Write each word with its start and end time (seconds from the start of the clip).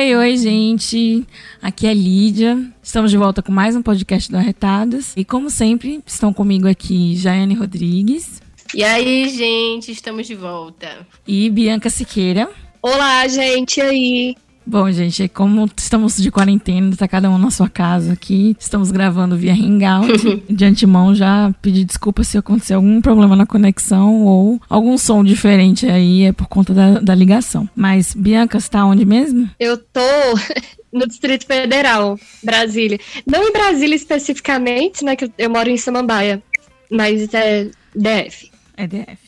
Oi, 0.00 0.16
oi, 0.16 0.34
gente. 0.38 1.26
Aqui 1.60 1.86
é 1.86 1.92
Lídia. 1.92 2.72
Estamos 2.82 3.10
de 3.10 3.18
volta 3.18 3.42
com 3.42 3.52
mais 3.52 3.76
um 3.76 3.82
podcast 3.82 4.30
do 4.30 4.38
Arretadas. 4.38 5.12
E 5.14 5.26
como 5.26 5.50
sempre, 5.50 6.02
estão 6.06 6.32
comigo 6.32 6.66
aqui 6.66 7.14
Jaiane 7.16 7.52
Rodrigues 7.52 8.40
E 8.74 8.82
aí, 8.82 9.28
gente, 9.28 9.92
estamos 9.92 10.26
de 10.26 10.34
volta. 10.34 11.06
e 11.28 11.50
Bianca 11.50 11.90
Siqueira. 11.90 12.48
Olá, 12.80 13.28
gente, 13.28 13.76
e 13.76 13.82
aí? 13.82 14.36
Bom, 14.70 14.88
gente, 14.92 15.26
como 15.28 15.68
estamos 15.76 16.16
de 16.16 16.30
quarentena, 16.30 16.94
tá 16.96 17.08
cada 17.08 17.28
um 17.28 17.36
na 17.38 17.50
sua 17.50 17.68
casa 17.68 18.12
aqui. 18.12 18.56
Estamos 18.56 18.92
gravando 18.92 19.36
via 19.36 19.52
Hangout. 19.52 20.44
de 20.48 20.64
antemão, 20.64 21.12
já 21.12 21.52
pedi 21.60 21.82
desculpa 21.82 22.22
se 22.22 22.38
acontecer 22.38 22.74
algum 22.74 23.00
problema 23.00 23.34
na 23.34 23.44
conexão 23.44 24.22
ou 24.24 24.60
algum 24.70 24.96
som 24.96 25.24
diferente 25.24 25.86
aí, 25.88 26.22
é 26.22 26.32
por 26.32 26.46
conta 26.46 26.72
da, 26.72 27.00
da 27.00 27.14
ligação. 27.16 27.68
Mas, 27.74 28.14
Bianca, 28.14 28.60
você 28.60 28.70
tá 28.70 28.84
onde 28.86 29.04
mesmo? 29.04 29.50
Eu 29.58 29.76
tô 29.76 30.00
no 30.92 31.04
Distrito 31.08 31.46
Federal, 31.46 32.16
Brasília. 32.40 33.00
Não 33.26 33.42
em 33.42 33.52
Brasília 33.52 33.96
especificamente, 33.96 35.04
né, 35.04 35.16
que 35.16 35.24
eu- 35.24 35.32
eu 35.36 35.50
moro 35.50 35.68
em 35.68 35.76
Samambaia, 35.76 36.40
mas 36.88 37.34
é 37.34 37.68
DF, 37.92 38.52
É 38.76 38.86
DF. 38.86 39.18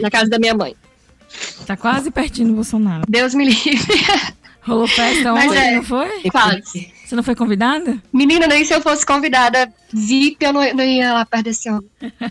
na 0.00 0.10
casa 0.10 0.28
da 0.28 0.38
minha 0.40 0.52
mãe. 0.54 0.74
Tá 1.64 1.76
quase 1.76 2.10
pertinho 2.10 2.48
do 2.48 2.54
Bolsonaro. 2.54 3.04
Deus 3.08 3.34
me 3.36 3.44
livre. 3.44 3.78
Rolou 4.62 4.86
festa 4.86 5.32
ontem, 5.32 5.58
é. 5.58 5.76
não 5.76 5.82
foi? 5.82 6.30
Quase. 6.30 6.92
Você 7.04 7.16
não 7.16 7.22
foi 7.22 7.34
convidada? 7.34 7.98
Menina, 8.12 8.46
nem 8.46 8.64
se 8.64 8.72
eu 8.72 8.80
fosse 8.80 9.04
convidada 9.04 9.72
VIP, 9.92 10.44
eu 10.44 10.52
não, 10.52 10.74
não 10.74 10.84
ia 10.84 11.12
lá 11.12 11.24
perto 11.24 11.44
desse 11.44 11.68
homem. 11.70 11.88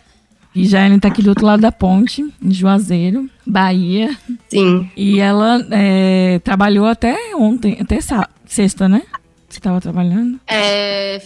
E 0.56 0.66
Jaiane 0.66 1.00
tá 1.00 1.08
aqui 1.08 1.22
do 1.22 1.30
outro 1.30 1.46
lado 1.46 1.62
da 1.62 1.72
ponte, 1.72 2.22
em 2.42 2.52
Juazeiro, 2.52 3.30
Bahia. 3.46 4.18
Sim. 4.50 4.90
E 4.98 5.20
ela 5.20 5.66
é, 5.72 6.40
trabalhou 6.40 6.88
até 6.88 7.36
ontem, 7.36 7.78
até 7.80 8.00
sexta, 8.46 8.90
né? 8.90 9.04
Você 9.48 9.60
tava 9.60 9.80
trabalhando? 9.80 10.40
É, 10.48 11.22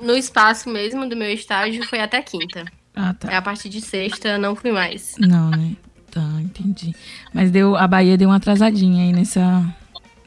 no 0.00 0.16
espaço 0.16 0.70
mesmo 0.70 1.08
do 1.08 1.16
meu 1.16 1.30
estágio 1.30 1.84
foi 1.86 2.00
até 2.00 2.22
quinta. 2.22 2.64
Ah, 2.94 3.10
É 3.10 3.26
tá. 3.26 3.38
a 3.38 3.42
partir 3.42 3.68
de 3.68 3.80
sexta 3.80 4.38
não 4.38 4.54
fui 4.54 4.70
mais. 4.72 5.14
Não, 5.18 5.50
né? 5.50 5.72
Tá, 6.10 6.26
entendi. 6.40 6.94
Mas 7.32 7.50
deu, 7.50 7.76
a 7.76 7.86
Bahia 7.86 8.16
deu 8.16 8.28
uma 8.28 8.36
atrasadinha 8.36 9.04
aí 9.04 9.12
nessa, 9.12 9.64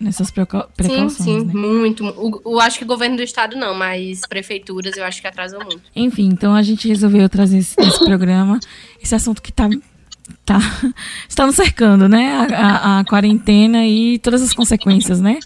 nessas 0.02 0.32
precau- 0.32 0.68
precauções, 0.76 1.14
sim, 1.14 1.40
sim, 1.42 1.46
né? 1.46 1.54
muito. 1.54 2.06
O, 2.06 2.42
o- 2.56 2.60
acho 2.60 2.78
que 2.78 2.84
o 2.84 2.88
governo 2.88 3.16
do 3.18 3.24
estado 3.24 3.56
não, 3.56 3.74
mas 3.74 4.22
prefeituras 4.28 4.98
eu 4.98 5.04
acho 5.06 5.22
que 5.22 5.28
atrasou 5.28 5.60
muito. 5.64 5.82
Enfim, 5.96 6.28
então 6.28 6.54
a 6.56 6.62
gente 6.62 6.88
resolveu 6.88 7.28
trazer 7.30 7.60
esse, 7.60 7.76
esse 7.80 8.00
programa, 8.06 8.60
esse 9.02 9.14
assunto 9.16 9.42
que 9.42 9.52
tá, 9.52 9.70
tá 10.46 10.60
está 11.30 11.46
nos 11.46 11.56
cercando, 11.56 12.10
né? 12.10 12.34
A, 12.54 12.98
a- 12.98 13.00
a 13.00 13.06
quarentena 13.06 13.86
e 13.86 14.18
todas 14.20 14.42
as 14.42 14.54
consequências, 14.54 15.22
né? 15.22 15.40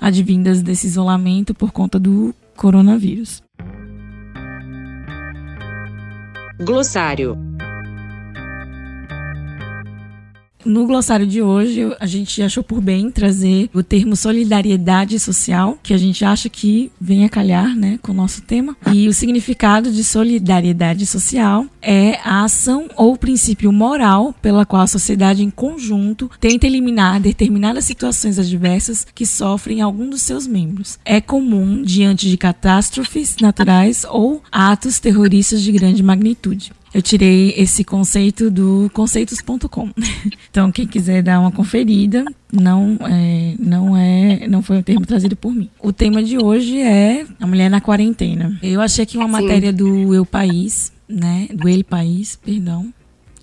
Advindas 0.00 0.62
desse 0.62 0.86
isolamento 0.86 1.54
por 1.54 1.72
conta 1.72 1.98
do 1.98 2.34
coronavírus. 2.56 3.42
Glossário. 6.64 7.36
No 10.66 10.84
glossário 10.84 11.24
de 11.24 11.40
hoje, 11.40 11.94
a 12.00 12.06
gente 12.06 12.42
achou 12.42 12.60
por 12.60 12.80
bem 12.80 13.08
trazer 13.08 13.70
o 13.72 13.84
termo 13.84 14.16
solidariedade 14.16 15.16
social, 15.20 15.78
que 15.80 15.94
a 15.94 15.96
gente 15.96 16.24
acha 16.24 16.48
que 16.48 16.90
vem 17.00 17.24
a 17.24 17.28
calhar, 17.28 17.76
né, 17.76 18.00
com 18.02 18.10
o 18.10 18.14
nosso 18.14 18.42
tema. 18.42 18.76
E 18.92 19.06
o 19.06 19.14
significado 19.14 19.92
de 19.92 20.02
solidariedade 20.02 21.06
social 21.06 21.66
é 21.80 22.18
a 22.24 22.42
ação 22.42 22.88
ou 22.96 23.16
princípio 23.16 23.72
moral 23.72 24.34
pela 24.42 24.66
qual 24.66 24.82
a 24.82 24.88
sociedade 24.88 25.44
em 25.44 25.50
conjunto 25.50 26.28
tenta 26.40 26.66
eliminar 26.66 27.20
determinadas 27.20 27.84
situações 27.84 28.36
adversas 28.36 29.06
que 29.14 29.24
sofrem 29.24 29.80
algum 29.80 30.10
dos 30.10 30.22
seus 30.22 30.48
membros. 30.48 30.98
É 31.04 31.20
comum 31.20 31.80
diante 31.80 32.28
de 32.28 32.36
catástrofes 32.36 33.36
naturais 33.40 34.04
ou 34.10 34.42
atos 34.50 34.98
terroristas 34.98 35.62
de 35.62 35.70
grande 35.70 36.02
magnitude. 36.02 36.72
Eu 36.94 37.02
tirei 37.02 37.52
esse 37.56 37.84
conceito 37.84 38.50
do 38.50 38.90
conceitos.com. 38.92 39.90
Então, 40.50 40.72
quem 40.72 40.86
quiser 40.86 41.22
dar 41.22 41.38
uma 41.38 41.52
conferida, 41.52 42.24
não 42.50 42.96
é, 43.02 43.54
não 43.58 43.94
é, 43.94 44.48
não 44.48 44.62
foi 44.62 44.78
um 44.78 44.82
termo 44.82 45.04
trazido 45.04 45.36
por 45.36 45.52
mim. 45.52 45.68
O 45.82 45.92
tema 45.92 46.22
de 46.22 46.38
hoje 46.42 46.80
é 46.80 47.26
a 47.38 47.46
mulher 47.46 47.68
na 47.68 47.78
quarentena. 47.78 48.58
Eu 48.62 48.80
achei 48.80 49.02
aqui 49.02 49.18
uma 49.18 49.28
matéria 49.28 49.70
do 49.70 50.14
Eu 50.14 50.24
País, 50.24 50.92
né? 51.06 51.46
Do 51.52 51.68
El 51.68 51.84
País, 51.84 52.36
perdão. 52.36 52.90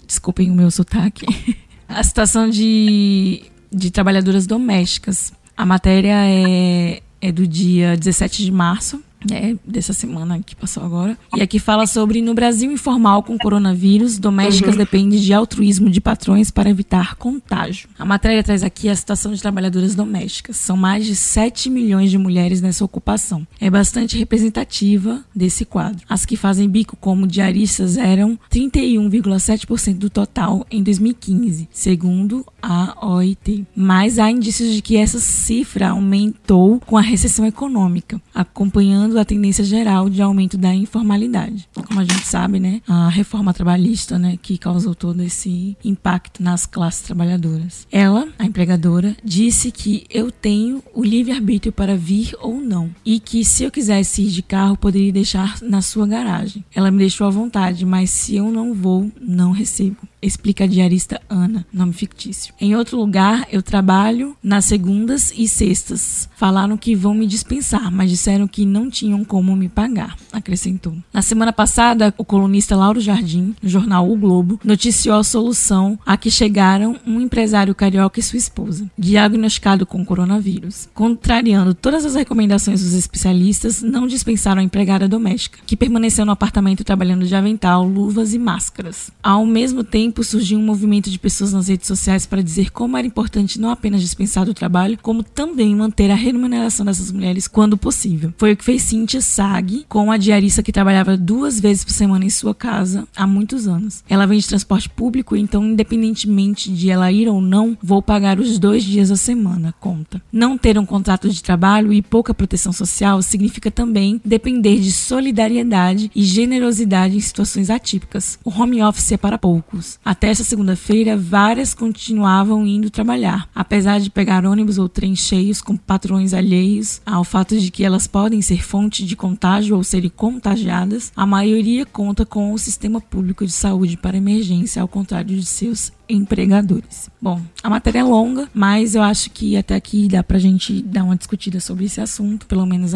Desculpem 0.07 0.49
o 0.49 0.55
meu 0.55 0.71
sotaque. 0.71 1.25
A 1.87 2.01
situação 2.01 2.49
de, 2.49 3.43
de 3.71 3.91
trabalhadoras 3.91 4.47
domésticas. 4.47 5.31
A 5.55 5.63
matéria 5.63 6.15
é, 6.25 7.01
é 7.21 7.31
do 7.31 7.45
dia 7.45 7.95
17 7.95 8.43
de 8.43 8.51
março, 8.51 9.03
né, 9.29 9.55
dessa 9.65 9.93
semana 9.93 10.39
que 10.41 10.55
passou 10.55 10.83
agora. 10.83 11.17
E 11.35 11.41
aqui 11.41 11.59
fala 11.59 11.85
sobre 11.87 12.21
no 12.21 12.33
Brasil 12.33 12.71
informal 12.71 13.23
com 13.23 13.37
coronavírus, 13.37 14.17
domésticas 14.17 14.75
dependem 14.75 15.19
de 15.19 15.33
altruísmo 15.33 15.89
de 15.89 16.01
patrões 16.01 16.51
para 16.51 16.69
evitar 16.69 17.15
contágio. 17.15 17.89
A 17.97 18.05
matéria 18.05 18.43
traz 18.43 18.63
aqui 18.63 18.89
a 18.89 18.95
situação 18.95 19.33
de 19.33 19.41
trabalhadoras 19.41 19.95
domésticas. 19.95 20.57
São 20.57 20.77
mais 20.77 21.05
de 21.05 21.15
7 21.15 21.69
milhões 21.69 22.11
de 22.11 22.17
mulheres 22.17 22.61
nessa 22.61 22.83
ocupação. 22.83 23.45
É 23.59 23.69
bastante 23.69 24.17
representativa 24.17 25.23
desse 25.35 25.65
quadro. 25.65 26.05
As 26.09 26.25
que 26.25 26.35
fazem 26.35 26.69
bico 26.69 26.95
como 26.95 27.27
diaristas 27.27 27.97
eram 27.97 28.37
31,7% 28.51 29.97
do 29.97 30.09
total 30.09 30.65
em 30.69 30.83
2015, 30.83 31.67
segundo 31.71 32.45
a 32.63 33.05
OIT. 33.05 33.67
Mas 33.75 34.17
há 34.17 34.31
indícios 34.31 34.73
de 34.73 34.81
que 34.81 34.95
essa 34.95 35.19
cifra 35.19 35.89
aumentou 35.89 36.79
com 36.79 36.97
a 36.97 37.01
recessão 37.01 37.45
econômica, 37.45 38.21
acompanhando 38.33 39.19
a 39.19 39.25
tendência 39.25 39.65
geral 39.65 40.09
de 40.09 40.21
aumento 40.21 40.57
da 40.57 40.73
informalidade. 40.73 41.67
Como 41.85 41.99
a 41.99 42.05
gente 42.05 42.25
sabe, 42.25 42.59
né, 42.59 42.81
a 42.87 43.09
reforma 43.09 43.53
trabalhista, 43.53 44.17
né, 44.17 44.37
que 44.41 44.57
causou 44.57 44.95
todo 44.95 45.21
esse 45.21 45.75
impacto 45.83 46.41
nas 46.41 46.65
classes 46.65 47.01
trabalhadoras. 47.01 47.85
Ela, 47.91 48.27
a 48.39 48.45
empregadora, 48.45 49.15
disse 49.23 49.69
que 49.69 50.05
eu 50.09 50.31
tenho 50.31 50.81
o 50.93 51.03
livre-arbítrio 51.03 51.73
para 51.73 51.97
vir 51.97 52.33
ou 52.39 52.61
não 52.61 52.89
e 53.05 53.19
que 53.19 53.43
se 53.43 53.63
eu 53.63 53.71
quisesse 53.71 54.23
ir 54.23 54.29
de 54.29 54.41
carro, 54.41 54.77
poderia 54.77 55.11
deixar 55.11 55.57
na 55.61 55.81
sua 55.81 56.07
garagem. 56.07 56.63
Ela 56.73 56.91
me 56.91 56.99
deixou 56.99 57.27
à 57.27 57.29
vontade, 57.29 57.85
mas 57.85 58.09
se 58.09 58.35
eu 58.35 58.51
não 58.51 58.73
vou, 58.73 59.11
não 59.19 59.51
recebo. 59.51 59.97
Explica 60.23 60.63
a 60.63 60.67
diarista 60.67 61.21
Ana, 61.29 61.65
nome 61.71 61.91
fictício. 61.91 62.53
Em 62.59 62.75
outro 62.75 62.97
lugar, 62.97 63.45
eu 63.51 63.61
trabalho 63.61 64.37
nas 64.41 64.65
segundas 64.65 65.33
e 65.35 65.47
sextas. 65.47 66.29
Falaram 66.37 66.77
que 66.77 66.95
vão 66.95 67.13
me 67.13 67.27
dispensar, 67.27 67.91
mas 67.91 68.09
disseram 68.09 68.47
que 68.47 68.65
não 68.65 68.89
tinham 68.89 69.25
como 69.25 69.55
me 69.55 69.67
pagar, 69.67 70.15
acrescentou. 70.31 70.95
Na 71.11 71.21
semana 71.21 71.51
passada, 71.51 72.13
o 72.17 72.23
colunista 72.23 72.75
Lauro 72.75 73.01
Jardim, 73.01 73.53
no 73.61 73.67
jornal 73.67 74.09
O 74.09 74.15
Globo, 74.15 74.59
noticiou 74.63 75.17
a 75.17 75.23
solução 75.23 75.99
a 76.05 76.15
que 76.15 76.31
chegaram 76.31 76.97
um 77.05 77.19
empresário 77.19 77.75
carioca 77.75 78.19
e 78.19 78.23
sua 78.23 78.37
esposa, 78.37 78.89
diagnosticado 78.97 79.85
com 79.85 80.05
coronavírus. 80.05 80.87
Contrariando 80.93 81.73
todas 81.73 82.05
as 82.05 82.15
recomendações 82.15 82.81
dos 82.81 82.93
especialistas, 82.93 83.81
não 83.81 84.07
dispensaram 84.07 84.61
a 84.61 84.63
empregada 84.63 85.07
doméstica, 85.07 85.59
que 85.65 85.75
permaneceu 85.75 86.25
no 86.25 86.31
apartamento 86.31 86.83
trabalhando 86.83 87.25
de 87.25 87.35
avental, 87.35 87.85
luvas 87.85 88.33
e 88.33 88.39
máscaras. 88.39 89.11
Ao 89.21 89.45
mesmo 89.45 89.83
tempo, 89.83 90.12
surgiu 90.21 90.59
um 90.59 90.65
movimento 90.65 91.09
de 91.09 91.17
pessoas 91.17 91.53
nas 91.53 91.69
redes 91.69 91.87
sociais 91.87 92.25
para 92.25 92.43
dizer 92.43 92.71
como 92.71 92.97
era 92.97 93.07
importante 93.07 93.57
não 93.57 93.69
apenas 93.69 94.01
dispensar 94.01 94.45
do 94.45 94.53
trabalho, 94.53 94.99
como 95.01 95.23
também 95.23 95.73
manter 95.73 96.11
a 96.11 96.15
remuneração 96.15 96.85
dessas 96.85 97.09
mulheres 97.09 97.47
quando 97.47 97.77
possível. 97.77 98.33
Foi 98.37 98.51
o 98.51 98.57
que 98.57 98.65
fez 98.65 98.81
Cíntia 98.81 99.21
Sag 99.21 99.85
com 99.87 100.11
a 100.11 100.17
diarista 100.17 100.61
que 100.61 100.73
trabalhava 100.73 101.15
duas 101.15 101.59
vezes 101.59 101.85
por 101.85 101.93
semana 101.93 102.25
em 102.25 102.29
sua 102.29 102.53
casa 102.53 103.07
há 103.15 103.25
muitos 103.25 103.67
anos. 103.67 104.03
Ela 104.09 104.25
vem 104.25 104.39
de 104.39 104.47
transporte 104.47 104.89
público, 104.89 105.35
então, 105.35 105.63
independentemente 105.65 106.71
de 106.71 106.89
ela 106.89 107.11
ir 107.11 107.29
ou 107.29 107.39
não, 107.39 107.77
vou 107.81 108.01
pagar 108.01 108.39
os 108.39 108.59
dois 108.59 108.83
dias 108.83 109.09
a 109.11 109.15
semana, 109.15 109.73
conta. 109.79 110.21
Não 110.31 110.57
ter 110.57 110.77
um 110.77 110.85
contrato 110.85 111.29
de 111.29 111.41
trabalho 111.41 111.93
e 111.93 112.01
pouca 112.01 112.33
proteção 112.33 112.73
social 112.73 113.21
significa 113.21 113.71
também 113.71 114.19
depender 114.25 114.79
de 114.79 114.91
solidariedade 114.91 116.11
e 116.15 116.23
generosidade 116.23 117.15
em 117.15 117.19
situações 117.19 117.69
atípicas. 117.69 118.39
O 118.43 118.49
home 118.49 118.83
office 118.83 119.11
é 119.13 119.17
para 119.17 119.37
poucos. 119.37 119.99
Até 120.05 120.29
essa 120.29 120.43
segunda-feira, 120.43 121.15
várias 121.15 121.73
continuavam 121.73 122.67
indo 122.67 122.89
trabalhar, 122.89 123.47
apesar 123.55 123.99
de 123.99 124.09
pegar 124.09 124.45
ônibus 124.45 124.77
ou 124.77 124.89
trens 124.89 125.19
cheios 125.19 125.61
com 125.61 125.77
patrões 125.77 126.33
alheios 126.33 127.01
ao 127.05 127.23
fato 127.23 127.57
de 127.57 127.71
que 127.71 127.85
elas 127.85 128.05
podem 128.05 128.41
ser 128.41 128.61
fonte 128.61 129.05
de 129.05 129.15
contágio 129.15 129.77
ou 129.77 129.83
serem 129.83 130.09
contagiadas. 130.09 131.11
A 131.15 131.25
maioria 131.25 131.85
conta 131.85 132.25
com 132.25 132.51
o 132.51 132.57
sistema 132.57 132.99
público 132.99 133.45
de 133.45 133.51
saúde 133.53 133.95
para 133.95 134.17
emergência, 134.17 134.81
ao 134.81 134.87
contrário 134.87 135.37
de 135.37 135.45
seus 135.45 135.91
empregadores. 136.15 137.09
Bom, 137.21 137.41
a 137.61 137.69
matéria 137.69 137.99
é 137.99 138.03
longa, 138.03 138.47
mas 138.53 138.95
eu 138.95 139.01
acho 139.01 139.29
que 139.31 139.55
até 139.57 139.75
aqui 139.75 140.07
dá 140.07 140.23
pra 140.23 140.39
gente 140.39 140.81
dar 140.81 141.03
uma 141.03 141.15
discutida 141.15 141.59
sobre 141.59 141.85
esse 141.85 142.01
assunto, 142.01 142.45
pelo 142.45 142.65
menos 142.65 142.93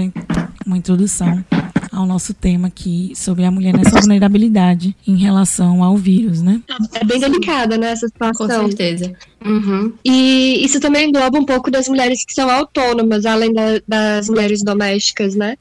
uma 0.66 0.78
introdução 0.78 1.44
ao 1.92 2.06
nosso 2.06 2.34
tema 2.34 2.68
aqui 2.68 3.14
sobre 3.16 3.44
a 3.44 3.52
mulher 3.52 3.76
nessa 3.76 4.00
vulnerabilidade 4.00 4.96
em 5.08 5.16
relação 5.16 5.84
ao 5.84 5.98
vírus, 5.98 6.42
né? 6.42 6.62
É 6.94 7.04
bem 7.04 7.20
delicada, 7.20 7.78
né, 7.78 7.92
essa 7.92 8.08
situação. 8.08 8.48
Com 8.48 8.68
certeza. 8.68 9.14
Uhum. 9.44 9.94
E 10.06 10.64
isso 10.64 10.80
também 10.80 11.10
engloba 11.10 11.40
um 11.40 11.46
pouco 11.46 11.72
das 11.72 11.88
mulheres 11.88 12.24
que 12.26 12.34
são 12.34 12.50
autônomas, 12.50 13.26
além 13.26 13.54
da, 13.54 13.82
das 13.88 14.30
mulheres 14.30 14.64
domésticas, 14.64 15.36
né? 15.36 15.56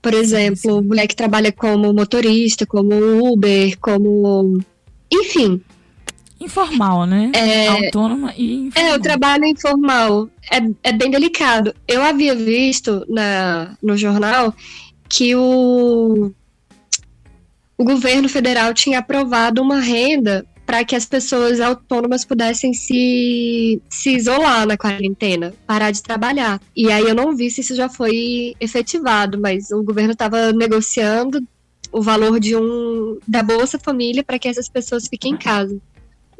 Por 0.00 0.12
exemplo, 0.12 0.82
mulher 0.82 1.06
que 1.06 1.16
trabalha 1.16 1.50
como 1.50 1.92
motorista, 1.92 2.66
como 2.66 2.92
Uber, 3.32 3.78
como. 3.80 4.60
Enfim. 5.10 5.62
Informal, 6.44 7.06
né? 7.06 7.32
É... 7.34 7.68
Autônoma 7.68 8.34
e 8.36 8.66
informal. 8.66 8.92
É, 8.92 8.96
o 8.96 9.00
trabalho 9.00 9.44
informal 9.46 10.28
é, 10.50 10.90
é 10.90 10.92
bem 10.92 11.10
delicado. 11.10 11.74
Eu 11.88 12.02
havia 12.02 12.34
visto 12.34 13.04
na, 13.08 13.76
no 13.82 13.96
jornal 13.96 14.54
que 15.08 15.34
o, 15.34 16.30
o 17.78 17.84
governo 17.84 18.28
federal 18.28 18.74
tinha 18.74 18.98
aprovado 18.98 19.62
uma 19.62 19.80
renda 19.80 20.46
para 20.66 20.84
que 20.84 20.96
as 20.96 21.04
pessoas 21.04 21.60
autônomas 21.60 22.24
pudessem 22.24 22.72
se, 22.72 23.80
se 23.88 24.16
isolar 24.16 24.66
na 24.66 24.76
quarentena, 24.76 25.54
parar 25.66 25.90
de 25.90 26.02
trabalhar. 26.02 26.60
E 26.74 26.90
aí 26.90 27.04
eu 27.04 27.14
não 27.14 27.36
vi 27.36 27.50
se 27.50 27.60
isso 27.60 27.74
já 27.74 27.88
foi 27.88 28.54
efetivado, 28.58 29.38
mas 29.40 29.70
o 29.70 29.82
governo 29.82 30.12
estava 30.12 30.52
negociando 30.52 31.42
o 31.92 32.02
valor 32.02 32.40
de 32.40 32.56
um 32.56 33.18
da 33.26 33.42
Bolsa 33.42 33.78
Família 33.78 34.24
para 34.24 34.38
que 34.38 34.48
essas 34.48 34.68
pessoas 34.68 35.06
fiquem 35.06 35.32
em 35.32 35.36
casa. 35.36 35.78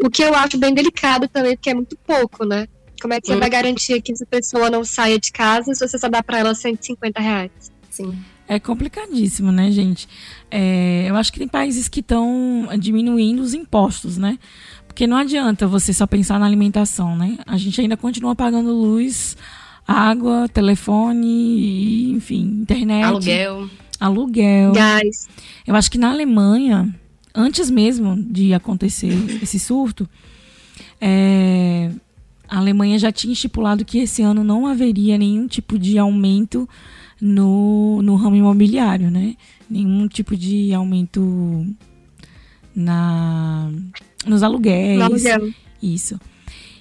O 0.02 0.10
que 0.10 0.22
eu 0.22 0.34
acho 0.34 0.58
bem 0.58 0.74
delicado 0.74 1.28
também, 1.28 1.56
porque 1.56 1.70
é 1.70 1.74
muito 1.74 1.96
pouco, 2.06 2.44
né? 2.44 2.66
Como 3.00 3.12
é 3.12 3.20
que 3.20 3.26
você 3.26 3.34
hum. 3.34 3.40
vai 3.40 3.50
garantir 3.50 4.00
que 4.00 4.12
essa 4.12 4.24
pessoa 4.24 4.70
não 4.70 4.84
saia 4.84 5.18
de 5.18 5.30
casa 5.30 5.74
se 5.74 5.86
você 5.86 5.98
só 5.98 6.08
dá 6.08 6.22
para 6.22 6.38
ela 6.38 6.54
150 6.54 7.20
reais? 7.20 7.50
Sim. 7.90 8.16
É 8.46 8.58
complicadíssimo, 8.58 9.50
né, 9.50 9.70
gente? 9.70 10.06
É, 10.50 11.06
eu 11.08 11.16
acho 11.16 11.32
que 11.32 11.38
tem 11.38 11.48
países 11.48 11.88
que 11.88 12.00
estão 12.00 12.68
diminuindo 12.78 13.40
os 13.40 13.54
impostos, 13.54 14.18
né? 14.18 14.38
Porque 14.86 15.06
não 15.06 15.16
adianta 15.16 15.66
você 15.66 15.92
só 15.92 16.06
pensar 16.06 16.38
na 16.38 16.46
alimentação, 16.46 17.16
né? 17.16 17.38
A 17.46 17.56
gente 17.56 17.80
ainda 17.80 17.96
continua 17.96 18.34
pagando 18.34 18.70
luz, 18.70 19.36
água, 19.86 20.48
telefone, 20.48 22.12
enfim, 22.12 22.42
internet. 22.62 23.04
Aluguel. 23.04 23.70
Aluguel. 23.98 24.72
Gás. 24.72 25.28
Eu 25.66 25.74
acho 25.74 25.90
que 25.90 25.98
na 25.98 26.10
Alemanha, 26.10 26.94
antes 27.34 27.70
mesmo 27.70 28.16
de 28.16 28.54
acontecer 28.54 29.12
esse 29.42 29.58
surto, 29.58 30.08
é, 31.00 31.90
a 32.48 32.58
Alemanha 32.58 32.98
já 32.98 33.10
tinha 33.10 33.32
estipulado 33.32 33.84
que 33.84 33.98
esse 33.98 34.22
ano 34.22 34.44
não 34.44 34.66
haveria 34.66 35.18
nenhum 35.18 35.46
tipo 35.46 35.78
de 35.78 35.98
aumento 35.98 36.68
no, 37.20 38.00
no 38.02 38.16
ramo 38.16 38.36
imobiliário, 38.36 39.10
né? 39.10 39.36
Nenhum 39.68 40.06
tipo 40.06 40.36
de 40.36 40.72
aumento 40.72 41.66
na 42.74 43.70
nos 44.26 44.42
aluguéis. 44.42 44.98
No 44.98 45.04
aluguel. 45.04 45.52
Isso. 45.82 46.18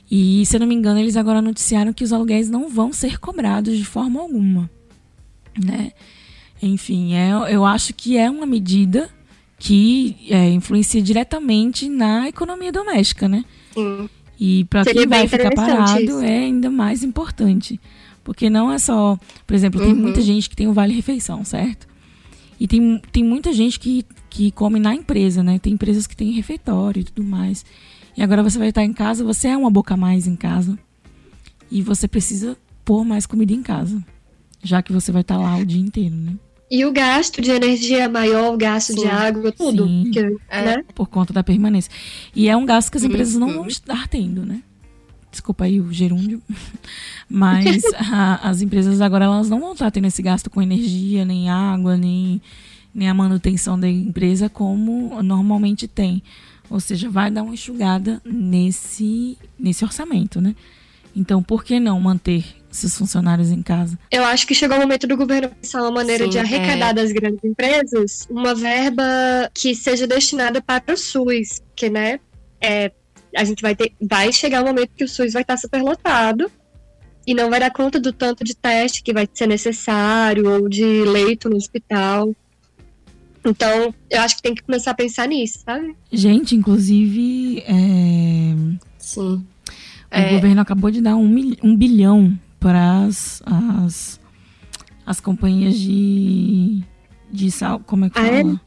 E, 0.09 0.45
se 0.45 0.55
eu 0.55 0.59
não 0.59 0.67
me 0.67 0.75
engano, 0.75 0.99
eles 0.99 1.17
agora 1.17 1.41
noticiaram 1.41 1.91
que 1.91 2.03
os 2.03 2.13
aluguéis 2.13 2.49
não 2.49 2.69
vão 2.69 2.93
ser 2.93 3.19
cobrados 3.19 3.75
de 3.75 3.83
forma 3.83 4.21
alguma, 4.21 4.69
né? 5.57 5.91
Enfim, 6.61 7.15
é, 7.15 7.31
eu 7.49 7.65
acho 7.65 7.93
que 7.93 8.17
é 8.17 8.29
uma 8.29 8.45
medida 8.45 9.09
que 9.63 10.17
é, 10.29 10.49
influencia 10.49 11.01
diretamente 11.01 11.87
na 11.87 12.27
economia 12.27 12.69
doméstica, 12.69 13.29
né? 13.29 13.45
Sim. 13.73 14.09
E 14.37 14.65
para 14.65 14.83
quem 14.83 15.07
vai 15.07 15.25
ficar 15.25 15.55
parado 15.55 16.01
isso. 16.01 16.19
é 16.19 16.39
ainda 16.39 16.69
mais 16.69 17.01
importante. 17.01 17.79
Porque 18.25 18.49
não 18.49 18.69
é 18.69 18.77
só. 18.77 19.17
Por 19.47 19.53
exemplo, 19.53 19.79
tem 19.79 19.93
uhum. 19.93 20.01
muita 20.01 20.19
gente 20.19 20.49
que 20.49 20.55
tem 20.55 20.67
o 20.67 20.73
Vale 20.73 20.93
Refeição, 20.93 21.45
certo? 21.45 21.87
E 22.59 22.67
tem, 22.67 23.01
tem 23.09 23.23
muita 23.23 23.53
gente 23.53 23.79
que, 23.79 24.05
que 24.29 24.51
come 24.51 24.81
na 24.81 24.93
empresa, 24.93 25.41
né? 25.41 25.57
Tem 25.59 25.71
empresas 25.71 26.05
que 26.05 26.15
têm 26.15 26.33
refeitório 26.33 26.99
e 26.99 27.03
tudo 27.05 27.23
mais. 27.23 27.65
E 28.17 28.21
agora 28.21 28.43
você 28.43 28.59
vai 28.59 28.67
estar 28.67 28.83
em 28.83 28.91
casa, 28.91 29.23
você 29.23 29.47
é 29.47 29.55
uma 29.55 29.71
boca 29.71 29.93
a 29.93 29.97
mais 29.97 30.27
em 30.27 30.35
casa. 30.35 30.77
E 31.71 31.81
você 31.81 32.05
precisa 32.05 32.57
pôr 32.83 33.05
mais 33.05 33.25
comida 33.25 33.53
em 33.53 33.63
casa. 33.63 34.03
Já 34.61 34.81
que 34.81 34.91
você 34.91 35.09
vai 35.09 35.21
estar 35.21 35.37
lá 35.37 35.55
o 35.55 35.65
dia 35.65 35.81
inteiro, 35.81 36.15
né? 36.17 36.33
E 36.73 36.83
o 36.85 36.91
gasto 36.91 37.39
de 37.39 37.51
energia 37.51 38.09
maior, 38.09 38.51
o 38.51 38.57
gasto 38.57 38.93
Sim. 38.93 39.01
de 39.01 39.07
água, 39.07 39.51
tudo. 39.51 39.87
É. 40.49 40.65
né? 40.65 40.83
Por 40.95 41.07
conta 41.07 41.31
da 41.31 41.43
permanência. 41.43 41.91
E 42.35 42.49
é 42.49 42.57
um 42.57 42.65
gasto 42.65 42.89
que 42.89 42.97
as 42.97 43.03
empresas 43.03 43.35
uhum. 43.35 43.41
não 43.41 43.53
vão 43.53 43.67
estar 43.67 44.07
tendo, 44.07 44.43
né? 44.43 44.63
desculpa 45.29 45.65
aí 45.65 45.79
o 45.79 45.91
gerúndio, 45.91 46.41
mas 47.29 47.83
a, 48.11 48.49
as 48.49 48.63
empresas 48.63 49.01
agora 49.01 49.25
elas 49.25 49.49
não 49.51 49.59
vão 49.59 49.73
estar 49.73 49.91
tendo 49.91 50.07
esse 50.07 50.21
gasto 50.23 50.49
com 50.49 50.63
energia, 50.63 51.23
nem 51.23 51.47
água, 51.47 51.95
nem, 51.95 52.41
nem 52.93 53.07
a 53.07 53.13
manutenção 53.13 53.79
da 53.79 53.87
empresa 53.87 54.49
como 54.49 55.21
normalmente 55.21 55.87
tem. 55.87 56.23
Ou 56.71 56.79
seja, 56.79 57.07
vai 57.07 57.29
dar 57.29 57.43
uma 57.43 57.53
enxugada 57.53 58.19
nesse, 58.25 59.37
nesse 59.59 59.85
orçamento, 59.85 60.41
né? 60.41 60.55
Então, 61.15 61.43
por 61.43 61.63
que 61.63 61.79
não 61.79 61.99
manter 61.99 62.62
esses 62.73 62.97
funcionários 62.97 63.51
em 63.51 63.61
casa? 63.61 63.97
Eu 64.11 64.23
acho 64.25 64.45
que 64.47 64.55
chegou 64.55 64.77
o 64.77 64.81
momento 64.81 65.07
do 65.07 65.15
governo 65.15 65.49
pensar 65.49 65.81
uma 65.81 65.91
maneira 65.91 66.25
Sim, 66.25 66.31
de 66.31 66.39
arrecadar 66.39 66.89
é. 66.89 66.93
das 66.93 67.11
grandes 67.11 67.43
empresas 67.43 68.27
uma 68.29 68.55
verba 68.55 69.03
que 69.53 69.75
seja 69.75 70.07
destinada 70.07 70.61
para 70.61 70.93
o 70.93 70.97
SUS, 70.97 71.61
que, 71.75 71.89
né, 71.89 72.19
é, 72.59 72.91
a 73.35 73.43
gente 73.43 73.61
vai 73.61 73.75
ter, 73.75 73.93
vai 74.01 74.31
chegar 74.31 74.63
um 74.63 74.67
momento 74.67 74.91
que 74.95 75.03
o 75.03 75.07
SUS 75.07 75.33
vai 75.33 75.43
estar 75.43 75.57
superlotado 75.57 76.51
e 77.25 77.33
não 77.33 77.49
vai 77.49 77.59
dar 77.59 77.71
conta 77.71 77.99
do 77.99 78.11
tanto 78.11 78.43
de 78.43 78.55
teste 78.55 79.03
que 79.03 79.13
vai 79.13 79.27
ser 79.33 79.47
necessário 79.47 80.49
ou 80.49 80.67
de 80.67 81.03
leito 81.03 81.49
no 81.49 81.55
hospital. 81.55 82.33
Então, 83.45 83.93
eu 84.09 84.21
acho 84.21 84.37
que 84.37 84.41
tem 84.41 84.55
que 84.55 84.63
começar 84.63 84.91
a 84.91 84.95
pensar 84.95 85.27
nisso, 85.27 85.59
sabe? 85.65 85.95
Gente, 86.11 86.55
inclusive, 86.55 87.59
é... 87.67 88.55
sim. 88.97 89.45
O 90.11 90.15
é... 90.15 90.33
governo 90.33 90.61
acabou 90.61 90.89
de 90.89 91.01
dar 91.01 91.15
um, 91.15 91.27
mil... 91.27 91.55
um 91.61 91.75
bilhão 91.75 92.37
para 92.63 93.03
as, 93.03 93.43
as, 93.45 94.19
as 95.05 95.19
companhias 95.19 95.77
de, 95.77 96.81
de 97.29 97.51
sal, 97.51 97.81
como 97.81 98.05
é 98.05 98.09
que 98.09 98.17
ah, 98.17 98.23
fala? 98.23 98.37
É? 98.37 98.59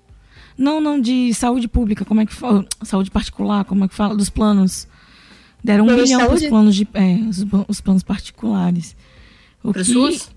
Não, 0.58 0.82
não, 0.82 1.00
de 1.00 1.32
saúde 1.32 1.66
pública, 1.66 2.04
como 2.04 2.20
é 2.20 2.26
que 2.26 2.34
fala? 2.34 2.66
Saúde 2.82 3.10
particular, 3.10 3.64
como 3.64 3.86
é 3.86 3.88
que 3.88 3.94
fala? 3.94 4.14
Dos 4.14 4.28
planos. 4.28 4.86
Deram 5.64 5.86
um 5.86 5.96
milhão 5.96 6.26
para 6.26 6.34
os 6.34 6.46
planos 6.46 6.76
de. 6.76 6.86
É, 6.92 7.14
os, 7.26 7.44
os 7.66 7.80
planos 7.80 8.02
particulares. 8.02 8.94
O 9.64 9.72
que... 9.72 9.82
SUS? 9.82 10.30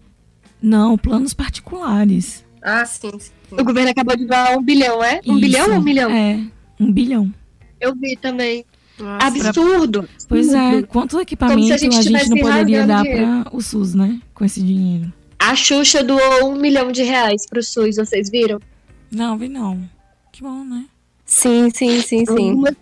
Não, 0.62 0.98
planos 0.98 1.34
particulares. 1.34 2.46
Ah, 2.62 2.86
sim, 2.86 3.12
sim. 3.20 3.32
O 3.52 3.64
governo 3.64 3.92
acabou 3.92 4.16
de 4.16 4.26
dar 4.26 4.58
um 4.58 4.64
bilhão, 4.64 5.04
é? 5.04 5.20
Um 5.28 5.34
Isso, 5.34 5.42
bilhão 5.42 5.70
ou 5.70 5.78
um 5.80 5.82
milhão? 5.82 6.10
É, 6.10 6.48
um 6.80 6.92
bilhão. 6.92 7.34
Eu 7.80 7.94
vi 7.94 8.16
também. 8.16 8.66
Nossa, 9.00 9.26
absurdo. 9.26 10.04
Pra... 10.04 10.10
Pois 10.28 10.54
é, 10.54 10.82
quanto 10.84 11.20
equipamento 11.20 11.74
a 11.74 11.78
gente, 11.78 11.98
a 11.98 12.02
gente 12.02 12.30
não 12.30 12.38
poderia 12.38 12.86
dar 12.86 13.04
para 13.04 13.56
o 13.56 13.62
SUS, 13.62 13.94
né? 13.94 14.20
Com 14.34 14.46
esse 14.46 14.62
dinheiro. 14.62 15.12
A 15.38 15.56
Xuxa 15.56 16.04
doou 16.04 16.52
um 16.52 16.56
milhão 16.56 16.92
de 16.92 17.02
reais 17.04 17.46
para 17.48 17.60
o 17.60 17.64
SUS, 17.64 17.96
vocês 17.96 18.30
viram? 18.30 18.60
Não, 19.10 19.38
vi 19.38 19.48
não. 19.48 19.90
Que 20.32 20.44
bom, 20.44 20.64
né? 20.64 20.86
Sim, 21.26 21.70
sim, 21.74 22.02
sim, 22.02 22.26
sim. 22.26 22.50
Algumas, 22.50 22.76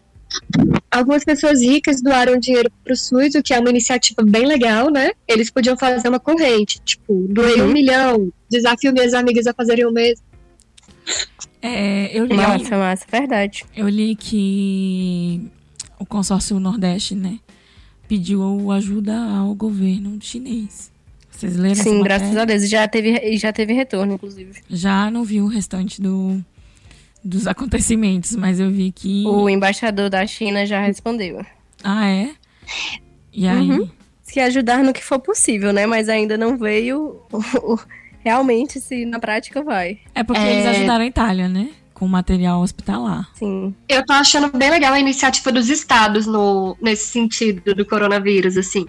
algumas 0.90 1.24
pessoas 1.24 1.62
ricas 1.62 2.02
doaram 2.02 2.40
dinheiro 2.40 2.72
pro 2.84 2.96
SUS, 2.96 3.36
o 3.36 3.44
que 3.44 3.54
é 3.54 3.60
uma 3.60 3.70
iniciativa 3.70 4.24
bem 4.24 4.46
legal, 4.46 4.90
né? 4.90 5.12
Eles 5.28 5.52
podiam 5.52 5.78
fazer 5.78 6.08
uma 6.10 6.20
corrente, 6.20 6.82
tipo, 6.84 7.28
doei 7.30 7.62
uhum. 7.62 7.70
um 7.70 7.74
milhão, 7.74 8.34
desafio 8.50 8.92
minhas 8.92 9.14
amigas 9.14 9.46
a 9.46 9.54
fazerem 9.54 9.86
o 9.86 9.92
mesmo. 9.92 10.26
É, 11.62 12.18
eu 12.18 12.26
li. 12.26 12.36
Massa, 12.36 12.78
massa, 12.78 13.06
verdade. 13.10 13.66
Eu 13.76 13.88
li 13.88 14.16
que 14.16 15.50
o 16.00 16.06
consórcio 16.06 16.60
Nordeste, 16.60 17.16
né, 17.16 17.40
pediu 18.08 18.72
ajuda 18.72 19.18
ao 19.18 19.54
governo 19.54 20.18
chinês. 20.22 20.92
Vocês 21.30 21.56
leram 21.56 21.76
Sim, 21.76 22.02
graças 22.02 22.36
a 22.36 22.46
Deus. 22.46 22.68
Já 22.68 22.88
teve, 22.88 23.38
já 23.38 23.54
teve 23.54 23.72
retorno, 23.72 24.14
inclusive. 24.14 24.54
Já 24.70 25.12
não 25.12 25.24
vi 25.24 25.40
o 25.40 25.46
restante 25.46 26.02
do, 26.02 26.44
dos 27.24 27.46
acontecimentos, 27.46 28.36
mas 28.36 28.60
eu 28.60 28.72
vi 28.72 28.92
que. 28.92 29.24
O 29.28 29.48
embaixador 29.48 30.10
da 30.10 30.26
China 30.26 30.66
já 30.66 30.82
respondeu. 30.82 31.46
Ah, 31.84 32.08
é? 32.08 32.32
E 33.32 33.48
aí? 33.48 33.70
Uhum. 33.70 33.90
Se 34.24 34.40
ajudar 34.40 34.84
no 34.84 34.92
que 34.92 35.04
for 35.04 35.20
possível, 35.20 35.72
né? 35.72 35.86
Mas 35.86 36.10
ainda 36.10 36.38
não 36.38 36.58
veio 36.58 37.22
realmente 38.20 38.82
se 38.82 39.06
na 39.06 39.20
prática 39.20 39.62
vai. 39.62 40.00
É 40.16 40.24
porque 40.24 40.42
é... 40.42 40.54
eles 40.54 40.66
ajudaram 40.66 41.04
a 41.04 41.08
Itália, 41.08 41.48
né? 41.48 41.70
Com 41.98 42.08
material 42.08 42.62
hospitalar. 42.62 43.28
Sim. 43.34 43.74
Eu 43.90 44.06
tô 44.06 44.14
achando 44.14 44.56
bem 44.56 44.70
legal 44.70 44.94
a 44.94 45.00
iniciativa 45.00 45.52
dos 45.52 45.68
estados 45.68 46.28
no, 46.28 46.78
nesse 46.80 47.08
sentido 47.08 47.74
do 47.74 47.84
coronavírus, 47.84 48.56
assim. 48.56 48.86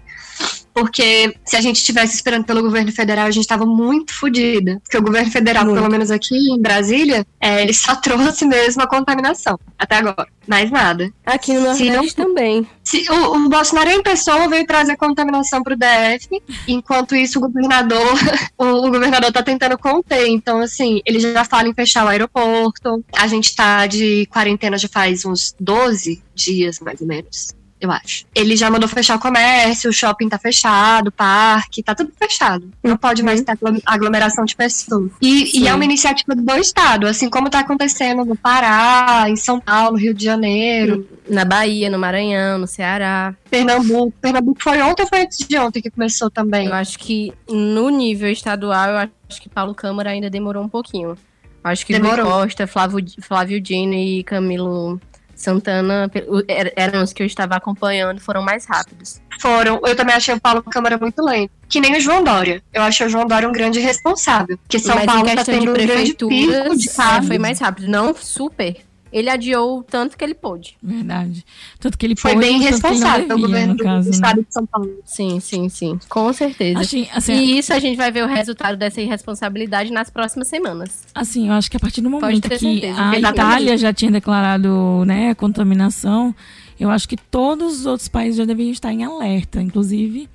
Porque 0.79 1.35
se 1.45 1.57
a 1.57 1.61
gente 1.61 1.77
estivesse 1.77 2.15
esperando 2.15 2.45
pelo 2.45 2.63
governo 2.63 2.93
federal, 2.93 3.27
a 3.27 3.31
gente 3.33 3.43
estava 3.43 3.67
muito 3.67 4.15
fodida. 4.15 4.79
Porque 4.85 4.97
o 4.97 5.03
governo 5.03 5.31
federal, 5.31 5.65
Muito. 5.65 5.77
pelo 5.77 5.91
menos 5.91 6.09
aqui 6.09 6.37
em 6.37 6.61
Brasília, 6.61 7.27
é, 7.41 7.63
ele 7.63 7.75
só 7.75 7.97
trouxe 8.01 8.45
mesmo 8.45 8.83
a 8.83 8.87
contaminação. 8.87 9.59
Até 9.77 9.97
agora. 9.97 10.29
Mais 10.47 10.71
nada. 10.71 11.11
Aqui 11.27 11.53
no 11.55 11.75
Se 11.75 11.91
Nordeste 11.91 12.17
também. 12.17 12.67
Se, 12.85 13.05
o, 13.11 13.35
o 13.35 13.49
Bolsonaro 13.49 13.91
em 13.91 14.03
pessoa 14.03 14.49
veio 14.49 14.67
trazer 14.67 14.97
contaminação 14.97 15.63
pro 15.63 15.77
DF, 15.77 16.43
enquanto 16.67 17.15
isso 17.15 17.39
o 17.39 17.43
governador, 17.43 18.15
o, 18.57 18.65
o 18.65 18.91
governador 18.91 19.33
tá 19.33 19.43
tentando 19.43 19.77
conter. 19.77 20.29
Então, 20.29 20.61
assim, 20.61 21.01
ele 21.05 21.19
já 21.19 21.45
fala 21.45 21.69
em 21.69 21.75
fechar 21.75 22.05
o 22.05 22.09
aeroporto. 22.09 23.05
A 23.17 23.27
gente 23.27 23.55
tá 23.55 23.87
de 23.87 24.27
quarentena 24.33 24.79
já 24.79 24.89
faz 24.89 25.25
uns 25.25 25.55
12 25.59 26.23
dias, 26.35 26.79
mais 26.81 27.01
ou 27.01 27.07
menos. 27.07 27.58
Eu 27.81 27.93
acho. 27.93 28.25
Ele 28.35 28.57
já 28.57 28.69
mandou 28.71 28.89
fechar 28.89 29.17
o 29.17 29.21
comércio, 29.21 29.89
o 29.91 29.93
shopping 29.93 30.29
tá 30.29 30.37
fechado, 30.39 31.09
o 31.09 31.13
parque, 31.13 31.83
tá 31.83 31.95
tudo 31.95 32.11
fechado. 32.19 32.69
Não 32.83 32.97
pode 32.97 33.23
mais 33.23 33.41
ter 33.43 33.53
aglo- 33.53 33.81
aglomeração 33.87 34.45
de 34.45 34.57
pessoas. 34.57 35.13
E, 35.23 35.61
e 35.61 35.69
é 35.69 35.75
uma 35.75 35.85
iniciativa 35.85 36.35
do 36.35 36.55
estado, 36.57 37.07
assim 37.07 37.31
como 37.31 37.49
tá 37.49 37.61
acontecendo 37.61 38.25
no 38.25 38.35
Pará, 38.35 39.27
em 39.29 39.37
São 39.37 39.61
Paulo, 39.61 39.97
Rio 39.97 40.13
de 40.13 40.25
Janeiro. 40.25 41.07
Na 41.31 41.45
Bahia, 41.45 41.91
no 41.91 41.99
Maranhão, 41.99 42.59
no 42.59 42.67
Ceará. 42.67 43.35
Pernambuco. 43.51 44.13
Pernambuco 44.21 44.63
foi 44.63 44.81
ontem 44.83 45.03
ou 45.03 45.09
foi 45.09 45.21
antes 45.23 45.47
de 45.47 45.59
ontem 45.59 45.81
que 45.83 45.91
começou 45.91 46.31
também? 46.31 46.67
Eu 46.69 46.75
acho 46.75 46.99
que 46.99 47.33
no 47.49 47.91
nível 47.91 48.31
estadual, 48.31 48.89
eu 48.91 48.97
acho 49.29 49.41
que 49.41 49.49
Paulo 49.49 49.75
Câmara 49.75 50.11
ainda 50.11 50.31
demorou 50.31 50.65
um 50.65 50.69
pouquinho. 50.69 51.17
Acho 51.63 51.85
que 51.85 51.93
Rui 51.93 52.01
Demorou. 52.03 52.27
Costa, 52.27 52.67
Flávio, 52.67 53.05
Flávio 53.21 53.61
Dino 53.61 53.93
e 53.93 54.23
Camilo 54.25 54.99
Santana 55.38 56.11
er- 56.49 56.73
eram 56.76 57.02
os 57.02 57.12
que 57.12 57.23
eu 57.23 57.26
estava 57.26 57.54
acompanhando, 57.54 58.21
foram 58.21 58.42
mais 58.42 58.66
rápidos. 58.66 59.21
Foram. 59.40 59.80
Eu 59.87 59.95
também 59.95 60.14
achei 60.16 60.35
o 60.35 60.40
Paulo 60.40 60.62
Câmara 60.64 60.99
muito 60.99 61.23
lento. 61.23 61.52
Que 61.68 61.80
nem 61.80 61.97
o 61.97 62.00
João 62.00 62.25
Dória. 62.25 62.61
Eu 62.75 62.83
achei 62.83 63.07
o 63.07 63.09
João 63.09 63.25
Dória 63.25 63.49
um 63.49 63.52
grande 63.52 63.78
responsável. 63.78 64.59
Porque 64.59 64.80
São 64.80 64.97
Mas 64.97 65.07
Paulo 65.07 65.25
tá 65.25 65.35
de 65.37 65.45
tendo 65.45 65.71
um 65.71 65.75
grande 65.75 66.14
pico 66.14 66.76
de 66.76 66.88
é, 66.88 67.23
foi 67.23 67.38
mais 67.38 67.61
rápido. 67.61 67.87
Não 67.88 68.12
super. 68.14 68.76
Ele 69.12 69.31
adiou 69.31 69.79
o 69.79 69.83
tanto 69.83 70.17
que 70.17 70.25
ele 70.25 70.35
pôde. 70.35 70.77
Verdade. 70.83 71.45
Tanto 71.81 71.97
que 71.97 72.05
ele 72.05 72.15
Foi 72.15 72.33
pôde, 72.33 72.47
bem 72.47 72.61
responsável 72.61 73.37
o 73.37 73.41
governo 73.41 73.73
no 73.73 73.79
do 73.79 73.85
caso, 73.85 74.11
né? 74.11 74.15
estado 74.15 74.43
de 74.43 74.53
São 74.53 74.67
Paulo. 74.67 74.91
Sim, 75.05 75.41
sim, 75.41 75.69
sim. 75.69 75.99
Com 76.09 76.33
certeza. 76.33 76.81
Assim, 76.81 77.09
assim, 77.12 77.33
E 77.33 77.59
isso 77.59 77.73
a 77.73 77.79
gente 77.79 77.97
vai 77.97 78.11
ver 78.11 78.25
o 78.25 78.27
resultado 78.27 78.77
dessa 78.77 79.00
irresponsabilidade 79.00 79.91
nas 79.91 80.11
próximas 80.11 80.49
semanas. 80.49 81.05
Assim, 81.15 81.49
eu 81.49 81.55
acho 81.55 81.71
que 81.71 81.77
a 81.77 81.81
partir 81.81 82.00
do 82.00 82.11
momento 82.11 82.49
que 82.49 82.59
certeza, 82.59 83.00
a 83.00 83.21
tá 83.21 83.31
Itália 83.31 83.79
já 83.79 83.93
tinha 83.93 84.11
declarado 84.11 85.05
né, 85.07 85.31
a 85.31 85.35
contaminação, 85.35 86.35
eu 86.79 86.91
acho 86.91 87.09
que 87.09 87.17
todos 87.17 87.81
os 87.81 87.87
outros 87.87 88.09
países 88.09 88.37
já 88.37 88.45
deveriam 88.45 88.73
estar 88.73 88.93
em 88.93 89.05
alerta, 89.05 89.61
inclusive 89.61 90.29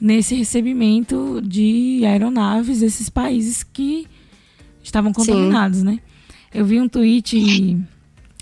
nesse 0.00 0.34
recebimento 0.34 1.40
de 1.42 2.02
aeronaves 2.06 2.80
desses 2.80 3.10
países 3.10 3.62
que 3.62 4.06
estavam 4.82 5.12
contaminados, 5.12 5.82
né? 5.82 6.00
Eu 6.52 6.64
vi 6.64 6.80
um 6.80 6.88
tweet 6.88 7.78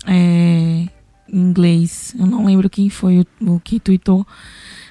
é, 0.09 0.85
em 1.31 1.39
inglês, 1.39 2.15
eu 2.17 2.25
não 2.25 2.45
lembro 2.45 2.69
quem 2.69 2.89
foi 2.89 3.19
o, 3.19 3.25
o 3.53 3.59
que 3.59 3.79
tweetou, 3.79 4.25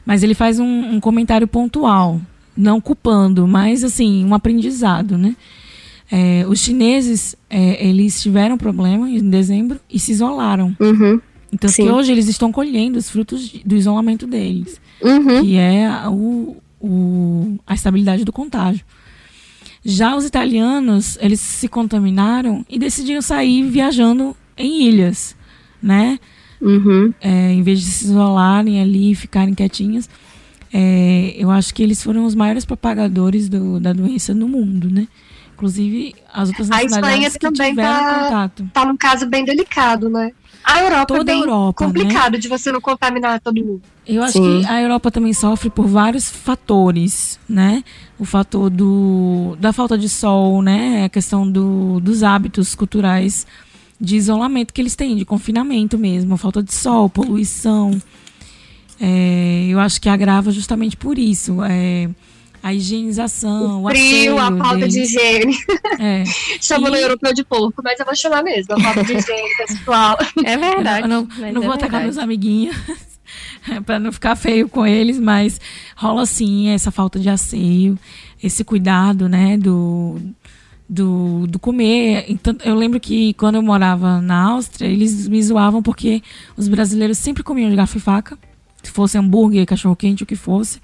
mas 0.07 0.23
ele 0.23 0.35
faz 0.35 0.61
um, 0.61 0.95
um 0.95 1.01
comentário 1.01 1.49
pontual, 1.49 2.21
não 2.57 2.81
culpando, 2.81 3.47
mas 3.49 3.83
assim, 3.83 4.25
um 4.25 4.33
aprendizado, 4.35 5.19
né? 5.19 5.35
É, 6.11 6.45
os 6.49 6.61
chineses, 6.61 7.37
é, 7.51 7.87
eles 7.87 8.23
tiveram 8.23 8.57
problema 8.57 9.11
em 9.11 9.29
dezembro 9.29 9.79
e 9.91 9.99
se 9.99 10.13
isolaram. 10.13 10.75
Uhum. 10.81 11.21
Então, 11.53 11.69
Sim. 11.69 11.85
que 11.85 11.91
hoje 11.91 12.13
eles 12.13 12.29
estão 12.29 12.51
colhendo 12.53 12.99
os 12.99 13.11
frutos 13.11 13.51
do 13.65 13.75
isolamento 13.75 14.27
deles, 14.27 14.81
Uhum. 15.03 15.43
que 15.43 15.57
é 15.57 15.87
a- 15.87 16.11
o, 16.11 16.57
o- 16.81 17.59
a 17.67 17.75
estabilidade 17.75 18.25
do 18.25 18.33
contágio. 18.33 18.85
Já 19.85 20.17
os 20.17 20.25
italianos, 20.25 21.19
eles 21.21 21.41
se 21.41 21.69
contaminaram 21.69 22.65
e 22.69 22.79
decidiram 22.79 23.21
sair 23.23 23.63
viajando 23.69 24.35
em 24.59 24.83
ilhas, 24.83 25.37
né? 25.83 26.19
Uhum. 26.61 27.13
É, 27.21 27.53
em 27.53 27.63
vez 27.63 27.81
de 27.81 27.87
se 27.87 28.05
isolarem 28.07 28.81
ali 28.81 29.13
e 29.13 29.15
ficarem 29.15 29.55
quietinhos. 29.55 30.09
É, 30.73 31.35
eu 31.39 31.51
acho 31.51 31.73
que 31.73 31.83
eles 31.83 32.03
foram 32.03 32.27
os 32.27 32.35
maiores 32.35 32.65
propagadores 32.65 33.49
do- 33.49 33.81
da 33.81 33.93
doença 33.93 34.35
no 34.35 34.49
mundo, 34.49 34.91
né? 34.91 35.07
Inclusive, 35.55 36.15
as 36.33 36.49
outras 36.51 36.71
A 36.71 36.83
Espanha 36.85 37.01
nacionalidades 37.01 37.37
que 37.37 37.51
também 37.51 37.71
tiveram 37.71 37.99
tá- 37.99 38.25
contato. 38.25 38.71
Tá 38.73 38.85
num 38.85 38.97
caso 38.97 39.27
bem 39.27 39.45
delicado, 39.45 40.09
né? 40.09 40.31
A 40.63 40.81
Europa 40.83 41.07
Toda 41.07 41.21
é 41.23 41.25
bem 41.35 41.41
Europa, 41.41 41.87
né? 41.87 41.93
complicado 41.93 42.39
de 42.39 42.47
você 42.49 42.71
não 42.71 42.81
contaminar 42.81 43.41
todo 43.41 43.57
mundo. 43.57 43.83
Eu 44.07 44.23
acho 44.23 44.35
Sim. 44.35 44.61
que 44.61 44.67
a 44.67 44.81
Europa 44.83 45.11
também 45.11 45.33
sofre 45.33 45.71
por 45.71 45.87
vários 45.87 46.29
fatores, 46.31 47.41
né? 47.49 47.83
O 48.19 48.25
fator 48.25 48.69
do, 48.69 49.57
da 49.59 49.73
falta 49.73 49.97
de 49.97 50.09
sol, 50.09 50.61
né? 50.61 51.05
A 51.05 51.09
questão 51.09 51.51
do, 51.51 51.99
dos 52.01 52.23
hábitos 52.23 52.75
culturais 52.75 53.47
de 54.01 54.17
isolamento 54.17 54.73
que 54.73 54.81
eles 54.81 54.95
têm, 54.97 55.17
de 55.17 55.25
confinamento 55.25 55.99
mesmo, 55.99 56.37
falta 56.37 56.63
de 56.63 56.73
sol, 56.75 57.09
poluição. 57.09 58.01
É, 59.01 59.67
eu 59.69 59.79
acho 59.79 60.01
que 60.01 60.09
agrava 60.09 60.51
justamente 60.51 60.97
por 60.97 61.19
isso. 61.19 61.63
É, 61.65 62.09
a 62.63 62.75
higienização, 62.75 63.85
o, 63.85 63.89
Frio, 63.89 64.39
a 64.39 64.57
falta 64.57 64.89
de 64.89 64.95
deles. 64.95 65.11
higiene. 65.15 65.57
É. 66.01 66.25
Chamando 66.61 66.95
E- 66.97 66.99
o 66.99 67.03
europeu 67.03 67.33
de 67.35 67.45
porco, 67.45 67.81
mas 67.85 67.99
eu 67.99 68.07
vou 68.07 68.15
chamar 68.15 68.43
mesmo. 68.43 68.75
A 68.75 68.81
falta 68.81 69.05
de 69.05 69.15
higiene 69.17 69.49
pessoal. 69.67 70.17
É 70.45 70.57
verdade. 70.57 71.03
Eu 71.03 71.09
não, 71.09 71.23
não 71.53 71.63
é 71.63 71.65
vou 71.65 71.73
atacar 71.73 72.03
meus 72.03 72.19
amiguinhos 72.19 72.77
para 73.85 73.99
não 73.99 74.11
ficar 74.13 74.35
feio 74.37 74.69
com 74.69 74.87
eles, 74.87 75.19
mas 75.19 75.61
rola 75.97 76.25
sim 76.25 76.69
essa 76.71 76.91
falta 76.91 77.19
de 77.21 77.29
asseio, 77.29 77.99
esse 78.43 78.65
cuidado, 78.65 79.29
né, 79.29 79.59
do 79.59 80.19
do, 80.89 81.47
do 81.47 81.59
comer. 81.59 82.25
Então, 82.29 82.57
eu 82.65 82.75
lembro 82.75 82.99
que 82.99 83.35
quando 83.35 83.57
eu 83.57 83.63
morava 83.63 84.21
na 84.21 84.43
Áustria, 84.53 84.89
eles 84.89 85.29
me 85.29 85.43
zoavam 85.43 85.83
porque 85.83 86.23
os 86.57 86.67
brasileiros 86.69 87.19
sempre 87.19 87.43
comiam 87.43 87.69
de 87.71 87.77
garfo 87.77 87.99
e 87.99 88.01
faca, 88.01 88.39
se 88.83 88.91
fosse 88.91 89.19
hambúrguer, 89.19 89.67
cachorro 89.67 89.95
quente, 89.97 90.23
o 90.23 90.27
que 90.27 90.37
fosse. 90.37 90.81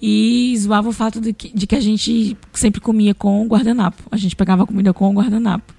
E 0.00 0.54
zoava 0.58 0.88
o 0.88 0.92
fato 0.92 1.20
de 1.20 1.32
que, 1.32 1.56
de 1.56 1.66
que 1.66 1.76
a 1.76 1.80
gente 1.80 2.36
sempre 2.52 2.80
comia 2.80 3.14
com 3.14 3.46
guardanapo. 3.46 4.02
A 4.10 4.16
gente 4.16 4.34
pegava 4.34 4.66
comida 4.66 4.92
com 4.92 5.12
guardanapo. 5.14 5.72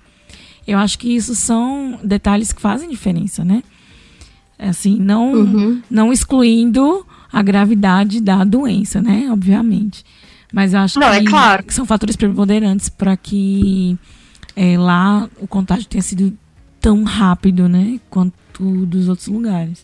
Eu 0.66 0.78
acho 0.78 0.98
que 0.98 1.14
isso 1.14 1.36
são 1.36 2.00
detalhes 2.02 2.54
que 2.54 2.62
fazem 2.62 2.90
diferença, 2.90 3.44
né? 3.44 3.62
Assim, 4.58 4.98
não, 4.98 5.34
Uhum. 5.34 5.82
não 5.90 6.14
excluindo 6.14 7.06
a 7.34 7.42
gravidade 7.42 8.22
da 8.22 8.46
doença, 8.46 9.02
né? 9.02 9.28
Obviamente. 9.30 10.06
Mas 10.54 10.72
eu 10.72 10.82
acho 10.82 11.00
Não, 11.00 11.10
que, 11.10 11.18
é 11.18 11.24
claro. 11.24 11.64
que 11.64 11.74
são 11.74 11.84
fatores 11.84 12.16
preponderantes 12.16 12.88
para 12.88 13.18
que 13.18 13.98
é, 14.56 14.78
lá 14.78 15.28
o 15.40 15.48
contágio 15.48 15.86
tenha 15.88 16.04
sido 16.04 16.38
tão 16.80 17.04
rápido, 17.04 17.68
né? 17.68 18.00
Quanto 18.08 18.86
dos 18.86 19.10
outros 19.10 19.28
lugares. 19.28 19.84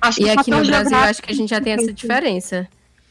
Acho 0.00 0.20
que 0.20 0.24
E 0.24 0.30
aqui 0.30 0.50
no 0.50 0.64
Brasil, 0.64 0.96
acho 0.96 1.22
que 1.22 1.30
a 1.30 1.34
gente 1.34 1.50
já 1.50 1.60
tem 1.60 1.74
essa 1.74 1.92
diferença. 1.92 2.66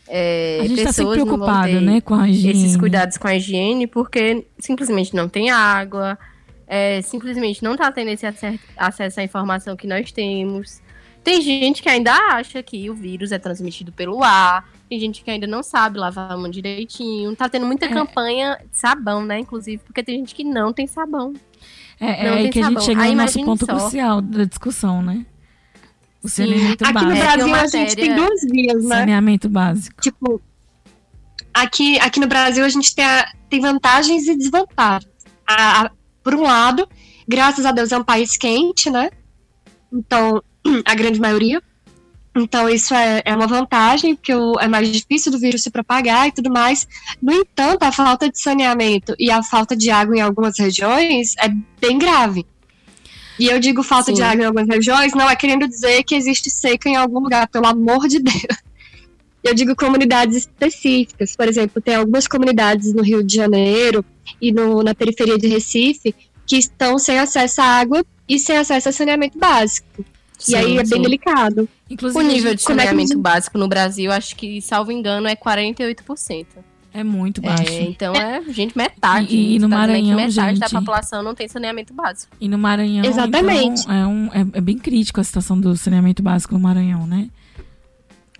É, 0.07 0.59
A 0.61 0.67
gente 0.67 0.79
está 0.79 0.91
sempre 0.91 1.13
preocupado, 1.13 1.79
né? 1.79 2.01
Com 2.01 2.15
a 2.15 2.27
higiene. 2.27 2.63
Esses 2.63 2.75
cuidados 2.75 3.17
com 3.17 3.27
a 3.27 3.35
higiene, 3.35 3.85
porque 3.85 4.45
simplesmente 4.57 5.15
não 5.15 5.29
tem 5.29 5.51
água, 5.51 6.17
é, 6.67 7.03
simplesmente 7.03 7.63
não 7.63 7.77
tá 7.77 7.91
tendo 7.91 8.09
esse 8.09 8.25
acesso 8.75 9.19
à 9.19 9.23
informação 9.23 9.75
que 9.75 9.85
nós 9.85 10.11
temos. 10.11 10.81
Tem 11.23 11.39
gente 11.41 11.83
que 11.83 11.89
ainda 11.89 12.13
acha 12.13 12.63
que 12.63 12.89
o 12.89 12.95
vírus 12.95 13.31
é 13.31 13.37
transmitido 13.37 13.91
pelo 13.91 14.23
ar, 14.23 14.67
tem 14.89 14.99
gente 14.99 15.23
que 15.23 15.29
ainda 15.29 15.45
não 15.45 15.61
sabe 15.61 15.99
lavar 15.99 16.31
a 16.31 16.37
mão 16.37 16.49
direitinho. 16.49 17.35
Tá 17.35 17.47
tendo 17.47 17.65
muita 17.65 17.85
É. 17.85 17.89
campanha 17.89 18.57
de 18.71 18.77
sabão, 18.77 19.23
né? 19.23 19.39
Inclusive, 19.39 19.81
porque 19.83 20.01
tem 20.03 20.17
gente 20.17 20.33
que 20.33 20.43
não 20.43 20.73
tem 20.73 20.87
sabão. 20.87 21.33
É, 21.99 22.25
é 22.25 22.29
aí 22.29 22.49
que 22.49 22.59
a 22.59 22.63
gente 22.63 22.73
sabão. 22.73 22.81
chega 22.83 23.01
Aí 23.03 23.11
no 23.11 23.21
nosso 23.21 23.43
ponto 23.45 23.65
só. 23.65 23.75
crucial 23.77 24.19
da 24.21 24.43
discussão, 24.45 25.03
né? 25.03 25.23
O 26.23 26.27
Sim. 26.27 26.45
saneamento 26.47 26.83
Aqui 26.85 26.93
no 26.93 26.99
básico. 27.01 27.11
É, 27.17 27.23
Brasil 27.23 27.43
tem 27.45 27.53
uma 27.53 27.61
a 27.61 27.67
gente 27.67 27.95
tem 27.95 28.15
duas 28.15 28.41
vias, 28.51 28.83
né? 28.83 28.95
Saneamento 28.95 29.49
básico. 29.49 30.01
Tipo, 30.01 30.41
aqui, 31.53 31.99
aqui 31.99 32.19
no 32.19 32.27
Brasil 32.27 32.65
a 32.65 32.69
gente 32.69 32.95
tem, 32.95 33.05
a- 33.05 33.31
tem 33.49 33.59
vantagens 33.59 34.27
e 34.27 34.35
desvantagens. 34.35 35.11
A- 35.47 35.83
a- 35.85 35.91
por 36.23 36.33
um 36.35 36.41
lado, 36.41 36.87
graças 37.27 37.65
a 37.65 37.71
Deus 37.71 37.91
é 37.91 37.97
um 37.97 38.03
país 38.03 38.37
quente, 38.37 38.89
né? 38.89 39.09
Então, 39.91 40.41
a 40.85 40.95
grande 40.95 41.19
maioria. 41.19 41.61
Então, 42.33 42.69
isso 42.69 42.93
é, 42.93 43.21
é 43.25 43.35
uma 43.35 43.45
vantagem, 43.47 44.15
porque 44.15 44.33
o- 44.33 44.57
é 44.59 44.67
mais 44.67 44.89
difícil 44.89 45.31
do 45.31 45.37
vírus 45.39 45.63
se 45.63 45.69
propagar 45.69 46.27
e 46.27 46.31
tudo 46.31 46.49
mais. 46.49 46.87
No 47.21 47.33
entanto, 47.33 47.83
a 47.83 47.91
falta 47.91 48.29
de 48.29 48.39
saneamento 48.39 49.13
e 49.19 49.29
a 49.29 49.43
falta 49.43 49.75
de 49.75 49.89
água 49.91 50.15
em 50.15 50.21
algumas 50.21 50.57
regiões 50.57 51.33
é 51.37 51.49
bem 51.81 51.97
grave. 51.97 52.45
E 53.37 53.47
eu 53.47 53.59
digo 53.59 53.83
falta 53.83 54.11
Sim. 54.11 54.13
de 54.13 54.23
água 54.23 54.43
em 54.43 54.45
algumas 54.47 54.67
regiões, 54.69 55.13
não 55.13 55.29
é 55.29 55.35
querendo 55.35 55.67
dizer 55.67 56.03
que 56.03 56.15
existe 56.15 56.49
seca 56.49 56.87
em 56.87 56.95
algum 56.95 57.19
lugar, 57.19 57.47
pelo 57.49 57.65
amor 57.67 58.07
de 58.07 58.19
Deus. 58.23 58.57
Eu 59.43 59.53
digo 59.53 59.75
comunidades 59.75 60.37
específicas. 60.37 61.35
Por 61.35 61.47
exemplo, 61.49 61.81
tem 61.81 61.95
algumas 61.95 62.27
comunidades 62.27 62.93
no 62.93 63.01
Rio 63.03 63.23
de 63.23 63.35
Janeiro 63.35 64.05
e 64.39 64.53
no- 64.53 64.83
na 64.83 64.93
periferia 64.95 65.37
de 65.37 65.47
Recife 65.47 66.15
que 66.45 66.55
estão 66.57 66.97
sem 66.99 67.17
acesso 67.19 67.59
à 67.61 67.65
água 67.65 68.05
e 68.29 68.39
sem 68.39 68.55
acesso 68.55 68.87
a 68.87 68.91
saneamento 68.91 69.37
básico. 69.37 70.05
Sim, 70.45 70.51
e 70.53 70.55
aí 70.55 70.77
é 70.77 70.85
sim. 70.85 70.91
bem 70.95 71.01
delicado. 71.03 71.69
Inclusive, 71.89 72.23
O 72.23 72.27
nível 72.27 72.55
de 72.55 72.61
é 72.61 72.65
saneamento 72.65 73.09
você- 73.09 73.17
básico 73.17 73.57
no 73.57 73.67
Brasil, 73.67 74.11
acho 74.11 74.35
que, 74.35 74.61
salvo 74.61 74.91
engano, 74.91 75.27
é 75.27 75.35
48%. 75.35 76.47
é 76.93 77.03
muito 77.05 77.41
baixo. 77.41 77.63
É, 77.71 77.81
então 77.83 78.13
é, 78.13 78.43
gente, 78.49 78.77
metade. 78.77 79.33
E- 79.33 79.55
e 79.55 79.59
no 79.59 79.69
Maranhão, 79.69 80.17
metade 80.17 80.59
da 80.59 80.67
gente- 80.67 80.79
população 80.79 81.23
não 81.23 81.33
tem 81.33 81.47
saneamento 81.47 81.93
básico. 81.93 82.35
E 82.39 82.49
no 82.49 82.57
Maranhão, 82.57 83.05
Exatamente. 83.05 83.83
então, 83.83 83.93
é, 83.95 84.05
um, 84.07 84.25
é, 84.33 84.57
é 84.57 84.61
bem 84.61 84.77
crítico 84.77 85.21
a 85.21 85.23
situação 85.23 85.57
do 85.59 85.75
saneamento 85.77 86.21
básico 86.21 86.53
no 86.53 86.59
Maranhão, 86.59 87.07
né? 87.07 87.29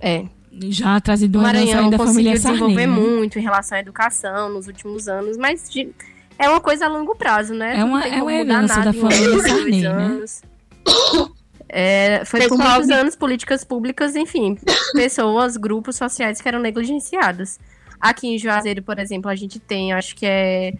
É. 0.02 0.26
Já 0.70 1.00
trazido 1.00 1.40
O 1.40 1.42
Maranhão 1.42 1.90
da 1.90 1.98
família 1.98 2.34
conseguiu 2.34 2.42
Sarney. 2.42 2.60
desenvolver 2.76 2.88
né? 2.88 2.94
muito 3.18 3.40
em 3.40 3.42
relação 3.42 3.78
à 3.78 3.82
educação 3.82 4.50
nos 4.54 4.68
últimos 4.68 5.08
anos, 5.08 5.38
mas 5.38 5.70
de- 5.70 5.88
é 6.38 6.50
uma 6.50 6.60
coisa 6.60 6.88
a 6.88 6.90
longo 6.90 7.16
prazo, 7.16 7.54
né? 7.54 7.80
É 7.80 7.84
uma- 7.86 8.06
é 8.06 8.22
uma 8.22 8.34
herança 8.34 8.82
da 8.82 8.92
família 8.92 9.40
Sarney, 9.40 9.82
né? 9.84 10.26
É, 11.74 12.26
foi 12.26 12.42
por 12.42 12.58
Pessoal, 12.58 12.70
muitos 12.72 12.88
me- 12.88 12.94
anos 12.94 13.16
políticas 13.16 13.64
públicas, 13.64 14.14
enfim, 14.18 14.58
pessoas, 14.94 15.56
grupos 15.56 15.96
sociais 15.96 16.42
que 16.42 16.48
eram 16.48 16.60
negligenciados. 16.60 17.58
Aqui 18.00 18.28
em 18.28 18.38
Juazeiro, 18.38 18.84
por 18.84 19.00
exemplo, 19.00 19.30
a 19.32 19.36
gente 19.36 19.58
tem, 19.58 19.94
acho 19.94 20.14
que 20.16 20.26
é 20.26 20.74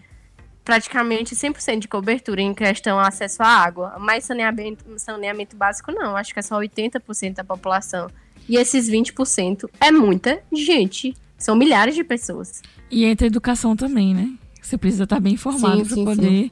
praticamente 0.62 1.34
100% 1.34 1.78
de 1.80 1.88
cobertura 1.88 2.42
em 2.42 2.52
questão 2.52 2.98
ao 2.98 3.06
acesso 3.06 3.42
à 3.42 3.46
água, 3.46 3.96
mas 3.98 4.24
saneamento, 4.24 4.84
saneamento 4.98 5.56
básico 5.56 5.90
não, 5.90 6.14
acho 6.14 6.32
que 6.32 6.38
é 6.38 6.42
só 6.42 6.58
80% 6.58 7.34
da 7.34 7.44
população. 7.44 8.08
E 8.48 8.56
esses 8.56 8.88
20% 8.90 9.70
é 9.80 9.90
muita 9.90 10.42
gente, 10.52 11.14
são 11.38 11.56
milhares 11.56 11.94
de 11.94 12.04
pessoas. 12.04 12.60
E 12.90 13.04
entre 13.04 13.28
educação 13.28 13.74
também, 13.74 14.14
né? 14.14 14.30
Você 14.60 14.76
precisa 14.76 15.04
estar 15.04 15.20
bem 15.20 15.34
informado 15.34 15.78
Sim, 15.78 15.84
para 15.86 15.94
sim, 15.94 16.04
poder. 16.04 16.50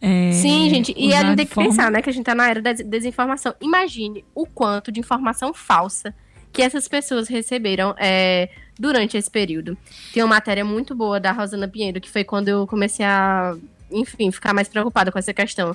É, 0.00 0.32
Sim, 0.32 0.68
gente, 0.70 0.94
e 0.96 1.12
a 1.14 1.20
gente 1.20 1.30
de 1.30 1.36
tem 1.36 1.46
que 1.46 1.54
forma- 1.54 1.70
pensar, 1.70 1.90
né, 1.90 2.00
que 2.02 2.08
a 2.10 2.12
gente 2.12 2.24
tá 2.24 2.34
na 2.34 2.48
era 2.48 2.62
da 2.62 2.72
des- 2.72 2.86
desinformação. 2.86 3.54
Imagine 3.60 4.24
o 4.34 4.46
quanto 4.46 4.92
de 4.92 5.00
informação 5.00 5.52
falsa 5.52 6.14
que 6.52 6.62
essas 6.62 6.86
pessoas 6.88 7.28
receberam 7.28 7.94
é, 7.98 8.48
durante 8.78 9.16
esse 9.16 9.30
período. 9.30 9.76
Tem 10.14 10.22
uma 10.22 10.34
matéria 10.36 10.64
muito 10.64 10.94
boa 10.94 11.18
da 11.20 11.32
Rosana 11.32 11.68
Pinheiro, 11.68 12.00
que 12.00 12.10
foi 12.10 12.24
quando 12.24 12.48
eu 12.48 12.66
comecei 12.66 13.04
a, 13.04 13.54
enfim, 13.90 14.30
ficar 14.30 14.54
mais 14.54 14.68
preocupada 14.68 15.10
com 15.12 15.18
essa 15.18 15.34
questão. 15.34 15.74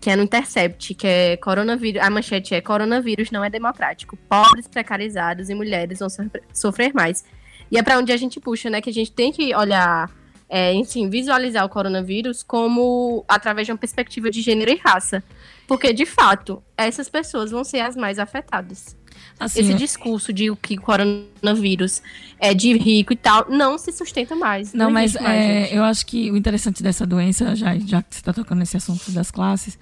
Que 0.00 0.08
é 0.10 0.16
no 0.16 0.22
Intercept, 0.22 0.94
que 0.94 1.06
é 1.06 1.36
coronavírus. 1.36 2.00
A 2.02 2.08
manchete 2.08 2.54
é 2.54 2.60
coronavírus 2.60 3.30
não 3.30 3.44
é 3.44 3.50
democrático. 3.50 4.16
Pobres, 4.28 4.66
precarizados 4.66 5.50
e 5.50 5.54
mulheres 5.54 5.98
vão 5.98 6.08
sofrer- 6.08 6.42
sofrer 6.54 6.94
mais. 6.94 7.22
E 7.70 7.76
é 7.78 7.82
pra 7.82 7.98
onde 7.98 8.10
a 8.12 8.16
gente 8.16 8.40
puxa, 8.40 8.70
né? 8.70 8.80
Que 8.80 8.88
a 8.90 8.92
gente 8.92 9.12
tem 9.12 9.30
que 9.32 9.54
olhar 9.54 10.10
é, 10.50 10.74
enfim, 10.74 11.08
visualizar 11.08 11.64
o 11.64 11.68
coronavírus 11.68 12.42
como 12.42 13.24
através 13.28 13.66
de 13.66 13.72
uma 13.72 13.78
perspectiva 13.78 14.28
de 14.30 14.42
gênero 14.42 14.72
e 14.72 14.76
raça. 14.76 15.22
Porque, 15.68 15.92
de 15.92 16.04
fato, 16.04 16.60
essas 16.76 17.08
pessoas 17.08 17.52
vão 17.52 17.62
ser 17.62 17.78
as 17.78 17.94
mais 17.94 18.18
afetadas. 18.18 18.96
Assim, 19.38 19.60
Esse 19.60 19.74
discurso 19.74 20.32
de 20.32 20.54
que 20.56 20.74
o 20.74 20.80
coronavírus 20.80 22.02
é 22.38 22.52
de 22.52 22.76
rico 22.76 23.12
e 23.12 23.16
tal, 23.16 23.48
não 23.48 23.78
se 23.78 23.92
sustenta 23.92 24.34
mais. 24.34 24.74
Não, 24.74 24.90
mas 24.90 25.12
existe 25.12 25.22
mais, 25.22 25.40
é, 25.40 25.78
eu 25.78 25.84
acho 25.84 26.04
que 26.04 26.30
o 26.32 26.36
interessante 26.36 26.82
dessa 26.82 27.06
doença, 27.06 27.54
já, 27.54 27.78
já 27.78 28.02
que 28.02 28.14
você 28.14 28.20
está 28.20 28.32
tocando 28.32 28.58
nesse 28.58 28.76
assunto 28.76 29.10
das 29.12 29.30
classes, 29.30 29.78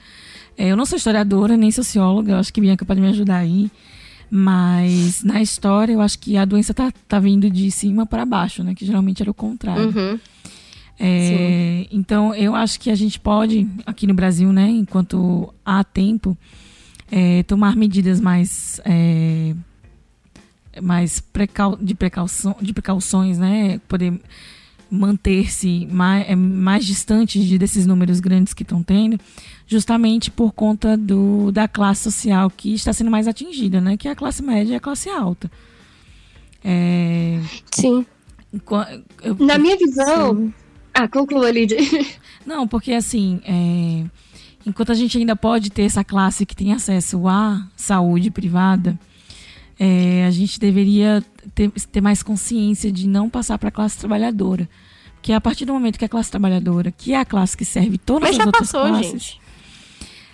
é, 0.57 0.69
eu 0.69 0.77
não 0.77 0.85
sou 0.85 0.97
historiadora 0.97 1.57
nem 1.57 1.71
socióloga, 1.71 2.33
eu 2.33 2.37
acho 2.37 2.53
que 2.53 2.61
Bianca 2.61 2.85
pode 2.85 3.01
me 3.01 3.09
ajudar 3.09 3.39
aí, 3.39 3.71
mas 4.31 5.25
na 5.25 5.41
história 5.41 5.95
eu 5.95 6.01
acho 6.01 6.19
que 6.19 6.37
a 6.37 6.45
doença 6.45 6.75
tá, 6.75 6.93
tá 7.09 7.19
vindo 7.19 7.49
de 7.49 7.71
cima 7.71 8.05
para 8.05 8.27
baixo, 8.27 8.63
né? 8.63 8.75
Que 8.75 8.85
geralmente 8.85 9.23
era 9.23 9.31
o 9.31 9.35
contrário. 9.35 9.87
Uhum. 9.87 10.21
É, 11.01 11.87
então, 11.93 12.35
eu 12.35 12.55
acho 12.55 12.81
que 12.81 12.91
a 12.91 12.95
gente 12.95 13.21
pode, 13.21 13.69
aqui 13.87 14.07
no 14.07 14.15
Brasil, 14.15 14.53
né, 14.53 14.69
enquanto 14.69 15.53
há 15.65 15.85
tempo, 15.85 16.37
é, 17.11 17.43
tomar 17.45 17.77
medidas 17.77 18.21
mais, 18.21 18.81
é, 18.85 19.55
mais 20.83 21.21
precau 21.21 21.77
de, 21.77 21.95
precaução, 21.95 22.57
de 22.61 22.73
precauções, 22.73 23.39
né, 23.39 23.79
poder 23.87 24.21
manter-se 24.91 25.87
mais, 25.91 26.29
é, 26.29 26.35
mais 26.35 26.85
distante 26.85 27.45
de, 27.45 27.59
desses 27.59 27.87
números 27.87 28.19
grandes 28.21 28.53
que 28.53 28.63
estão 28.63 28.83
tendo, 28.83 29.21
justamente 29.67 30.31
por 30.31 30.53
conta 30.53 30.97
do, 30.97 31.53
da 31.53 31.69
classe 31.69 32.03
social 32.05 32.51
que 32.51 32.73
está 32.75 32.93
sendo 32.93 33.11
mais 33.11 33.29
atingida, 33.29 33.81
né, 33.81 33.97
que 33.97 34.09
é 34.09 34.11
a 34.11 34.17
classe 34.17 34.43
média 34.43 34.73
e 34.73 34.77
a 34.77 34.81
classe 34.81 35.09
alta. 35.11 35.51
É, 36.65 37.39
Sim. 37.71 38.05
eu- 39.23 39.37
Na 39.39 39.59
minha 39.59 39.77
visão. 39.77 40.53
Ah, 41.01 41.09
conclua, 41.09 41.51
Lídia. 41.51 41.79
Não, 42.45 42.67
porque 42.67 42.93
assim, 42.93 43.41
é, 43.45 44.05
enquanto 44.67 44.91
a 44.91 44.95
gente 44.95 45.17
ainda 45.19 45.37
pode 45.37 45.71
ter 45.71 45.83
essa 45.83 46.03
classe 46.03 46.45
que 46.45 46.57
tem 46.57 46.73
acesso 46.73 47.29
à 47.29 47.67
saúde 47.77 48.31
privada, 48.31 48.99
é, 49.79 50.25
a 50.27 50.31
gente 50.31 50.59
deveria 50.59 51.23
ter, 51.55 51.71
ter 51.71 52.01
mais 52.01 52.23
consciência 52.23 52.91
de 52.91 53.07
não 53.07 53.29
passar 53.31 53.59
para 53.59 53.69
a 53.69 53.73
classe 53.73 53.97
trabalhadora. 53.99 54.69
Porque 55.15 55.33
a 55.33 55.41
partir 55.41 55.65
do 55.65 55.73
momento 55.73 55.99
que 55.99 56.05
a 56.05 56.09
classe 56.09 56.31
trabalhadora, 56.31 56.91
que 56.91 57.13
é 57.13 57.19
a 57.21 57.25
classe 57.25 57.57
que 57.57 57.65
serve 57.65 57.99
todas 57.99 58.23
Mas 58.23 58.31
as 58.31 58.37
já 58.39 58.47
outras 58.47 58.71
passou, 58.73 58.89
classes, 58.89 59.11
gente. 59.13 59.41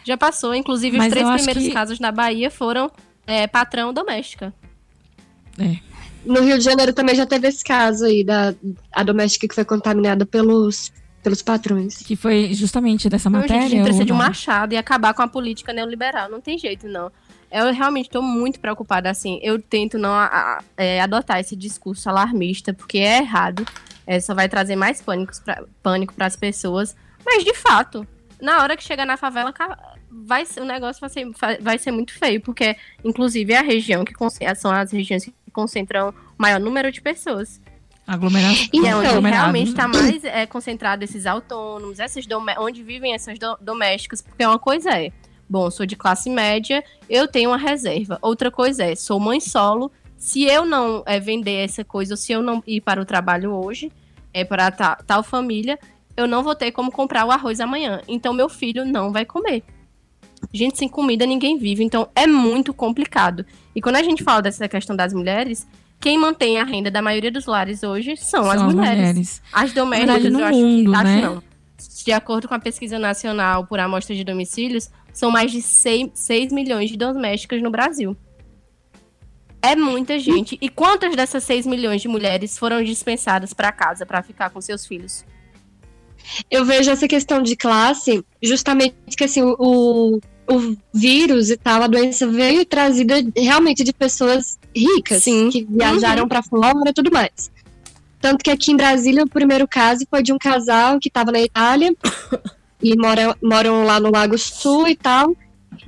Já 0.04 0.16
passou. 0.16 0.54
Inclusive, 0.54 0.98
os 0.98 1.08
três 1.08 1.28
primeiros 1.30 1.62
que- 1.64 1.70
casos 1.72 1.98
na 1.98 2.12
Bahia 2.12 2.50
foram 2.50 2.90
é, 3.26 3.46
patrão 3.46 3.92
doméstica. 3.92 4.52
No 6.24 6.40
Rio 6.42 6.58
de 6.58 6.64
Janeiro 6.64 6.92
também 6.92 7.14
já 7.14 7.26
teve 7.26 7.48
esse 7.48 7.62
caso 7.62 8.04
aí 8.04 8.24
da 8.24 8.54
a 8.92 9.02
doméstica 9.02 9.46
que 9.48 9.54
foi 9.54 9.64
contaminada 9.64 10.24
pelos, 10.24 10.92
pelos 11.22 11.42
patrões. 11.42 11.98
que 11.98 12.16
foi 12.16 12.54
justamente 12.54 13.08
dessa 13.08 13.28
Não, 13.28 13.40
gente, 13.42 13.50
a 13.50 13.54
matéria. 13.54 13.68
gente 13.70 13.82
precisa 13.82 14.02
ou 14.02 14.06
de 14.06 14.12
um 14.12 14.16
machado 14.16 14.72
e 14.74 14.76
acabar 14.76 15.12
com 15.14 15.22
a 15.22 15.28
política 15.28 15.72
neoliberal. 15.72 16.30
Não 16.30 16.40
tem 16.40 16.56
jeito, 16.58 16.88
não. 16.88 17.10
Eu 17.52 17.72
realmente 17.72 18.06
estou 18.06 18.22
muito 18.22 18.58
preocupada, 18.58 19.08
assim. 19.10 19.38
Eu 19.42 19.60
tento 19.60 19.96
não 19.98 20.12
a- 20.12 20.26
a- 20.26 20.62
é, 20.76 21.00
adotar 21.00 21.38
esse 21.38 21.54
discurso 21.54 22.08
alarmista, 22.08 22.72
porque 22.72 22.98
é 22.98 23.18
errado. 23.18 23.64
É, 24.06 24.18
só 24.20 24.34
vai 24.34 24.48
trazer 24.48 24.76
mais 24.76 25.00
pânicos 25.00 25.38
pra, 25.40 25.62
pânico 25.82 26.12
para 26.14 26.26
as 26.26 26.36
pessoas. 26.36 26.96
Mas, 27.24 27.44
de 27.44 27.54
fato, 27.54 28.06
na 28.40 28.60
hora 28.62 28.76
que 28.76 28.82
chegar 28.82 29.06
na 29.06 29.16
favela, 29.16 29.54
vai 30.10 30.44
ser, 30.44 30.60
o 30.60 30.64
negócio 30.64 31.00
vai 31.00 31.08
ser, 31.10 31.26
vai 31.60 31.78
ser 31.78 31.90
muito 31.90 32.12
feio, 32.12 32.40
porque, 32.40 32.76
inclusive, 33.04 33.52
é 33.52 33.58
a 33.58 33.62
região 33.62 34.04
que 34.04 34.12
são 34.56 34.70
as 34.70 34.90
regiões 34.92 35.24
que 35.24 35.32
concentram 35.54 36.10
o 36.10 36.14
maior 36.36 36.60
número 36.60 36.92
de 36.92 37.00
pessoas. 37.00 37.58
Aglomera- 38.06 38.48
E 38.70 38.86
é 38.86 38.94
realmente 39.30 39.68
está 39.70 39.88
mais 39.88 40.22
é, 40.24 40.44
concentrado 40.44 41.02
esses 41.04 41.24
autônomos, 41.24 41.96
dome- 42.28 42.54
onde 42.58 42.82
vivem 42.82 43.14
essas 43.14 43.38
do- 43.38 43.56
domésticas, 43.62 44.20
porque 44.20 44.44
uma 44.44 44.58
coisa 44.58 44.90
é, 44.90 45.10
bom, 45.48 45.70
sou 45.70 45.86
de 45.86 45.96
classe 45.96 46.28
média, 46.28 46.84
eu 47.08 47.26
tenho 47.26 47.48
uma 47.50 47.56
reserva. 47.56 48.18
Outra 48.20 48.50
coisa 48.50 48.84
é, 48.84 48.94
sou 48.94 49.18
mãe 49.18 49.40
solo, 49.40 49.90
se 50.18 50.42
eu 50.44 50.66
não 50.66 51.02
é, 51.06 51.18
vender 51.18 51.64
essa 51.64 51.82
coisa, 51.82 52.12
ou 52.12 52.16
se 52.18 52.30
eu 52.32 52.42
não 52.42 52.62
ir 52.66 52.82
para 52.82 53.00
o 53.00 53.06
trabalho 53.06 53.52
hoje, 53.52 53.90
é 54.34 54.44
para 54.44 54.70
ta- 54.70 54.96
tal 55.06 55.22
família, 55.22 55.78
eu 56.16 56.26
não 56.28 56.42
vou 56.42 56.54
ter 56.54 56.72
como 56.72 56.92
comprar 56.92 57.24
o 57.24 57.30
arroz 57.30 57.58
amanhã. 57.58 58.02
Então 58.06 58.34
meu 58.34 58.48
filho 58.50 58.84
não 58.84 59.12
vai 59.12 59.24
comer. 59.24 59.62
Gente, 60.52 60.78
sem 60.78 60.88
comida 60.88 61.26
ninguém 61.26 61.58
vive, 61.58 61.84
então 61.84 62.08
é 62.14 62.26
muito 62.26 62.72
complicado. 62.72 63.44
E 63.74 63.80
quando 63.80 63.96
a 63.96 64.02
gente 64.02 64.22
fala 64.22 64.42
dessa 64.42 64.68
questão 64.68 64.94
das 64.94 65.12
mulheres, 65.12 65.66
quem 66.00 66.18
mantém 66.18 66.58
a 66.58 66.64
renda 66.64 66.90
da 66.90 67.00
maioria 67.00 67.30
dos 67.30 67.46
lares 67.46 67.82
hoje 67.82 68.16
são, 68.16 68.50
as 68.50 68.60
São 68.60 68.70
mulheres. 68.70 69.42
As 69.52 69.72
domésticas, 69.72 70.24
eu 70.24 70.44
acho 70.44 70.58
mundo, 70.58 70.90
que. 70.90 70.96
Acho 70.96 71.04
né? 71.04 71.20
não. 71.22 71.42
De 72.04 72.12
acordo 72.12 72.46
com 72.46 72.54
a 72.54 72.58
pesquisa 72.58 72.98
nacional 72.98 73.66
por 73.66 73.80
amostra 73.80 74.14
de 74.14 74.22
domicílios, 74.22 74.90
são 75.12 75.30
mais 75.30 75.50
de 75.50 75.62
6, 75.62 76.10
6 76.14 76.52
milhões 76.52 76.90
de 76.90 76.96
domésticas 76.96 77.62
no 77.62 77.70
Brasil. 77.70 78.16
É 79.62 79.74
muita 79.74 80.18
gente. 80.18 80.58
E 80.60 80.68
quantas 80.68 81.16
dessas 81.16 81.42
6 81.44 81.66
milhões 81.66 82.02
de 82.02 82.08
mulheres 82.08 82.58
foram 82.58 82.84
dispensadas 82.84 83.54
para 83.54 83.72
casa 83.72 84.04
para 84.04 84.22
ficar 84.22 84.50
com 84.50 84.60
seus 84.60 84.86
filhos? 84.86 85.24
Eu 86.50 86.66
vejo 86.66 86.90
essa 86.90 87.08
questão 87.08 87.42
de 87.42 87.56
classe 87.56 88.22
justamente 88.42 88.94
que 89.16 89.24
assim, 89.24 89.42
o, 89.42 90.20
o, 90.48 90.76
vírus 90.92 91.50
e 91.50 91.56
tal, 91.56 91.82
a 91.82 91.86
doença 91.86 92.26
veio 92.26 92.64
trazida 92.64 93.14
realmente 93.36 93.82
de 93.84 93.92
pessoas 93.92 94.58
ricas 94.74 95.22
Sim. 95.24 95.48
que 95.50 95.66
viajaram 95.68 96.22
Uhum. 96.24 96.28
pra 96.28 96.42
fora 96.42 96.90
e 96.90 96.92
tudo 96.92 97.10
mais. 97.12 97.50
Tanto 98.20 98.42
que 98.42 98.50
aqui 98.50 98.72
em 98.72 98.76
Brasília, 98.76 99.22
o 99.24 99.28
primeiro 99.28 99.66
caso 99.68 100.06
foi 100.10 100.22
de 100.22 100.32
um 100.32 100.38
casal 100.38 100.98
que 100.98 101.08
estava 101.08 101.30
na 101.30 101.40
Itália 101.40 101.94
e 102.82 102.96
mora, 102.96 103.36
moram 103.42 103.84
lá 103.84 104.00
no 104.00 104.10
Lago 104.10 104.36
Sul 104.38 104.88
e 104.88 104.96
tal. 104.96 105.36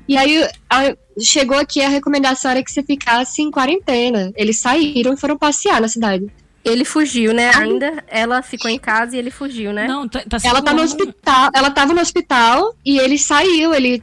E 0.09 0.16
aí 0.16 0.47
a- 0.69 0.95
chegou 1.19 1.57
aqui 1.59 1.81
a 1.83 1.88
recomendação 1.88 2.51
era 2.51 2.62
que 2.62 2.71
você 2.71 2.83
ficasse 2.83 3.40
em 3.42 3.51
quarentena. 3.51 4.33
Eles 4.37 4.59
saíram 4.59 5.14
e 5.14 5.16
foram 5.16 5.37
passear 5.38 5.81
na 5.81 5.88
cidade. 5.88 6.27
Ele 6.64 6.85
fugiu, 6.85 7.33
né? 7.33 7.53
Ainda 7.55 8.03
ela 8.09 8.42
ficou 8.42 8.69
em 8.71 8.79
casa 8.79 9.14
e 9.14 9.19
ele 9.19 9.31
fugiu, 9.31 9.73
né? 9.73 9.87
Não, 9.87 10.09
tá, 10.09 10.23
tá 10.29 10.37
Ela 10.42 10.61
tá 10.61 10.75
no 10.75 10.83
hospital, 10.83 11.51
ela 11.55 11.71
tava 11.71 11.95
no 11.95 12.01
hospital 12.01 12.75
e 12.85 12.99
ele 12.99 13.16
saiu, 13.19 13.73
ele 13.73 14.03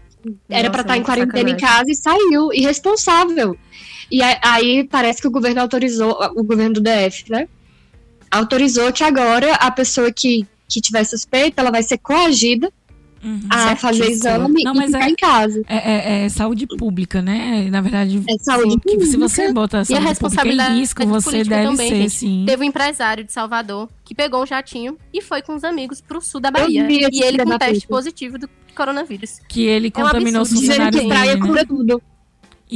era 0.50 0.70
pra 0.70 0.84
Nossa, 0.84 0.96
estar 0.96 0.96
em 0.96 1.00
muita 1.00 1.12
quarentena 1.12 1.50
em 1.50 1.60
sacanagem. 1.60 1.86
casa 1.86 1.92
e 1.92 1.96
saiu, 1.96 2.54
irresponsável. 2.54 3.58
E 4.12 4.22
aí 4.22 4.84
parece 4.84 5.22
que 5.22 5.28
o 5.28 5.32
governo 5.32 5.62
autorizou, 5.62 6.18
o 6.36 6.44
governo 6.44 6.76
do 6.76 6.82
DF, 6.82 7.30
né? 7.30 7.48
Autorizou 8.30 8.92
que 8.92 9.04
agora 9.04 9.56
a 9.56 9.72
pessoa 9.72 10.12
que, 10.12 10.48
que 10.68 10.82
tiver 10.82 11.04
suspeita, 11.04 11.62
ela 11.62 11.72
vai 11.72 11.84
ser 11.84 11.98
coagida 11.98 12.72
Uhum. 13.24 13.40
a 13.50 13.76
fazer 13.76 14.00
Certíssimo. 14.04 14.30
exame 14.30 14.64
Não, 14.64 14.74
e 14.74 14.78
mas 14.78 14.86
ficar 14.88 15.08
é- 15.08 15.10
em 15.10 15.16
casa. 15.16 15.62
É, 15.68 15.92
é- 16.22 16.26
é 16.26 16.30
saúde 16.30 16.68
pública, 16.68 17.22
né? 17.22 17.68
Na 17.72 17.80
verdade, 17.82 18.22
É 18.28 18.38
saúde 18.40 18.78
que 18.82 18.90
se 18.90 18.98
pública. 19.14 19.18
você 19.30 19.54
bota 19.54 19.78
a 19.78 19.80
E 19.80 19.82
a 19.82 19.86
saúde 19.86 20.00
pública 20.02 20.10
responsabilidade 20.10 20.74
em 20.74 20.80
risco, 20.80 21.06
você 21.08 21.30
política 21.32 21.56
deve 21.56 21.70
também, 21.70 21.90
ser, 21.90 21.96
gente. 21.96 22.10
sim. 22.12 22.44
Teve 22.46 22.64
um 22.64 22.68
empresário 22.68 23.24
de 23.24 23.32
Salvador 23.32 23.90
que 24.04 24.14
pegou 24.14 24.44
um 24.44 24.46
jatinho 24.46 24.98
e 25.14 25.22
foi 25.22 25.42
com 25.42 25.56
os 25.56 25.64
amigos 25.64 26.02
pro 26.02 26.20
sul 26.22 26.42
da 26.42 26.50
Eu 26.50 26.54
Bahia. 26.54 26.88
E 26.92 27.22
ele 27.24 27.44
com 27.44 27.58
teste 27.58 27.88
positivo 27.88 28.38
do 28.38 28.50
coronavírus. 28.76 29.40
Que 29.48 29.62
ele 29.64 29.88
É 29.88 30.00
um 30.00 30.04
contaminou 30.04 30.42
os 30.42 30.50
absurdo. 30.50 30.60
Dizendo 30.62 30.92
funcionários 30.92 31.02
que 31.02 31.08
dele, 31.08 31.20
praia 31.20 31.36
né? 31.36 31.48
cura 31.48 31.66
tudo. 31.66 32.02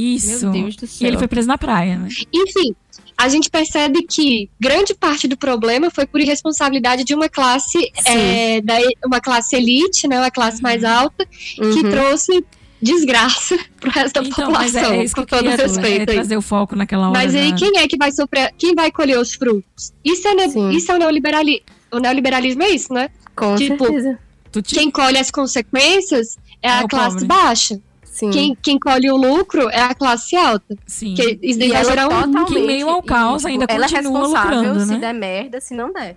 Isso. 0.00 0.48
Meu 0.50 0.62
Deus 0.62 0.76
do 0.76 0.84
E 0.84 0.88
céu. 0.88 1.08
ele 1.08 1.18
foi 1.18 1.28
preso 1.28 1.48
na 1.48 1.58
praia, 1.58 1.98
né? 1.98 2.08
Enfim, 2.32 2.74
a 3.16 3.28
gente 3.28 3.50
percebe 3.50 4.02
que 4.02 4.48
grande 4.60 4.94
parte 4.94 5.26
do 5.26 5.36
problema 5.36 5.90
foi 5.90 6.06
por 6.06 6.20
irresponsabilidade 6.20 7.02
de 7.04 7.14
uma 7.14 7.28
classe, 7.28 7.90
é, 8.04 8.60
da, 8.60 8.76
uma 9.04 9.20
classe 9.20 9.56
elite, 9.56 10.06
né, 10.06 10.18
uma 10.18 10.30
classe 10.30 10.62
mais 10.62 10.84
alta, 10.84 11.26
que 11.26 11.60
Uhum. 11.62 11.90
trouxe 11.90 12.44
desgraça 12.80 13.58
pro 13.80 13.90
resto 13.90 14.20
da 14.22 14.28
Então, 14.28 14.50
mas 14.52 14.70
população, 14.72 14.92
é, 14.94 14.98
é 14.98 15.04
isso 15.04 15.14
que 15.14 15.20
com 15.22 15.26
todo 15.26 15.48
é 15.48 15.56
respeito. 15.56 16.10
aí. 16.10 16.16
trazer 16.16 16.36
o 16.36 16.42
foco 16.42 16.76
naquela 16.76 17.10
hora. 17.10 17.18
Mas 17.18 17.34
aí 17.34 17.50
da- 17.50 17.56
quem 17.56 17.76
é 17.78 17.88
que 17.88 17.96
vai 17.96 18.12
sofrer, 18.12 18.54
quem 18.56 18.72
vai 18.74 18.92
colher 18.92 19.18
os 19.18 19.34
frutos? 19.34 19.92
Isso 20.04 20.26
é, 20.28 20.34
ne- 20.34 20.76
isso 20.76 20.90
é 20.92 20.94
o 20.94 20.98
neoliberalismo. 20.98 21.62
O 21.90 21.98
neoliberalismo 21.98 22.62
é 22.62 22.70
isso, 22.70 22.92
né? 22.92 23.10
Com 23.34 23.56
tipo, 23.56 23.84
certeza. 23.84 24.18
Quem 24.64 24.90
colhe 24.90 25.18
as 25.18 25.30
consequências 25.30 26.36
é, 26.62 26.68
É 26.68 26.70
a 26.70 26.88
classe 26.88 27.14
pobre. 27.16 27.26
baixa. 27.26 27.80
Sim. 28.18 28.30
Quem, 28.30 28.56
quem 28.60 28.78
colhe 28.78 29.10
o 29.10 29.16
lucro 29.16 29.68
é 29.70 29.80
a 29.80 29.94
classe 29.94 30.34
alta. 30.36 30.76
Sim. 30.86 31.14
Que 31.14 31.38
isso 31.42 31.58
daí 31.58 31.68
E 31.68 31.72
vai 31.72 31.80
ela 31.82 31.90
gerar 31.90 32.08
um 32.08 32.44
que 32.46 32.58
em 32.58 32.66
meio 32.66 32.88
ao 32.88 33.02
caos 33.02 33.44
ainda 33.44 33.64
ela 33.68 33.86
é 33.86 33.88
continua 33.88 34.20
responsável 34.20 34.58
lucrando, 34.58 34.80
se 34.80 34.92
né? 34.92 34.98
der 34.98 35.14
merda, 35.14 35.60
se 35.60 35.74
não 35.74 35.92
der. 35.92 36.16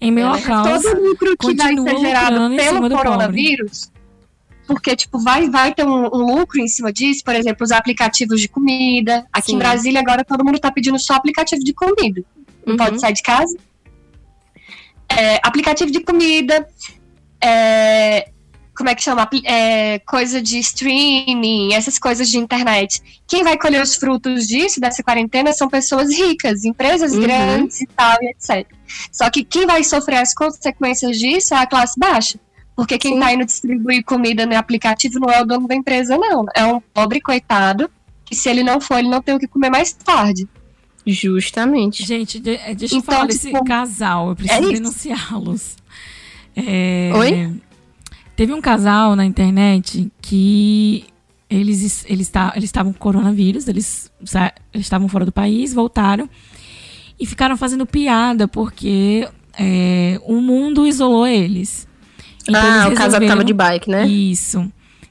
Em 0.00 0.10
meio 0.10 0.26
ao 0.28 0.36
Ela 0.36 0.42
é 0.42 0.46
caos. 0.46 0.82
todo 0.82 0.96
o 0.98 1.04
lucro 1.08 1.36
que 1.38 1.54
vai 1.54 1.76
ser 1.76 1.98
gerado 1.98 2.56
pelo 2.56 2.90
coronavírus, 2.90 3.90
porque, 4.66 4.96
tipo, 4.96 5.18
vai, 5.18 5.50
vai 5.50 5.74
ter 5.74 5.84
um, 5.86 6.06
um 6.06 6.34
lucro 6.38 6.58
em 6.58 6.66
cima 6.66 6.90
disso, 6.90 7.22
por 7.22 7.34
exemplo, 7.34 7.62
os 7.64 7.70
aplicativos 7.70 8.40
de 8.40 8.48
comida. 8.48 9.26
Aqui 9.30 9.48
Sim. 9.48 9.56
em 9.56 9.58
Brasília, 9.58 10.00
agora 10.00 10.24
todo 10.24 10.42
mundo 10.42 10.58
tá 10.58 10.70
pedindo 10.72 10.98
só 10.98 11.14
aplicativo 11.14 11.62
de 11.62 11.72
comida. 11.74 12.22
Não 12.64 12.72
Uhum. 12.72 12.76
pode 12.78 12.98
sair 13.00 13.12
de 13.12 13.22
casa. 13.22 13.54
É, 15.08 15.38
aplicativo 15.44 15.90
de 15.90 16.00
comida, 16.00 16.66
é, 17.40 18.30
como 18.76 18.88
é 18.90 18.94
que 18.94 19.02
chama? 19.02 19.28
É, 19.44 19.98
coisa 20.00 20.40
de 20.42 20.58
streaming, 20.58 21.72
essas 21.72 21.98
coisas 21.98 22.28
de 22.28 22.38
internet. 22.38 23.00
Quem 23.26 23.42
vai 23.44 23.56
colher 23.56 23.82
os 23.82 23.94
frutos 23.94 24.46
disso, 24.46 24.80
dessa 24.80 25.02
quarentena, 25.02 25.52
são 25.52 25.68
pessoas 25.68 26.12
ricas, 26.12 26.64
empresas 26.64 27.12
Uhum. 27.12 27.20
grandes 27.20 27.80
e 27.80 27.86
tal, 27.86 28.16
e 28.22 28.30
etc. 28.30 28.66
Só 29.12 29.30
que 29.30 29.44
quem 29.44 29.66
vai 29.66 29.82
sofrer 29.84 30.16
as 30.18 30.34
consequências 30.34 31.18
disso 31.18 31.54
é 31.54 31.58
a 31.58 31.66
classe 31.66 31.98
baixa. 31.98 32.38
Porque 32.76 32.98
quem 32.98 33.14
Sim. 33.14 33.20
tá 33.20 33.32
indo 33.32 33.44
distribuir 33.44 34.04
comida 34.04 34.44
no 34.46 34.56
aplicativo 34.56 35.20
não 35.20 35.30
é 35.30 35.40
o 35.40 35.44
dono 35.44 35.68
da 35.68 35.74
empresa, 35.76 36.18
não. 36.18 36.44
É 36.56 36.64
um 36.64 36.80
pobre 36.80 37.20
coitado 37.20 37.88
que 38.24 38.34
se 38.34 38.48
ele 38.48 38.64
não 38.64 38.80
for, 38.80 38.98
ele 38.98 39.08
não 39.08 39.22
tem 39.22 39.34
o 39.34 39.38
que 39.38 39.46
comer 39.46 39.70
mais 39.70 39.92
tarde. 39.92 40.48
Justamente. 41.06 42.04
Gente, 42.04 42.40
de- 42.40 42.56
eh, 42.56 42.74
deixa 42.74 42.94
eu 42.94 42.98
Então, 42.98 43.14
falar 43.14 43.26
desse 43.26 43.48
tipo, 43.52 43.62
casal. 43.64 44.30
Eu 44.30 44.36
preciso 44.36 44.68
é 44.70 44.72
denunciá-los. 44.72 45.76
É, 46.56 47.10
Oi? 47.14 47.60
Teve 48.36 48.52
um 48.52 48.60
casal 48.60 49.14
na 49.14 49.24
internet 49.24 50.10
que 50.20 51.04
eles 51.48 52.04
eles 52.08 52.28
ta- 52.28 52.52
eles 52.56 52.64
estavam 52.68 52.92
com 52.92 52.98
coronavírus, 52.98 53.68
eles 53.68 54.10
estavam 54.74 55.08
fora 55.08 55.24
do 55.24 55.30
país, 55.32 55.72
voltaram 55.72 56.28
e 57.18 57.26
ficaram 57.26 57.56
fazendo 57.56 57.86
piada 57.86 58.48
porque 58.48 59.28
é, 59.58 60.20
o 60.24 60.40
mundo 60.40 60.86
isolou 60.86 61.26
eles. 61.26 61.86
Então, 62.48 62.60
ah, 62.60 62.86
eles 62.86 62.92
o 62.92 62.96
casal 62.96 63.20
que 63.20 63.26
tava 63.26 63.44
de 63.44 63.52
bike, 63.54 63.88
né? 63.88 64.06
Isso. 64.06 64.70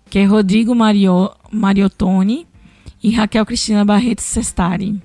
Que 0.10 0.20
é 0.20 0.26
Rodrigo 0.26 0.76
Mario, 0.76 1.32
Mariotoni 1.52 2.46
e 3.02 3.10
Raquel 3.12 3.46
Cristina 3.46 3.86
Barreto 3.86 4.22
Sestari. 4.22 5.02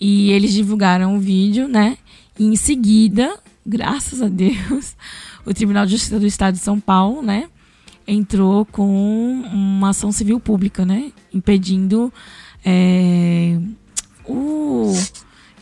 E 0.00 0.30
eles 0.32 0.52
divulgaram 0.52 1.16
o 1.16 1.20
vídeo, 1.20 1.68
né? 1.68 1.96
E 2.38 2.44
em 2.44 2.56
seguida, 2.56 3.38
graças 3.66 4.20
a 4.22 4.28
Deus, 4.28 4.96
o 5.46 5.52
Tribunal 5.54 5.84
de 5.86 5.92
Justiça 5.92 6.18
do 6.18 6.26
Estado 6.26 6.54
de 6.54 6.60
São 6.60 6.78
Paulo, 6.80 7.22
né? 7.22 7.48
Entrou 8.06 8.64
com 8.64 9.42
uma 9.52 9.90
ação 9.90 10.10
civil 10.10 10.40
pública, 10.40 10.84
né? 10.84 11.12
Impedindo 11.32 12.12
é, 12.64 13.58
o 14.24 14.92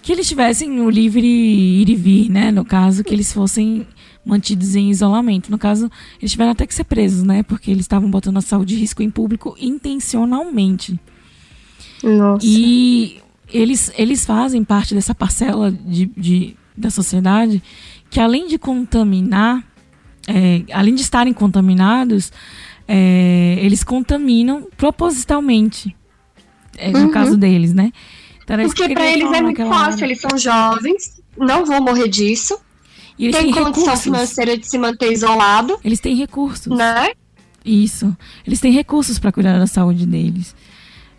que 0.02 0.12
eles 0.12 0.26
tivessem 0.26 0.80
o 0.80 0.88
livre 0.88 1.26
ir 1.26 1.88
e 1.90 1.94
vir, 1.94 2.30
né? 2.30 2.50
No 2.50 2.64
caso, 2.64 3.04
que 3.04 3.12
eles 3.12 3.30
fossem 3.32 3.86
mantidos 4.24 4.74
em 4.74 4.90
isolamento. 4.90 5.50
No 5.50 5.58
caso, 5.58 5.90
eles 6.18 6.30
tiveram 6.30 6.52
até 6.52 6.66
que 6.66 6.74
ser 6.74 6.84
presos, 6.84 7.22
né? 7.22 7.42
Porque 7.42 7.70
eles 7.70 7.82
estavam 7.84 8.10
botando 8.10 8.38
a 8.38 8.40
saúde 8.42 8.74
em 8.74 8.78
risco 8.78 9.02
em 9.02 9.10
público 9.10 9.54
intencionalmente. 9.60 10.98
Nossa. 12.02 12.46
E 12.46 13.20
eles, 13.48 13.92
eles 13.96 14.24
fazem 14.24 14.64
parte 14.64 14.94
dessa 14.94 15.14
parcela 15.14 15.70
de, 15.70 16.06
de- 16.16 16.56
da 16.80 16.90
sociedade 16.90 17.62
que, 18.10 18.18
além 18.18 18.48
de 18.48 18.58
contaminar, 18.58 19.62
é, 20.26 20.62
além 20.72 20.94
de 20.94 21.02
estarem 21.02 21.32
contaminados, 21.32 22.32
é, 22.88 23.56
eles 23.60 23.84
contaminam 23.84 24.66
propositalmente. 24.76 25.94
É, 26.76 26.90
no 26.90 26.98
Uhum. 27.00 27.10
caso 27.10 27.36
deles, 27.36 27.72
né? 27.74 27.92
Então, 28.42 28.56
Porque 28.64 28.88
queria 28.88 29.12
eles 29.12 29.24
é 29.24 29.42
muito 29.42 29.58
naquela 29.58 29.70
hora. 29.70 29.90
fácil, 29.92 30.04
eles 30.06 30.20
são 30.20 30.36
jovens, 30.38 31.20
não 31.38 31.64
vão 31.64 31.80
morrer 31.80 32.08
disso, 32.08 32.58
E 33.18 33.26
eles 33.26 33.36
têm 33.36 33.44
têm 33.52 33.52
condição 33.54 33.84
recursos. 33.84 34.02
financeira 34.04 34.56
de 34.58 34.66
se 34.66 34.78
manter 34.78 35.12
isolado, 35.12 35.78
Eles 35.84 36.00
têm 36.00 36.16
recursos. 36.16 36.76
né? 36.76 37.10
Isso. 37.64 38.16
Eles 38.46 38.58
têm 38.60 38.72
recursos 38.72 39.18
para 39.18 39.30
cuidar 39.30 39.58
da 39.58 39.66
saúde 39.66 40.06
deles. 40.06 40.54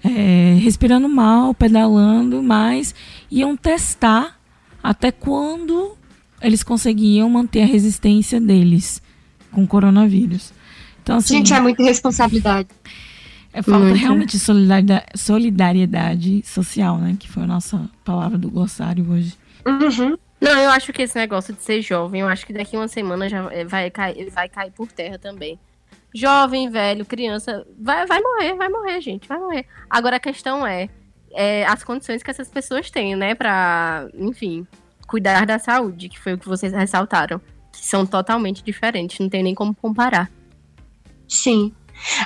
É, 0.04 0.58
respirando 0.60 1.08
mal, 1.08 1.54
pedalando, 1.54 2.41
mas 2.41 2.95
iam 3.30 3.56
testar 3.56 4.40
até 4.82 5.12
quando 5.12 5.98
eles 6.41 6.63
conseguiam 6.63 7.30
manter 7.30 7.62
a 7.62 7.65
resistência 7.65 8.39
deles 8.39 9.02
com 9.52 9.63
o 9.63 9.67
coronavírus. 9.67 10.54
Então, 11.04 11.17
assim, 11.17 11.38
Gente, 11.38 11.54
é 11.54 11.60
muita 11.60 11.84
responsabilidade. 11.84 12.70
é, 13.54 13.62
falta 13.62 13.86
Muito. 13.86 13.98
realmente 14.00 14.39
solidariedade, 14.39 15.06
solidariedade 15.15 16.41
social, 16.46 16.98
né? 16.98 17.15
Que 17.20 17.30
foi 17.30 17.44
a 17.44 17.48
nossa 17.48 17.89
palavra 18.04 18.38
do 18.38 18.50
glossário 18.50 19.10
hoje. 19.12 19.36
Uhum. 19.65 20.17
Não, 20.39 20.60
eu 20.60 20.72
acho 20.72 20.91
que 20.91 21.04
esse 21.04 21.15
negócio 21.15 21.54
de 21.54 21.62
ser 21.62 21.82
jovem, 21.82 22.22
eu 22.22 22.28
acho 22.28 22.46
que 22.46 22.54
daqui 22.54 22.76
uma 22.76 22.88
semana 22.88 23.30
já 23.30 23.48
eh, 23.54 23.63
vai 23.63 23.91
cair, 23.91 24.30
vai 24.32 24.50
cair 24.50 24.72
por 24.72 24.91
terra 24.91 25.20
também. 25.20 25.60
Jovem, 26.13 26.70
velho, 26.70 27.06
criança, 27.06 27.65
vai, 27.80 28.06
vai 28.08 28.20
morrer, 28.20 28.56
vai 28.56 28.67
morrer, 28.70 29.00
gente, 29.02 29.28
vai 29.28 29.38
morrer. 29.38 29.65
Agora 29.89 30.15
a 30.15 30.20
questão 30.20 30.65
é, 30.65 30.89
é 31.34 31.65
as 31.65 31.84
condições 31.84 32.24
que 32.24 32.30
essas 32.30 32.50
pessoas 32.50 32.89
têm, 32.89 33.15
né, 33.15 33.36
pra, 33.36 34.08
enfim, 34.13 34.65
cuidar 35.08 35.46
da 35.46 35.60
saúde, 35.60 36.10
que 36.10 36.20
foi 36.20 36.34
o 36.34 36.38
que 36.38 36.48
vocês 36.48 36.74
ressaltaram. 36.74 37.41
Que 37.72 37.86
são 37.86 38.06
totalmente 38.06 38.63
diferentes, 38.63 39.20
não 39.20 39.30
tem 39.30 39.44
nem 39.44 39.56
como 39.56 39.74
comparar. 39.74 40.30
Sim. 41.28 41.74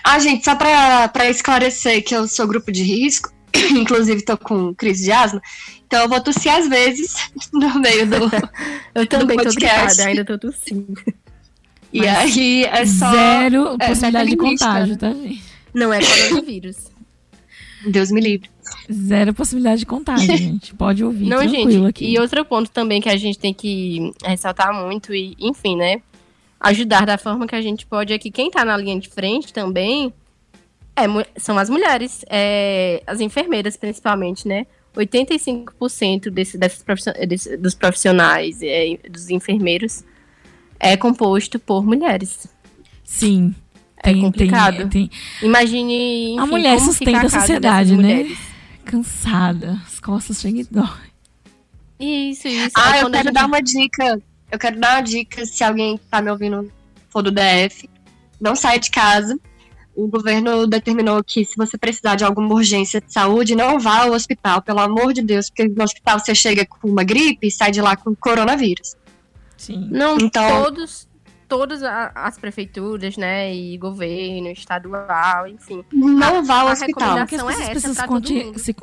Ah, 0.03 0.17
gente, 0.19 0.43
só 0.43 0.55
pra, 0.55 1.07
pra 1.09 1.29
esclarecer 1.29 2.03
que 2.03 2.15
eu 2.15 2.27
sou 2.27 2.47
grupo 2.47 2.71
de 2.71 2.81
risco, 2.81 3.31
inclusive 3.77 4.23
tô 4.23 4.37
com 4.37 4.73
crise 4.73 5.05
de 5.05 5.11
asma, 5.11 5.41
então 5.85 6.03
eu 6.03 6.09
vou 6.09 6.21
tossir 6.21 6.51
às 6.51 6.67
vezes 6.67 7.15
no 7.53 7.79
meio 7.79 8.07
do. 8.07 8.15
Eu 8.95 9.05
também 9.05 9.37
tô 9.37 9.43
podcast. 9.43 9.95
gripada, 9.95 10.09
ainda 10.09 10.25
tô 10.25 10.37
tossindo. 10.37 10.93
e 11.91 11.99
Mas 11.99 12.17
aí 12.17 12.63
é 12.63 12.85
só. 12.85 13.11
Zero 13.11 13.75
é, 13.79 13.87
possibilidade 13.87 14.29
de 14.29 14.35
metalinguística, 14.35 14.65
contágio, 14.65 14.93
né? 14.93 14.97
tá, 14.97 15.13
gente? 15.13 15.43
Não 15.73 15.93
é 15.93 15.99
coronavírus. 15.99 16.77
Deus 17.85 18.11
me 18.11 18.21
livre. 18.21 18.49
Zero 18.91 19.33
possibilidade 19.33 19.79
de 19.79 19.85
contágio, 19.85 20.27
gente. 20.37 20.73
Pode 20.75 21.03
ouvir 21.03 21.27
Não, 21.27 21.37
tranquilo 21.39 21.71
gente, 21.71 21.85
aqui. 21.87 22.05
e 22.13 22.19
outro 22.19 22.43
ponto 22.45 22.69
também 22.71 23.01
que 23.01 23.09
a 23.09 23.17
gente 23.17 23.37
tem 23.39 23.53
que 23.53 24.11
ressaltar 24.23 24.73
muito 24.73 25.13
e, 25.13 25.35
enfim, 25.39 25.75
né, 25.75 26.01
ajudar 26.59 27.05
da 27.05 27.17
forma 27.17 27.45
que 27.47 27.55
a 27.55 27.61
gente 27.61 27.85
pode 27.85 28.13
é 28.13 28.17
que 28.17 28.31
quem 28.31 28.49
tá 28.51 28.63
na 28.65 28.75
linha 28.77 28.99
de 28.99 29.09
frente 29.09 29.51
também 29.53 30.13
é, 30.95 31.03
são 31.37 31.57
as 31.57 31.69
mulheres, 31.69 32.23
é, 32.29 33.03
as 33.05 33.19
enfermeiras 33.19 33.75
principalmente, 33.77 34.47
né, 34.47 34.65
85% 34.95 36.29
desse, 36.29 36.57
dessas 36.57 36.81
profissio- 36.83 37.13
desse- 37.27 37.57
dos 37.57 37.73
profissionais, 37.75 38.59
é, 38.61 38.97
dos 39.09 39.29
enfermeiros, 39.29 40.03
é 40.79 40.95
composto 40.95 41.59
por 41.59 41.85
mulheres. 41.85 42.47
Sim. 43.03 43.53
É 44.03 44.13
complicado. 44.13 44.87
tem- 44.89 45.09
Imagine, 45.41 46.33
enfim, 46.33 46.39
A 46.39 46.45
mulher 46.45 46.79
sustenta 46.79 47.17
a 47.17 47.21
casa 47.23 47.39
sociedade, 47.39 47.91
né? 47.91 47.95
mulheres. 47.95 48.37
Cansada, 48.85 49.79
as 49.85 49.99
costas 49.99 50.39
chegam 50.39 50.61
e 50.61 50.63
dói. 50.63 51.09
Isso, 51.99 52.47
isso. 52.47 52.71
Ah, 52.75 52.91
Aí 52.93 53.01
eu 53.01 53.09
quero 53.11 53.23
gente- 53.25 53.33
dar 53.33 53.45
uma 53.45 53.61
dica. 53.61 54.21
Eu 54.51 54.59
quero 54.59 54.79
dar 54.79 54.95
uma 54.95 55.01
dica 55.01 55.45
se 55.45 55.63
alguém 55.63 55.97
que 55.97 56.05
tá 56.05 56.21
me 56.21 56.29
ouvindo 56.31 56.71
for 57.09 57.21
do 57.21 57.31
DF. 57.31 57.89
Não 58.39 58.55
saia 58.55 58.79
de 58.79 58.91
casa. 58.91 59.37
O 59.95 60.07
governo 60.07 60.67
determinou 60.67 61.23
que 61.23 61.45
se 61.45 61.55
você 61.55 61.77
precisar 61.77 62.15
de 62.15 62.25
alguma 62.25 62.53
urgência 62.53 62.99
de 62.99 63.11
saúde, 63.11 63.55
não 63.55 63.79
vá 63.79 64.03
ao 64.03 64.11
hospital, 64.11 64.61
pelo 64.61 64.81
amor 64.81 65.13
de 65.13 65.21
Deus, 65.21 65.49
porque 65.49 65.69
no 65.69 65.83
hospital 65.83 66.19
você 66.19 66.35
chega 66.35 66.65
com 66.65 66.89
uma 66.89 67.03
gripe 67.03 67.47
e 67.47 67.51
sai 67.51 67.71
de 67.71 67.79
lá 67.81 67.95
com 67.95 68.13
coronavírus. 68.13 68.95
Sim. 69.57 69.87
Não, 69.89 70.17
Então- 70.17 70.63
todos, 70.65 71.04
todas 71.47 71.83
a- 71.83 72.11
as 72.15 72.37
prefeituras, 72.37 73.17
né, 73.17 73.53
e 73.53 73.77
governo, 73.77 74.47
estadual, 74.49 75.47
enfim. 75.47 75.83
Não 75.93 76.43
vá 76.43 76.61
ao 76.61 76.67
a 76.69 76.71
hospital. 76.73 77.17
Porque 77.17 77.35
as 77.35 77.41
recomendação 77.41 77.69
é 77.69 77.73
pessoas 77.73 77.97
pra 77.97 78.07
conti- 78.07 78.33
todo 78.33 78.45
mundo. 78.45 78.59
se 78.59 78.73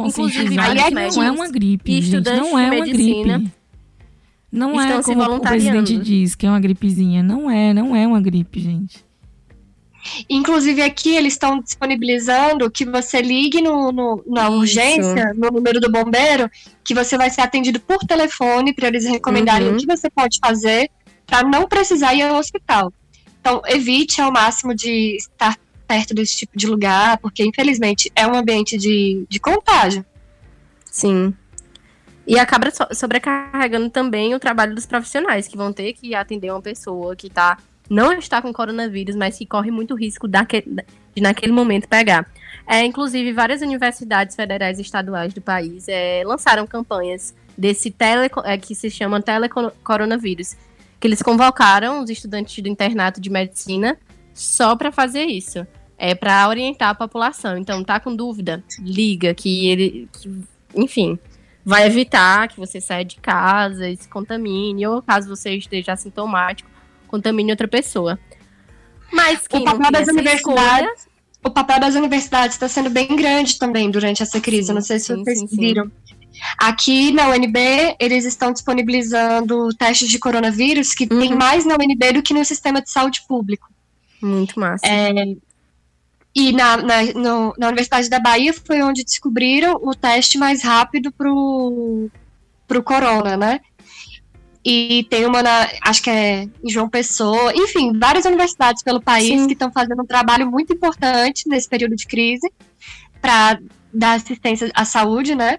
vários 0.56 0.84
que 0.84 0.94
não 0.94 1.22
é 1.22 1.30
uma 1.30 1.48
gripe, 1.48 2.00
gente. 2.02 2.30
Não 2.30 2.58
é 2.58 2.70
uma 2.70 2.86
gripe. 2.86 3.52
Não 4.50 4.80
é 4.80 5.02
como 5.02 5.22
o 5.36 5.40
presidente 5.40 5.96
diz, 5.96 6.34
que 6.34 6.46
é 6.46 6.48
uma 6.50 6.60
gripezinha. 6.60 7.22
Não 7.22 7.50
é, 7.50 7.72
não 7.72 7.96
é 7.96 8.06
uma 8.06 8.20
gripe, 8.20 8.60
gente. 8.60 9.04
Inclusive 10.28 10.82
aqui 10.82 11.14
eles 11.14 11.34
estão 11.34 11.60
disponibilizando 11.60 12.68
que 12.70 12.84
você 12.84 13.22
ligue 13.22 13.60
no, 13.62 13.92
no- 13.92 14.22
na 14.26 14.48
Isso. 14.48 14.52
urgência, 14.58 15.32
no 15.36 15.48
número 15.50 15.80
do 15.80 15.90
bombeiro, 15.90 16.50
que 16.82 16.92
você 16.92 17.16
vai 17.16 17.30
ser 17.30 17.40
atendido 17.40 17.78
por 17.78 17.98
telefone 17.98 18.74
para 18.74 18.88
eles 18.88 19.04
recomendarem 19.06 19.68
Uhum. 19.68 19.74
o 19.74 19.78
que 19.78 19.86
você 19.86 20.10
pode 20.10 20.38
fazer 20.44 20.90
para 21.32 21.48
não 21.48 21.66
precisar 21.66 22.14
ir 22.14 22.20
ao 22.20 22.36
hospital. 22.36 22.92
Então 23.40 23.62
evite 23.66 24.20
ao 24.20 24.30
máximo 24.30 24.74
de 24.74 25.16
estar 25.16 25.56
perto 25.88 26.12
desse 26.12 26.36
tipo 26.36 26.58
de 26.58 26.66
lugar, 26.66 27.16
porque 27.16 27.42
infelizmente 27.42 28.12
é 28.14 28.26
um 28.26 28.34
ambiente 28.34 28.76
de, 28.76 29.24
de 29.26 29.40
contágio. 29.40 30.04
Sim. 30.84 31.32
E 32.26 32.38
acaba 32.38 32.70
so- 32.70 32.86
sobrecarregando 32.92 33.88
também 33.88 34.34
o 34.34 34.38
trabalho 34.38 34.74
dos 34.74 34.84
profissionais, 34.84 35.48
que 35.48 35.56
vão 35.56 35.72
ter 35.72 35.94
que 35.94 36.14
atender 36.14 36.50
uma 36.50 36.60
pessoa 36.60 37.16
que 37.16 37.30
tá, 37.30 37.56
não 37.88 38.12
está 38.12 38.42
com 38.42 38.52
coronavírus, 38.52 39.16
mas 39.16 39.38
que 39.38 39.46
corre 39.46 39.70
muito 39.70 39.94
risco 39.94 40.28
daque- 40.28 40.66
de 41.14 41.22
naquele 41.22 41.52
momento 41.52 41.88
pegar. 41.88 42.30
É, 42.66 42.84
inclusive, 42.84 43.32
várias 43.32 43.62
universidades 43.62 44.36
federais 44.36 44.78
e 44.78 44.82
estaduais 44.82 45.32
do 45.32 45.40
país 45.40 45.86
é, 45.88 46.22
lançaram 46.26 46.66
campanhas 46.66 47.34
desse 47.56 47.90
tele, 47.90 48.30
é, 48.44 48.58
que 48.58 48.74
se 48.74 48.90
chama 48.90 49.20
telecoronavírus, 49.20 50.56
que 51.02 51.08
eles 51.08 51.20
convocaram 51.20 52.00
os 52.00 52.08
estudantes 52.08 52.62
do 52.62 52.68
internato 52.68 53.20
de 53.20 53.28
medicina 53.28 53.98
só 54.32 54.76
para 54.76 54.92
fazer 54.92 55.24
isso. 55.24 55.66
É 55.98 56.14
para 56.14 56.48
orientar 56.48 56.90
a 56.90 56.94
população. 56.94 57.58
Então, 57.58 57.82
tá 57.82 57.98
com 57.98 58.14
dúvida? 58.14 58.62
Liga, 58.78 59.34
que 59.34 59.68
ele. 59.68 60.08
que, 60.12 60.30
enfim, 60.76 61.18
vai 61.64 61.86
evitar 61.86 62.46
que 62.46 62.56
você 62.56 62.80
saia 62.80 63.04
de 63.04 63.16
casa 63.16 63.88
e 63.88 63.96
se 63.96 64.08
contamine, 64.08 64.86
ou 64.86 65.02
caso 65.02 65.28
você 65.28 65.56
esteja 65.56 65.92
assintomático, 65.92 66.70
contamine 67.08 67.50
outra 67.50 67.66
pessoa. 67.66 68.16
Mas 69.12 69.48
quem 69.48 69.62
O 69.62 69.64
papel 69.64 69.90
das 69.90 70.06
universidades 70.06 70.36
escolha, 70.36 70.94
o 71.44 71.50
papel 71.50 71.80
das 71.80 71.94
universidades 71.96 72.54
está 72.54 72.68
sendo 72.68 72.90
bem 72.90 73.08
grande 73.16 73.58
também 73.58 73.90
durante 73.90 74.22
essa 74.22 74.40
crise. 74.40 74.68
Sim, 74.68 74.74
Não 74.74 74.80
sei 74.80 75.00
se 75.00 75.06
sim, 75.06 75.24
vocês 75.24 75.38
sim, 75.40 75.48
sim. 75.48 75.90
Aqui 76.58 77.12
na 77.12 77.28
UNB, 77.28 77.96
eles 78.00 78.24
estão 78.24 78.52
disponibilizando 78.52 79.68
testes 79.74 80.08
de 80.08 80.18
coronavírus 80.18 80.94
que 80.94 81.06
tem 81.06 81.32
Uhum. 81.32 81.38
mais 81.38 81.64
na 81.64 81.74
UNB 81.74 82.12
do 82.14 82.22
que 82.22 82.34
no 82.34 82.44
sistema 82.44 82.80
de 82.82 82.90
saúde 82.90 83.22
público. 83.28 83.68
muito 84.20 84.58
massa. 84.58 84.86
É, 84.86 85.10
e 86.34 86.52
na, 86.52 86.76
na, 86.78 87.02
no- 87.14 87.54
na 87.58 87.66
Universidade 87.68 88.08
da 88.08 88.18
Bahia 88.20 88.54
foi 88.54 88.80
onde 88.82 89.04
descobriram 89.04 89.74
o 89.82 89.94
teste 89.94 90.38
mais 90.38 90.62
rápido 90.62 91.10
pro, 91.12 92.08
pro 92.66 92.82
corona, 92.82 93.36
né? 93.36 93.60
E 94.64 95.04
tem 95.10 95.26
uma 95.26 95.42
na, 95.42 95.68
acho 95.82 96.00
que 96.02 96.08
é 96.08 96.44
em 96.64 96.70
João 96.70 96.88
Pessoa, 96.88 97.52
enfim, 97.54 97.98
várias 97.98 98.24
universidades 98.24 98.82
pelo 98.82 99.02
país 99.02 99.40
Sim. 99.40 99.46
que 99.48 99.54
estão 99.54 99.72
fazendo 99.72 100.02
um 100.02 100.06
trabalho 100.06 100.48
muito 100.48 100.72
importante 100.72 101.48
nesse 101.48 101.68
período 101.68 101.96
de 101.96 102.06
crise 102.06 102.48
para 103.20 103.58
dar 103.92 104.12
assistência 104.14 104.70
à 104.74 104.84
saúde, 104.84 105.34
né? 105.34 105.58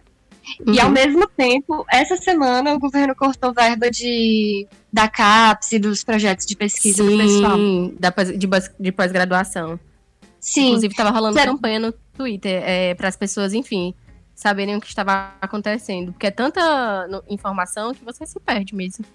E 0.67 0.79
ao 0.79 0.87
Uhum. 0.87 0.93
mesmo 0.93 1.27
tempo, 1.27 1.85
essa 1.89 2.17
semana 2.17 2.73
o 2.73 2.79
governo 2.79 3.15
cortou 3.15 3.53
verba 3.53 3.89
de 3.89 4.67
da 4.91 5.07
CAPES 5.07 5.71
e 5.73 5.79
dos 5.79 6.03
projetos 6.03 6.45
de 6.45 6.55
pesquisa 6.55 7.03
do 7.03 7.17
pessoal. 7.17 7.57
Sim, 7.57 7.95
da 7.99 8.09
de, 8.09 8.47
pós- 8.47 8.71
de 8.79 8.91
pós-graduação. 8.91 9.79
Sim, 10.39 10.67
Inclusive, 10.69 10.95
tava 10.95 11.09
rolando 11.11 11.35
campanha 11.39 11.79
no 11.79 11.93
Twitter 12.17 12.61
é, 12.65 12.93
para 12.95 13.07
as 13.07 13.15
pessoas, 13.15 13.53
enfim, 13.53 13.93
saberem 14.35 14.75
o 14.75 14.81
que 14.81 14.87
estava 14.87 15.31
acontecendo. 15.41 16.11
Porque 16.11 16.27
é 16.27 16.31
tanta 16.31 17.07
no- 17.07 17.23
informação 17.29 17.93
que 17.93 18.03
você 18.03 18.25
se 18.25 18.39
perde 18.41 18.75
mesmo. 18.75 19.05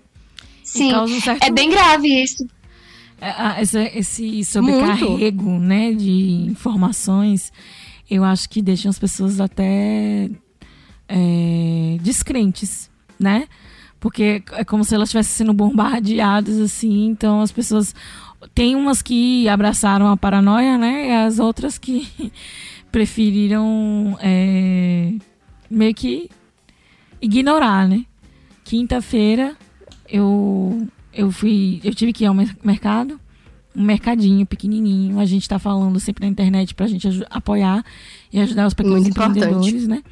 Sim. 0.65 0.95
um 0.95 1.21
certo 1.21 1.43
É 1.45 1.51
bem 1.51 1.69
grave 1.71 2.09
isso. 2.23 2.47
É, 3.21 3.31
ah, 3.31 3.61
esse, 3.61 3.79
esse 3.95 4.45
sobrecarrego 4.45 5.59
né, 5.59 5.93
de 5.93 6.47
informações, 6.47 7.53
eu 8.11 8.25
acho 8.25 8.49
que 8.49 8.63
deixa 8.63 8.89
as 8.89 8.99
pessoas 8.99 9.41
até 9.41 10.31
é, 11.09 11.97
descrentes, 12.03 12.91
né? 13.19 13.49
Porque 14.01 14.43
é 14.53 14.65
como 14.65 14.85
se 14.85 14.95
elas 14.95 15.09
estivessem 15.09 15.39
sendo 15.39 15.53
bombardeadas, 15.53 16.59
assim, 16.61 17.07
então 17.07 17.41
as 17.41 17.51
pessoas. 17.51 17.95
Tem 18.55 18.77
umas 18.77 19.03
que 19.03 19.49
abraçaram 19.49 20.07
a 20.07 20.17
paranoia, 20.17 20.79
né? 20.79 21.09
E 21.09 21.13
as 21.27 21.41
outras 21.41 21.77
que 21.79 22.07
preferiram 22.93 24.17
é, 24.21 25.13
meio 25.71 25.95
que 25.95 26.31
ignorar, 27.21 27.89
né? 27.89 28.05
Quinta-feira 28.65 29.57
eu 30.09 30.87
eu 31.13 31.33
fui, 31.33 31.81
eu 31.83 31.93
tive 31.95 32.13
que 32.13 32.23
ir 32.25 32.27
ao 32.29 32.35
mer- 32.35 32.57
mercado, 32.63 33.19
um 33.75 33.83
mercadinho 33.83 34.47
pequenininho. 34.47 35.19
A 35.19 35.25
gente 35.25 35.49
tá 35.49 35.59
falando 35.59 35.99
sempre 35.99 36.25
na 36.25 36.31
internet 36.31 36.75
pra 36.75 36.87
gente 36.87 37.09
aju- 37.09 37.25
apoiar 37.31 37.85
e 38.33 38.39
ajudar 38.39 38.67
os 38.69 38.75
pequenos 38.75 39.01
Muito 39.01 39.11
importante. 39.11 39.39
empreendedores, 39.39 39.89
né? 39.89 40.03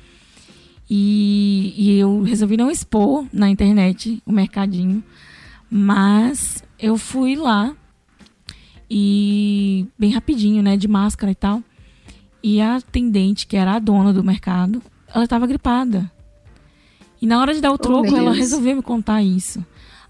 E, 0.89 1.75
e 1.77 1.99
eu 1.99 2.23
resolvi 2.23 2.57
não 2.57 2.71
expor 2.71 3.27
na 3.33 3.51
internet 3.51 4.23
o 4.25 4.33
mercadinho, 4.33 5.03
mas 5.71 6.63
eu 6.79 6.97
fui 6.97 7.35
lá 7.35 7.75
e 8.89 9.87
bem 9.99 10.13
rapidinho, 10.13 10.63
né, 10.63 10.77
de 10.77 10.87
máscara 10.87 11.33
e 11.33 11.35
tal. 11.35 11.63
E 12.43 12.61
a 12.61 12.77
atendente, 12.77 13.47
que 13.47 13.57
era 13.57 13.75
a 13.75 13.79
dona 13.79 14.13
do 14.13 14.23
mercado, 14.23 14.81
ela 15.13 15.25
estava 15.25 15.47
gripada. 15.47 16.11
E 17.21 17.27
na 17.27 17.41
hora 17.41 17.53
de 17.53 17.61
dar 17.61 17.73
o 17.73 17.79
troco, 17.79 18.11
meu 18.11 18.19
ela 18.19 18.33
resolveu 18.33 18.77
me 18.77 18.83
contar 18.83 19.23
isso. 19.23 19.65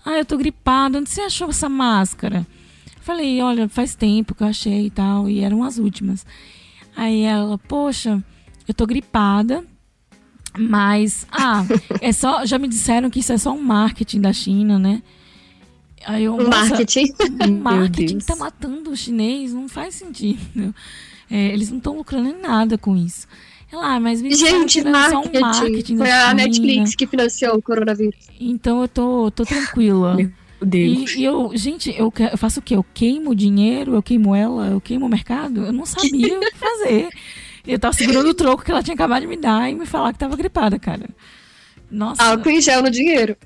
Ah, 0.05 0.19
eu 0.19 0.25
tô 0.25 0.37
gripada, 0.37 0.99
onde 0.99 1.09
você 1.09 1.23
achou 1.23 1.49
essa 1.49 1.69
máscara? 1.69 2.47
Falei, 3.01 3.41
olha, 3.41 3.69
faz 3.69 3.95
tempo 3.95 4.35
que 4.35 4.43
eu 4.43 4.47
achei 4.49 4.87
e 4.87 4.91
tal, 4.91 5.29
e 5.29 5.41
eram 5.41 5.63
as 5.63 5.79
últimas. 5.79 6.27
Aí 6.95 7.23
ela, 7.23 7.57
poxa, 7.57 8.23
eu 8.67 8.75
tô 8.75 8.87
gripada, 8.87 9.65
mas, 10.59 11.27
ah, 11.31 11.65
é 12.01 12.13
só, 12.13 12.45
já 12.47 12.59
me 12.59 12.69
disseram 12.69 13.09
que 13.11 13.21
isso 13.21 13.33
é 13.33 13.39
só 13.39 13.53
um 13.53 13.63
marketing 13.63 14.21
da 14.21 14.33
China, 14.33 14.79
né? 14.79 15.03
Aí 16.07 16.25
eu, 16.25 16.35
Um 16.35 16.49
"Nossa, 16.49 16.69
marketing. 16.71 17.13
marketing 17.61 18.19
tá 18.19 18.37
matando 18.37 18.91
o 18.91 18.97
chinês 18.97 19.53
não 19.53 19.69
faz 19.69 19.95
sentido. 19.95 20.75
É, 21.31 21.49
eles 21.49 21.71
não 21.71 21.79
estão 21.79 21.97
lucrando 21.97 22.29
em 22.29 22.41
nada 22.41 22.79
com 22.79 22.97
isso. 22.97 23.27
Ela, 23.73 23.97
ah, 23.97 24.01
mas 24.01 24.23
me 24.23 24.33
Gente, 24.33 24.81
só 24.83 24.89
um 24.89 24.91
marketing. 24.93 25.41
marketing 25.41 25.97
da 25.97 26.05
Foi 26.05 26.13
a 26.13 26.21
China. 26.29 26.35
Netflix 26.35 26.95
que 26.95 27.07
financiou 27.07 27.57
o 27.57 27.63
coronavírus. 27.63 28.15
Então 28.39 28.81
eu 28.83 28.87
tô, 28.89 29.31
tô 29.33 29.45
tranquila. 29.45 30.15
Meu 30.15 30.31
Deus. 30.63 31.15
E, 31.17 31.21
e 31.21 31.25
eu, 31.25 31.51
gente, 31.57 31.93
eu, 31.99 32.11
que- 32.13 32.23
eu 32.23 32.39
faço 32.39 32.61
o 32.61 32.63
quê? 32.63 32.77
Eu 32.77 32.87
queimo 32.95 33.31
o 33.31 33.35
dinheiro, 33.35 33.95
eu 33.97 34.03
queimo 34.03 34.33
ela, 34.37 34.69
eu 34.69 34.81
queimo 34.81 35.07
o 35.07 35.09
mercado? 35.09 35.67
Eu 35.67 35.73
não 35.73 35.85
sabia 35.85 36.39
o 36.39 36.41
que 36.41 36.55
fazer. 36.57 37.09
Eu 37.67 37.79
tava 37.79 37.95
segurando 37.95 38.29
o 38.29 38.35
troco 38.35 38.65
que 38.65 38.71
ela 38.71 38.83
tinha 38.83 38.95
acabado 38.95 39.23
de 39.23 39.27
me 39.27 39.37
dar 39.37 39.69
e 39.71 39.75
me 39.75 39.87
falar 39.87 40.13
que 40.13 40.19
tava 40.19 40.37
gripada, 40.37 40.79
cara. 40.79 41.09
Nossa. 41.91 42.23
Álcool 42.23 42.51
em 42.51 42.61
gel 42.61 42.83
no 42.83 42.91
dinheiro. 42.91 43.37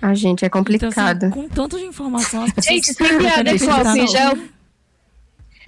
A 0.00 0.14
gente 0.14 0.44
é 0.44 0.48
então, 0.48 0.60
assim, 0.60 0.64
complicado. 0.64 1.30
com 1.30 1.48
tanto 1.48 1.78
de 1.78 1.84
informação, 1.84 2.44
as 2.44 2.52
pessoas 2.52 2.74
Gente, 2.74 2.92
sem 2.92 3.18
piada 3.18 3.44
preferem 3.44 3.58
com 3.58 3.70
álcool 3.70 3.96
em 3.96 4.08
gel. 4.08 4.38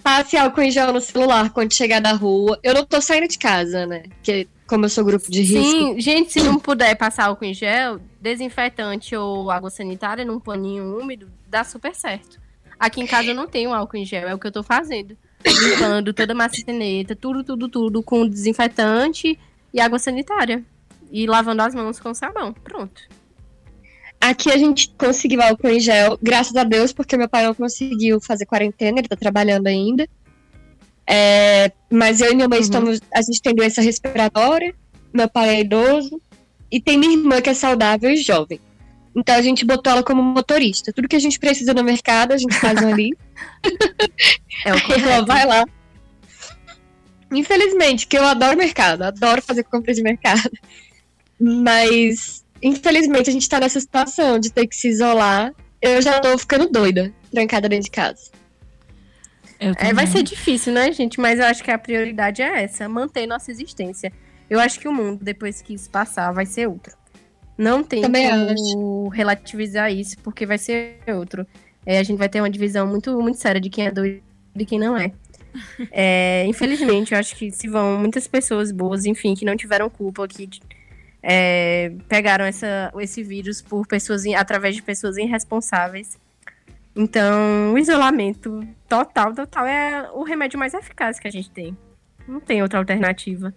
Passe 0.02 0.36
álcool 0.36 0.62
em 0.62 0.70
gel 0.70 0.92
no 0.92 1.00
celular 1.00 1.50
quando 1.50 1.72
chegar 1.72 2.00
da 2.00 2.12
rua. 2.12 2.58
Eu 2.62 2.74
não 2.74 2.84
tô 2.84 3.00
saindo 3.00 3.28
de 3.28 3.38
casa, 3.38 3.86
né? 3.86 4.04
Porque 4.16 4.46
como 4.66 4.84
eu 4.84 4.88
sou 4.88 5.04
grupo 5.04 5.30
de 5.30 5.42
risco. 5.42 5.70
Sim, 5.70 6.00
gente, 6.00 6.32
se 6.32 6.42
não 6.42 6.58
puder 6.58 6.94
passar 6.96 7.26
álcool 7.26 7.44
em 7.44 7.54
gel, 7.54 8.00
desinfetante 8.20 9.14
ou 9.16 9.50
água 9.50 9.70
sanitária 9.70 10.24
num 10.24 10.40
paninho 10.40 10.98
úmido, 10.98 11.30
dá 11.48 11.64
super 11.64 11.94
certo. 11.94 12.40
Aqui 12.78 13.00
em 13.00 13.06
casa 13.06 13.28
eu 13.28 13.34
não 13.34 13.46
tenho 13.46 13.72
álcool 13.72 13.96
em 13.96 14.04
gel, 14.04 14.28
é 14.28 14.34
o 14.34 14.38
que 14.38 14.46
eu 14.46 14.52
tô 14.52 14.62
fazendo. 14.62 15.16
Limpando 15.44 16.12
toda 16.12 16.32
a 16.32 16.36
maçaneta, 16.36 17.14
tudo, 17.14 17.44
tudo, 17.44 17.68
tudo 17.68 18.02
com 18.02 18.26
desinfetante 18.26 19.38
e 19.72 19.80
água 19.80 19.98
sanitária. 19.98 20.64
E 21.12 21.26
lavando 21.26 21.62
as 21.62 21.74
mãos 21.74 22.00
com 22.00 22.12
sabão. 22.14 22.52
Pronto. 22.52 23.00
Aqui 24.20 24.50
a 24.50 24.56
gente 24.56 24.92
conseguiu 24.98 25.42
álcool 25.42 25.68
em 25.68 25.78
gel, 25.78 26.18
graças 26.20 26.56
a 26.56 26.64
Deus, 26.64 26.92
porque 26.92 27.16
meu 27.16 27.28
pai 27.28 27.44
não 27.44 27.54
conseguiu 27.54 28.20
fazer 28.20 28.46
quarentena, 28.46 28.98
ele 28.98 29.08
tá 29.08 29.14
trabalhando 29.16 29.66
ainda. 29.66 30.08
É, 31.08 31.70
mas 31.90 32.20
eu 32.20 32.32
e 32.32 32.34
minha 32.34 32.48
mãe 32.48 32.58
Uhum. 32.58 32.64
estamos. 32.64 33.00
A 33.14 33.22
gente 33.22 33.40
tem 33.40 33.54
doença 33.54 33.80
respiratória, 33.80 34.74
meu 35.12 35.28
pai 35.28 35.56
é 35.56 35.60
idoso, 35.60 36.20
e 36.72 36.80
tem 36.80 36.98
minha 36.98 37.12
irmã 37.16 37.40
que 37.40 37.50
é 37.50 37.54
saudável 37.54 38.10
e 38.10 38.16
jovem. 38.16 38.58
Então 39.14 39.34
a 39.34 39.42
gente 39.42 39.64
botou 39.64 39.92
ela 39.92 40.02
como 40.02 40.22
motorista. 40.22 40.92
Tudo 40.92 41.08
que 41.08 41.16
a 41.16 41.20
gente 41.20 41.38
precisa 41.38 41.72
no 41.72 41.84
mercado, 41.84 42.32
a 42.32 42.36
gente 42.36 42.54
faz 42.56 42.78
ali. 42.82 43.16
É 44.64 44.72
o 44.72 44.76
ela 44.76 44.80
correto. 44.80 45.26
vai 45.26 45.46
lá. 45.46 45.64
Infelizmente, 47.30 48.06
que 48.06 48.16
eu 48.16 48.24
adoro 48.24 48.56
mercado, 48.56 49.02
adoro 49.02 49.42
fazer 49.42 49.64
compra 49.64 49.92
de 49.92 50.02
mercado. 50.02 50.50
Mas, 51.38 52.44
infelizmente, 52.62 53.28
a 53.28 53.32
gente 53.32 53.48
tá 53.48 53.60
nessa 53.60 53.80
situação 53.80 54.38
de 54.38 54.50
ter 54.50 54.66
que 54.66 54.76
se 54.76 54.88
isolar. 54.88 55.52
eu 55.82 56.00
já 56.00 56.20
tô 56.20 56.36
ficando 56.38 56.68
doida, 56.70 57.12
trancada 57.30 57.68
dentro 57.68 57.84
de 57.84 57.90
casa. 57.90 58.30
É, 59.58 59.92
vai 59.92 60.06
ser 60.06 60.22
difícil, 60.22 60.72
né, 60.72 60.92
gente? 60.92 61.18
Mas 61.18 61.38
eu 61.38 61.46
acho 61.46 61.64
que 61.64 61.70
a 61.70 61.78
prioridade 61.78 62.42
é 62.42 62.62
essa, 62.62 62.88
manter 62.88 63.26
nossa 63.26 63.50
existência. 63.50 64.12
Eu 64.48 64.60
acho 64.60 64.78
que 64.78 64.86
o 64.86 64.92
mundo, 64.92 65.24
depois 65.24 65.62
que 65.62 65.74
isso 65.74 65.90
passar, 65.90 66.30
vai 66.32 66.46
ser 66.46 66.68
outro. 66.68 66.94
Não 67.56 67.82
tem 67.82 68.02
Também 68.02 68.28
como 68.28 69.08
relativizar 69.08 69.90
isso, 69.90 70.18
porque 70.18 70.44
vai 70.44 70.58
ser 70.58 70.98
outro. 71.08 71.46
É, 71.86 71.98
a 71.98 72.02
gente 72.02 72.18
vai 72.18 72.28
ter 72.28 72.40
uma 72.40 72.50
divisão 72.50 72.86
muito, 72.86 73.18
muito 73.22 73.38
séria 73.38 73.60
de 73.60 73.70
quem 73.70 73.86
é 73.86 73.90
doido 73.90 74.20
e 74.56 74.66
quem 74.66 74.78
não 74.78 74.96
é. 74.96 75.12
É, 75.90 76.44
infelizmente, 76.46 77.14
eu 77.14 77.18
acho 77.18 77.34
que 77.36 77.50
se 77.50 77.68
vão 77.68 77.98
muitas 77.98 78.26
pessoas 78.26 78.70
boas, 78.72 79.06
enfim, 79.06 79.34
que 79.34 79.44
não 79.44 79.56
tiveram 79.56 79.88
culpa, 79.88 80.26
que 80.28 80.48
é, 81.22 81.92
pegaram 82.08 82.44
essa, 82.44 82.92
esse 83.00 83.22
vírus 83.22 83.62
por 83.62 83.86
pessoas, 83.86 84.26
através 84.26 84.74
de 84.74 84.82
pessoas 84.82 85.16
irresponsáveis. 85.16 86.18
Então, 86.94 87.74
o 87.74 87.78
isolamento 87.78 88.66
total, 88.88 89.34
total 89.34 89.66
é 89.66 90.10
o 90.12 90.22
remédio 90.22 90.58
mais 90.58 90.72
eficaz 90.72 91.18
que 91.18 91.28
a 91.28 91.30
gente 91.30 91.50
tem. 91.50 91.76
Não 92.26 92.40
tem 92.40 92.62
outra 92.62 92.78
alternativa. 92.78 93.52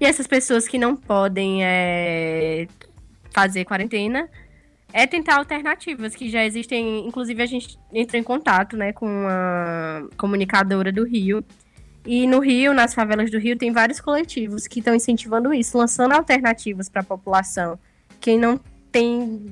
E 0.00 0.04
essas 0.04 0.26
pessoas 0.26 0.68
que 0.68 0.78
não 0.78 0.94
podem 0.94 1.64
é, 1.64 2.68
fazer 3.32 3.64
quarentena, 3.64 4.28
é 4.92 5.06
tentar 5.06 5.36
alternativas 5.36 6.14
que 6.14 6.28
já 6.28 6.44
existem. 6.44 7.06
Inclusive, 7.06 7.42
a 7.42 7.46
gente 7.46 7.78
entrou 7.92 8.20
em 8.20 8.24
contato 8.24 8.76
né, 8.76 8.92
com 8.92 9.06
uma 9.06 10.08
comunicadora 10.16 10.90
do 10.90 11.04
Rio. 11.04 11.44
E 12.06 12.26
no 12.26 12.40
Rio, 12.40 12.72
nas 12.72 12.94
favelas 12.94 13.30
do 13.30 13.38
Rio, 13.38 13.56
tem 13.56 13.72
vários 13.72 14.00
coletivos 14.00 14.66
que 14.66 14.78
estão 14.78 14.94
incentivando 14.94 15.52
isso, 15.52 15.76
lançando 15.76 16.12
alternativas 16.12 16.88
para 16.88 17.02
a 17.02 17.04
população. 17.04 17.78
Quem 18.20 18.38
não 18.38 18.58
tem 18.90 19.46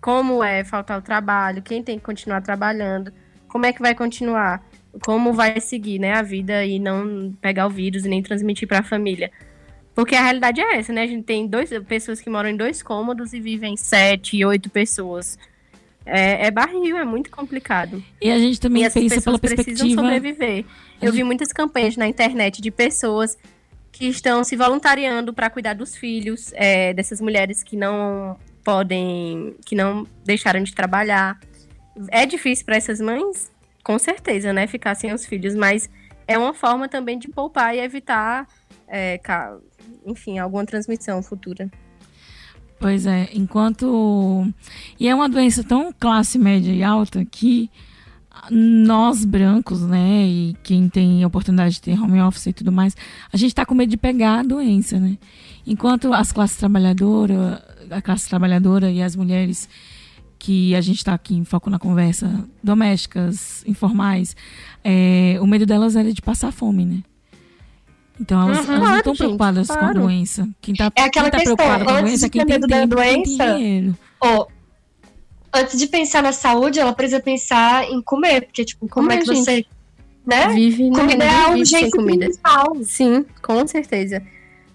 como 0.00 0.42
é 0.42 0.64
faltar 0.64 0.98
o 0.98 1.02
trabalho, 1.02 1.62
quem 1.62 1.82
tem 1.82 1.98
que 1.98 2.04
continuar 2.04 2.40
trabalhando, 2.40 3.12
como 3.46 3.66
é 3.66 3.72
que 3.72 3.80
vai 3.80 3.94
continuar, 3.94 4.64
como 5.04 5.32
vai 5.32 5.60
seguir 5.60 5.98
né, 5.98 6.14
a 6.14 6.22
vida 6.22 6.64
e 6.64 6.78
não 6.78 7.32
pegar 7.40 7.66
o 7.66 7.70
vírus 7.70 8.04
e 8.04 8.08
nem 8.08 8.22
transmitir 8.22 8.66
para 8.66 8.80
a 8.80 8.82
família. 8.82 9.30
Porque 9.94 10.14
a 10.14 10.22
realidade 10.22 10.60
é 10.60 10.76
essa, 10.76 10.92
né? 10.92 11.02
A 11.02 11.06
gente 11.06 11.24
tem 11.24 11.46
dois, 11.46 11.70
pessoas 11.86 12.20
que 12.20 12.30
moram 12.30 12.48
em 12.48 12.56
dois 12.56 12.82
cômodos 12.82 13.32
e 13.32 13.40
vivem 13.40 13.76
sete, 13.76 14.44
oito 14.44 14.70
pessoas. 14.70 15.38
É, 16.06 16.46
é 16.46 16.50
barril, 16.50 16.96
é 16.96 17.04
muito 17.04 17.30
complicado. 17.30 18.02
E 18.20 18.30
a 18.30 18.38
gente 18.38 18.60
também 18.60 18.84
e 18.84 18.90
pensa 18.90 19.20
pela 19.20 19.38
pessoas 19.38 19.40
precisam 19.40 19.66
perspectiva. 19.66 20.02
sobreviver. 20.02 20.64
Eu 21.00 21.12
vi 21.12 21.22
muitas 21.22 21.52
campanhas 21.52 21.96
na 21.96 22.06
internet 22.06 22.62
de 22.62 22.70
pessoas 22.70 23.36
que 23.92 24.06
estão 24.06 24.42
se 24.42 24.56
voluntariando 24.56 25.32
para 25.32 25.50
cuidar 25.50 25.74
dos 25.74 25.94
filhos, 25.94 26.52
é, 26.54 26.94
dessas 26.94 27.20
mulheres 27.20 27.62
que 27.62 27.76
não 27.76 28.36
podem, 28.64 29.54
que 29.64 29.74
não 29.74 30.06
deixaram 30.24 30.62
de 30.62 30.74
trabalhar. 30.74 31.38
É 32.10 32.24
difícil 32.24 32.64
para 32.64 32.76
essas 32.76 33.00
mães, 33.00 33.50
com 33.82 33.98
certeza, 33.98 34.52
né, 34.52 34.66
ficar 34.66 34.94
sem 34.94 35.12
os 35.12 35.26
filhos, 35.26 35.54
mas 35.54 35.90
é 36.26 36.38
uma 36.38 36.54
forma 36.54 36.88
também 36.88 37.18
de 37.18 37.28
poupar 37.28 37.74
e 37.74 37.80
evitar, 37.80 38.46
é, 38.90 39.20
enfim, 40.04 40.38
alguma 40.38 40.66
transmissão 40.66 41.22
futura. 41.22 41.70
Pois 42.78 43.06
é, 43.06 43.28
enquanto. 43.34 44.50
E 44.98 45.06
é 45.06 45.14
uma 45.14 45.28
doença 45.28 45.62
tão 45.62 45.92
classe 45.92 46.38
média 46.38 46.72
e 46.72 46.82
alta 46.82 47.24
que 47.24 47.70
nós 48.50 49.24
brancos, 49.24 49.82
né, 49.82 50.26
e 50.26 50.56
quem 50.62 50.88
tem 50.88 51.24
oportunidade 51.24 51.74
de 51.74 51.82
ter 51.82 52.00
home 52.00 52.20
office 52.22 52.46
e 52.46 52.52
tudo 52.54 52.72
mais, 52.72 52.96
a 53.30 53.36
gente 53.36 53.54
tá 53.54 53.66
com 53.66 53.74
medo 53.74 53.90
de 53.90 53.98
pegar 53.98 54.40
a 54.40 54.42
doença, 54.42 54.98
né? 54.98 55.18
Enquanto 55.66 56.12
as 56.12 56.32
classes 56.32 56.56
trabalhadoras, 56.56 57.60
a 57.90 58.00
classe 58.00 58.28
trabalhadora 58.28 58.90
e 58.90 59.02
as 59.02 59.14
mulheres 59.14 59.68
que 60.38 60.74
a 60.74 60.80
gente 60.80 60.96
está 60.96 61.12
aqui 61.12 61.34
em 61.34 61.44
foco 61.44 61.68
na 61.68 61.78
conversa, 61.78 62.48
domésticas, 62.64 63.62
informais, 63.66 64.34
é, 64.82 65.36
o 65.38 65.46
medo 65.46 65.66
delas 65.66 65.96
era 65.96 66.10
de 66.10 66.22
passar 66.22 66.50
fome, 66.50 66.86
né? 66.86 67.02
Então 68.20 68.42
elas, 68.42 68.58
Uhum, 68.58 68.64
elas 68.64 68.68
não 68.68 68.80
claro, 68.80 68.96
estão 68.98 69.12
gente, 69.14 69.18
preocupadas 69.18 69.66
com 69.66 69.72
a 69.72 69.78
claro. 69.78 70.00
doença. 70.00 70.48
Quem 70.60 70.74
tá, 70.74 70.92
É 70.94 71.02
aquela 71.02 71.30
quem 71.30 71.32
tá 71.32 71.38
questão, 71.38 71.56
preocupada 71.56 71.84
com 71.84 71.90
a 71.90 71.94
antes 71.94 72.04
doença 72.04 72.26
é 72.26 72.28
de 72.28 72.32
quem 72.32 72.46
tem 72.46 72.86
doença, 72.88 73.54
dinheiro. 73.56 73.98
Ó, 74.20 74.46
antes 75.54 75.78
de 75.78 75.86
pensar 75.86 76.22
na 76.22 76.32
saúde, 76.32 76.78
ela 76.78 76.92
precisa 76.92 77.20
pensar 77.20 77.84
em 77.84 78.02
comer, 78.02 78.42
porque, 78.42 78.64
tipo, 78.64 78.86
como 78.88 79.08
Comer, 79.08 79.18
é 79.18 79.22
que 79.22 79.26
você. 79.26 79.64
Né? 80.26 80.48
Vive, 80.48 80.90
Comida 80.90 81.24
ninguém 81.24 81.28
é 81.28 81.46
sem 81.52 81.64
jeito 81.64 81.96
comida. 81.96 82.24
principal. 82.26 82.76
Sim, 82.84 83.24
com 83.42 83.66
certeza. 83.66 84.22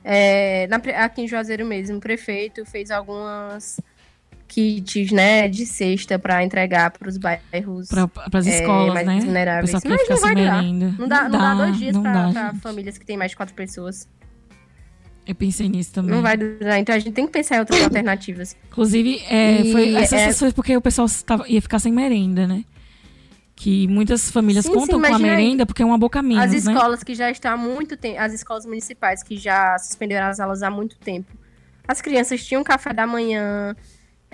É, 0.03 0.67
na 0.67 0.77
aqui 1.03 1.21
em 1.21 1.27
Juazeiro 1.27 1.65
mesmo, 1.65 1.97
o 1.97 1.99
prefeito 1.99 2.65
fez 2.65 2.91
algumas 2.91 3.79
kits, 4.47 5.12
né, 5.12 5.47
de 5.47 5.65
cesta 5.65 6.17
para 6.19 6.43
entregar 6.43 6.91
para 6.91 7.10
os 7.10 7.17
bairros 7.17 7.88
Para 7.89 8.10
as 8.39 8.47
é, 8.47 8.60
escolas, 8.62 8.93
mais 8.93 9.08
né? 9.08 9.19
vulneráveis. 9.19 9.71
Mas 9.73 9.84
não 9.84 10.17
vai 10.17 10.36
durar. 10.36 10.62
merenda. 10.63 10.95
Não 10.97 11.08
dá, 11.08 11.23
não 11.29 11.39
dá 11.39 11.53
dois 11.55 11.77
dias 11.77 11.95
não 11.95 12.03
para 12.03 12.53
famílias 12.55 12.97
que 12.97 13.05
têm 13.05 13.17
mais 13.17 13.31
de 13.31 13.38
quatro 13.38 13.53
pessoas. 13.55 14.08
Eu 15.27 15.34
pensei 15.34 15.67
nisso 15.67 15.91
também. 15.91 16.13
Não 16.13 16.21
vai 16.21 16.38
durar. 16.38 16.77
Então 16.79 16.93
a 16.93 16.99
gente 16.99 17.13
tem 17.13 17.25
que 17.25 17.31
pensar 17.31 17.55
em 17.55 17.60
outras 17.60 17.81
alternativas. 17.84 18.55
Inclusive, 18.71 19.21
é, 19.27 19.65
foi, 19.71 19.95
essas 19.95 20.19
é- 20.19 20.34
foi 20.34 20.53
porque 20.53 20.77
o 20.77 20.81
pessoal 20.81 21.08
tava, 21.25 21.49
ia 21.49 21.62
ficar 21.62 21.79
sem 21.79 21.91
merenda, 21.91 22.45
né? 22.45 22.63
Que 23.55 23.88
muitas 23.88 24.29
famílias 24.29 24.65
Sim, 24.65 24.73
contam 24.73 24.99
sim, 25.01 25.08
com 25.08 25.15
a 25.15 25.19
merenda 25.19 25.65
porque 25.65 25.81
é 25.81 25.86
uma 25.86 25.97
boca 25.97 26.21
menos, 26.21 26.43
As 26.43 26.65
né? 26.65 26.73
escolas 26.73 27.03
que 27.03 27.15
já 27.15 27.31
estão 27.31 27.53
há 27.53 27.58
muito 27.58 27.95
tempo, 27.95 28.19
as 28.19 28.34
escolas 28.34 28.65
municipais 28.65 29.23
que 29.23 29.38
já 29.38 29.77
suspenderam 29.79 30.27
as 30.27 30.39
aulas 30.41 30.62
há 30.62 30.69
muito 30.69 30.97
tempo. 30.97 31.31
As 31.88 32.01
crianças 32.01 32.45
tinham 32.45 32.63
café 32.63 32.91
da 32.93 33.08
manhã, 33.08 33.73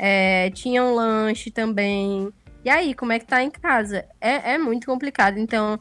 é, 0.04 0.50
tinham 0.50 0.96
lanche 0.96 1.52
também. 1.52 2.34
E 2.66 2.70
aí, 2.72 2.96
como 2.96 3.12
é 3.12 3.20
que 3.20 3.26
tá 3.26 3.44
em 3.44 3.52
casa? 3.52 4.04
É, 4.20 4.54
é 4.54 4.58
muito 4.58 4.88
complicado. 4.88 5.38
Então, 5.38 5.80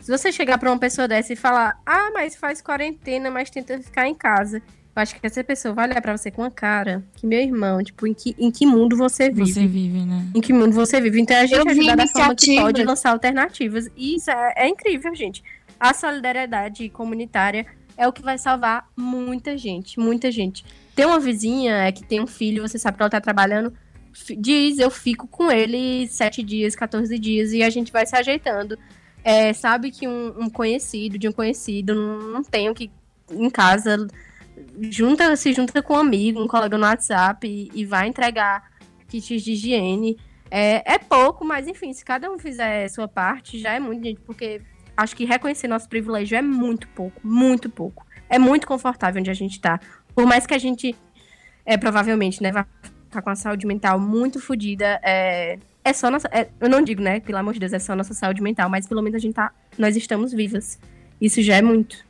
se 0.00 0.10
você 0.10 0.32
chegar 0.32 0.58
pra 0.58 0.68
uma 0.68 0.78
pessoa 0.78 1.06
dessa 1.06 1.32
e 1.32 1.36
falar, 1.36 1.80
ah, 1.86 2.10
mas 2.12 2.34
faz 2.34 2.60
quarentena, 2.60 3.30
mas 3.30 3.48
tenta 3.48 3.80
ficar 3.80 4.08
em 4.08 4.14
casa. 4.14 4.58
Eu 4.58 5.02
acho 5.02 5.14
que 5.14 5.24
essa 5.24 5.44
pessoa 5.44 5.72
vai 5.72 5.88
olhar 5.88 6.02
pra 6.02 6.16
você 6.16 6.32
com 6.32 6.42
a 6.42 6.50
cara 6.50 7.04
que, 7.14 7.24
meu 7.24 7.40
irmão, 7.40 7.80
tipo, 7.80 8.08
em 8.08 8.12
que, 8.12 8.34
em 8.36 8.50
que 8.50 8.66
mundo 8.66 8.96
você 8.96 9.30
vive? 9.30 9.52
Você 9.52 9.66
vive, 9.68 10.00
né? 10.00 10.26
em 10.34 10.40
que 10.40 10.52
mundo 10.52 10.72
você 10.72 11.00
vive. 11.00 11.20
Então 11.20 11.36
a 11.36 11.46
gente 11.46 11.54
Eu 11.54 11.70
ajuda 11.70 11.94
da 11.94 12.06
forma 12.08 12.34
que 12.34 12.56
pode 12.56 12.82
lançar 12.82 13.10
alternativas. 13.10 13.88
E 13.96 14.16
isso 14.16 14.32
é, 14.32 14.54
é 14.56 14.68
incrível, 14.68 15.14
gente. 15.14 15.44
A 15.78 15.94
solidariedade 15.94 16.88
comunitária 16.88 17.64
é 17.96 18.08
o 18.08 18.12
que 18.12 18.20
vai 18.20 18.36
salvar 18.36 18.88
muita 18.96 19.56
gente, 19.56 20.00
muita 20.00 20.32
gente. 20.32 20.64
Tem 21.00 21.06
uma 21.06 21.18
vizinha 21.18 21.76
é, 21.76 21.90
que 21.90 22.04
tem 22.04 22.20
um 22.20 22.26
filho, 22.26 22.60
você 22.60 22.78
sabe 22.78 22.98
que 22.98 23.02
ela 23.02 23.08
tá 23.08 23.18
trabalhando, 23.18 23.72
diz, 24.36 24.78
eu 24.78 24.90
fico 24.90 25.26
com 25.26 25.50
ele 25.50 26.06
sete 26.08 26.42
dias, 26.42 26.76
14 26.76 27.18
dias, 27.18 27.54
e 27.54 27.62
a 27.62 27.70
gente 27.70 27.90
vai 27.90 28.04
se 28.04 28.14
ajeitando. 28.14 28.78
É, 29.24 29.50
sabe 29.54 29.90
que 29.90 30.06
um, 30.06 30.34
um 30.38 30.50
conhecido 30.50 31.16
de 31.16 31.26
um 31.26 31.32
conhecido 31.32 31.94
não, 31.94 32.18
não 32.18 32.42
tem 32.44 32.68
o 32.68 32.74
que 32.74 32.90
em 33.30 33.48
casa 33.48 34.06
junta, 34.90 35.34
se 35.36 35.54
junta 35.54 35.80
com 35.80 35.94
um 35.94 35.96
amigo, 35.96 36.38
um 36.38 36.46
colega 36.46 36.76
no 36.76 36.84
WhatsApp 36.84 37.48
e, 37.48 37.70
e 37.72 37.82
vai 37.86 38.06
entregar 38.06 38.70
kits 39.08 39.42
de 39.42 39.52
higiene. 39.52 40.18
É, 40.50 40.82
é 40.84 40.98
pouco, 40.98 41.46
mas 41.46 41.66
enfim, 41.66 41.94
se 41.94 42.04
cada 42.04 42.30
um 42.30 42.38
fizer 42.38 42.86
sua 42.88 43.08
parte, 43.08 43.58
já 43.58 43.72
é 43.72 43.80
muito, 43.80 44.04
gente, 44.04 44.20
porque 44.20 44.60
acho 44.94 45.16
que 45.16 45.24
reconhecer 45.24 45.66
nosso 45.66 45.88
privilégio 45.88 46.36
é 46.36 46.42
muito 46.42 46.86
pouco, 46.88 47.26
muito 47.26 47.70
pouco. 47.70 48.04
É 48.28 48.38
muito 48.38 48.64
confortável 48.64 49.18
onde 49.18 49.30
a 49.30 49.34
gente 49.34 49.60
tá. 49.60 49.80
Por 50.14 50.26
mais 50.26 50.46
que 50.46 50.54
a 50.54 50.58
gente, 50.58 50.94
é, 51.64 51.76
provavelmente, 51.76 52.42
né, 52.42 52.52
vá 52.52 52.66
ficar 53.04 53.22
com 53.22 53.30
a 53.30 53.36
saúde 53.36 53.66
mental 53.66 53.98
muito 53.98 54.40
fodida, 54.40 55.00
é, 55.02 55.58
é 55.84 55.92
só 55.92 56.10
nossa. 56.10 56.28
é- 56.32 56.48
eu 56.60 56.68
não 56.68 56.82
digo, 56.82 57.02
né, 57.02 57.20
pelo 57.20 57.38
amor 57.38 57.54
de 57.54 57.60
Deus, 57.60 57.72
é 57.72 57.78
só 57.78 57.94
nossa 57.96 58.14
saúde 58.14 58.42
mental, 58.42 58.68
mas 58.68 58.86
pelo 58.86 59.02
menos 59.02 59.16
a 59.16 59.18
gente 59.18 59.34
tá. 59.34 59.52
Nós 59.78 59.96
estamos 59.96 60.32
vivas. 60.32 60.78
Isso 61.20 61.42
já 61.42 61.56
é 61.56 61.62
muito. 61.62 62.04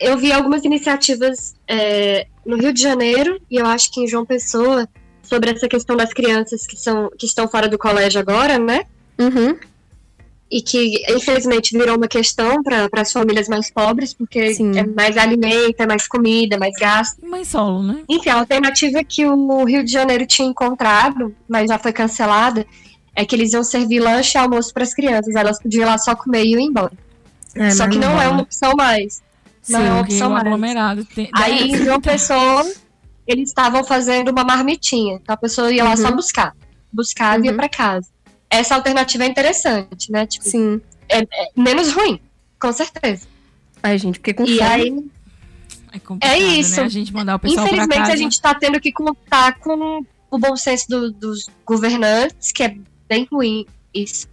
Eu 0.00 0.16
vi 0.16 0.32
algumas 0.32 0.64
iniciativas 0.64 1.56
é, 1.66 2.26
no 2.46 2.56
Rio 2.56 2.72
de 2.72 2.80
Janeiro 2.80 3.40
e 3.50 3.56
eu 3.56 3.66
acho 3.66 3.90
que 3.92 4.00
em 4.00 4.06
João 4.06 4.24
Pessoa 4.24 4.88
sobre 5.22 5.50
essa 5.50 5.68
questão 5.68 5.96
das 5.96 6.12
crianças 6.12 6.66
que, 6.66 6.76
são, 6.76 7.10
que 7.18 7.26
estão 7.26 7.48
fora 7.48 7.68
do 7.68 7.76
colégio 7.76 8.20
agora, 8.20 8.58
né? 8.58 8.84
Uhum. 9.18 9.58
E 10.50 10.62
que 10.62 11.02
infelizmente 11.10 11.76
virou 11.76 11.96
uma 11.98 12.08
questão 12.08 12.62
para 12.62 12.88
as 13.02 13.12
famílias 13.12 13.48
mais 13.48 13.70
pobres, 13.70 14.14
porque 14.14 14.54
Sim. 14.54 14.78
é 14.78 14.86
mais 14.86 15.16
alimento, 15.18 15.78
é 15.78 15.86
mais 15.86 16.08
comida, 16.08 16.56
mais 16.56 16.74
gasto. 16.80 17.18
Mãe 17.26 17.44
solo, 17.44 17.82
né? 17.82 18.02
Enfim, 18.08 18.30
a 18.30 18.36
alternativa 18.38 19.04
que 19.04 19.26
o 19.26 19.64
Rio 19.64 19.84
de 19.84 19.92
Janeiro 19.92 20.26
tinha 20.26 20.48
encontrado, 20.48 21.34
mas 21.46 21.68
já 21.68 21.78
foi 21.78 21.92
cancelada, 21.92 22.64
é 23.14 23.26
que 23.26 23.34
eles 23.36 23.52
iam 23.52 23.62
servir 23.62 24.00
lanche 24.00 24.38
e 24.38 24.40
almoço 24.40 24.72
para 24.72 24.84
as 24.84 24.94
crianças. 24.94 25.34
Elas 25.34 25.60
podiam 25.60 25.82
ir 25.82 25.86
lá 25.86 25.98
só 25.98 26.14
comer 26.16 26.44
e 26.44 26.54
ir 26.54 26.60
embora. 26.60 26.92
É, 27.54 27.70
só 27.70 27.86
que 27.86 27.98
não 27.98 28.18
é 28.20 28.28
uma 28.28 28.42
opção 28.42 28.72
mais. 28.74 29.20
Não 29.68 29.80
é 29.80 29.90
uma 29.90 29.96
Porque 29.98 30.12
opção 30.14 30.28
o 30.28 30.32
mais. 30.32 30.44
aglomerado 30.46 31.04
tem. 31.04 31.28
Aí, 31.34 31.72
em 31.72 31.84
João 31.84 32.00
Pessoa, 32.00 32.64
eles 33.26 33.48
estavam 33.50 33.84
fazendo 33.84 34.30
uma 34.30 34.44
marmitinha. 34.44 35.16
Então 35.22 35.34
a 35.34 35.36
pessoa 35.36 35.70
ia 35.70 35.84
lá 35.84 35.90
Uhum. 35.90 35.96
só 35.98 36.10
buscar. 36.10 36.54
Buscava 36.90 37.42
e 37.42 37.46
ia 37.46 37.50
Uhum. 37.50 37.56
pra 37.58 37.68
casa. 37.68 38.06
Essa 38.50 38.74
alternativa 38.76 39.24
é 39.24 39.26
interessante, 39.28 40.10
né? 40.10 40.26
Tipo, 40.26 40.48
Sim. 40.48 40.80
menos 41.56 41.92
ruim, 41.92 42.20
com 42.60 42.72
certeza. 42.72 43.26
Ai, 43.82 43.98
gente, 43.98 44.18
porque 44.18 44.32
com 44.34 44.44
E 44.44 44.56
fome- 44.58 44.62
aí, 44.62 45.04
É 45.92 45.98
complicado, 45.98 46.36
É 46.36 46.38
isso. 46.38 46.80
né? 46.80 46.86
A 46.86 46.88
gente 46.88 47.12
mandar 47.14 47.36
o 47.36 47.38
pessoal 47.38 47.66
infelizmente, 47.66 47.98
casa. 47.98 48.12
a 48.12 48.16
gente 48.16 48.40
tá 48.42 48.54
tendo 48.54 48.78
que 48.80 48.92
contar 48.92 49.58
com 49.58 50.04
o 50.30 50.38
bom 50.38 50.54
senso 50.54 50.86
do- 50.88 51.10
dos 51.10 51.48
governantes, 51.64 52.52
que 52.52 52.62
é 52.62 52.76
bem 53.08 53.26
ruim 53.32 53.64
isso. 53.94 54.28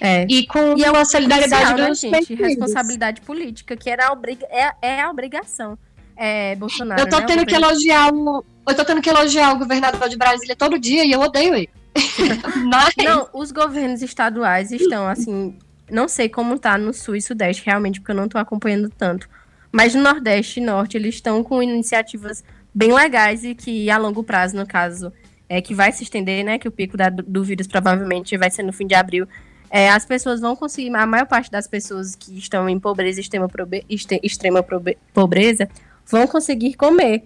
É. 0.00 0.24
E 0.28 0.46
com 0.46 0.76
E 0.76 0.84
é 0.84 0.88
a 0.88 1.04
solidariedade 1.04 1.62
Social, 1.62 1.78
né, 1.78 1.88
dos 1.88 2.00
gente? 2.00 2.10
partidos. 2.12 2.46
Responsabilidade 2.46 3.20
política, 3.22 3.76
que 3.76 3.90
era 3.90 4.08
a 4.08 4.12
obriga 4.12 4.46
é, 4.50 4.72
é 4.80 5.00
a 5.00 5.10
obrigação. 5.10 5.76
É, 6.16 6.54
Bolsonaro. 6.56 7.00
Eu 7.00 7.08
tô 7.08 7.18
né? 7.18 7.26
tendo 7.26 7.46
que 7.46 7.54
elogiar 7.54 8.12
o. 8.12 8.44
Eu 8.68 8.74
tô 8.76 8.84
tendo 8.84 9.00
que 9.02 9.10
elogiar 9.10 9.52
o 9.54 9.58
governador 9.58 10.08
de 10.08 10.16
Brasília 10.16 10.54
todo 10.54 10.78
dia 10.78 11.04
e 11.04 11.10
eu 11.10 11.20
odeio 11.20 11.54
ele. 11.54 11.70
Mas 12.66 12.94
Não, 13.04 13.28
os 13.32 13.52
governos 13.52 14.02
estaduais 14.02 14.70
estão, 14.70 15.06
assim, 15.06 15.56
não 15.90 16.08
sei 16.08 16.28
como 16.28 16.58
tá 16.58 16.76
no 16.78 16.92
sul 16.92 17.16
e 17.16 17.22
sudeste, 17.22 17.64
realmente, 17.64 18.00
porque 18.00 18.12
eu 18.12 18.16
não 18.16 18.28
tô 18.28 18.38
acompanhando 18.38 18.88
tanto. 18.90 19.28
Mas 19.70 19.94
no 19.94 20.02
Nordeste 20.02 20.60
e 20.60 20.62
Norte, 20.62 20.96
eles 20.96 21.14
estão 21.16 21.42
com 21.42 21.62
iniciativas 21.62 22.42
bem 22.74 22.92
legais 22.92 23.44
e 23.44 23.54
que 23.54 23.90
a 23.90 23.98
longo 23.98 24.22
prazo, 24.22 24.56
no 24.56 24.66
caso, 24.66 25.12
é 25.48 25.60
que 25.60 25.74
vai 25.74 25.92
se 25.92 26.02
estender, 26.02 26.44
né? 26.44 26.58
Que 26.58 26.68
o 26.68 26.72
pico 26.72 26.96
da- 26.96 27.10
do 27.10 27.42
vírus 27.44 27.66
provavelmente 27.66 28.36
vai 28.36 28.50
ser 28.50 28.62
no 28.62 28.72
fim 28.72 28.86
de 28.86 28.94
abril. 28.94 29.26
É, 29.70 29.90
as 29.90 30.04
pessoas 30.04 30.40
vão 30.40 30.54
conseguir, 30.54 30.94
a 30.94 31.06
maior 31.06 31.26
parte 31.26 31.50
das 31.50 31.66
pessoas 31.66 32.14
que 32.14 32.36
estão 32.36 32.68
em 32.68 32.78
pobreza, 32.78 33.20
extrema, 33.20 33.48
probe- 33.48 33.84
extrema 33.88 34.62
probe- 34.62 34.98
pobreza, 35.14 35.68
vão 36.06 36.26
conseguir 36.26 36.74
comer. 36.74 37.24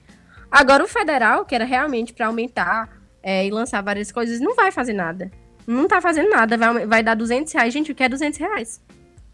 Agora, 0.50 0.84
o 0.84 0.88
federal, 0.88 1.44
que 1.44 1.54
era 1.54 1.64
realmente 1.64 2.12
para 2.12 2.26
aumentar 2.26 2.88
é, 3.28 3.44
e 3.44 3.50
lançar 3.50 3.82
várias 3.82 4.12
coisas, 4.12 4.38
não 4.40 4.54
vai 4.54 4.70
fazer 4.70 4.92
nada. 4.92 5.30
Não 5.66 5.88
tá 5.88 6.00
fazendo 6.00 6.30
nada, 6.30 6.56
vai, 6.56 6.86
vai 6.86 7.02
dar 7.02 7.14
200 7.16 7.52
reais. 7.52 7.74
Gente, 7.74 7.90
o 7.90 7.94
que 7.94 8.04
é 8.04 8.08
200 8.08 8.38
reais? 8.38 8.80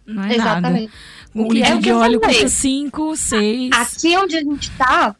Não 0.07 0.25
é 0.25 0.35
Exatamente. 0.35 0.87
nada. 0.87 0.93
Um 1.35 1.43
O 1.45 1.49
que 1.51 1.59
é 1.59 1.61
litro 1.61 1.75
o 1.75 1.79
que 1.79 1.83
de 1.85 1.93
óleo 1.93 2.21
custa 2.21 2.49
5, 2.49 3.17
6. 3.17 3.71
aqui 3.75 4.17
onde 4.17 4.37
a 4.37 4.41
gente 4.41 4.71
tá, 4.73 5.15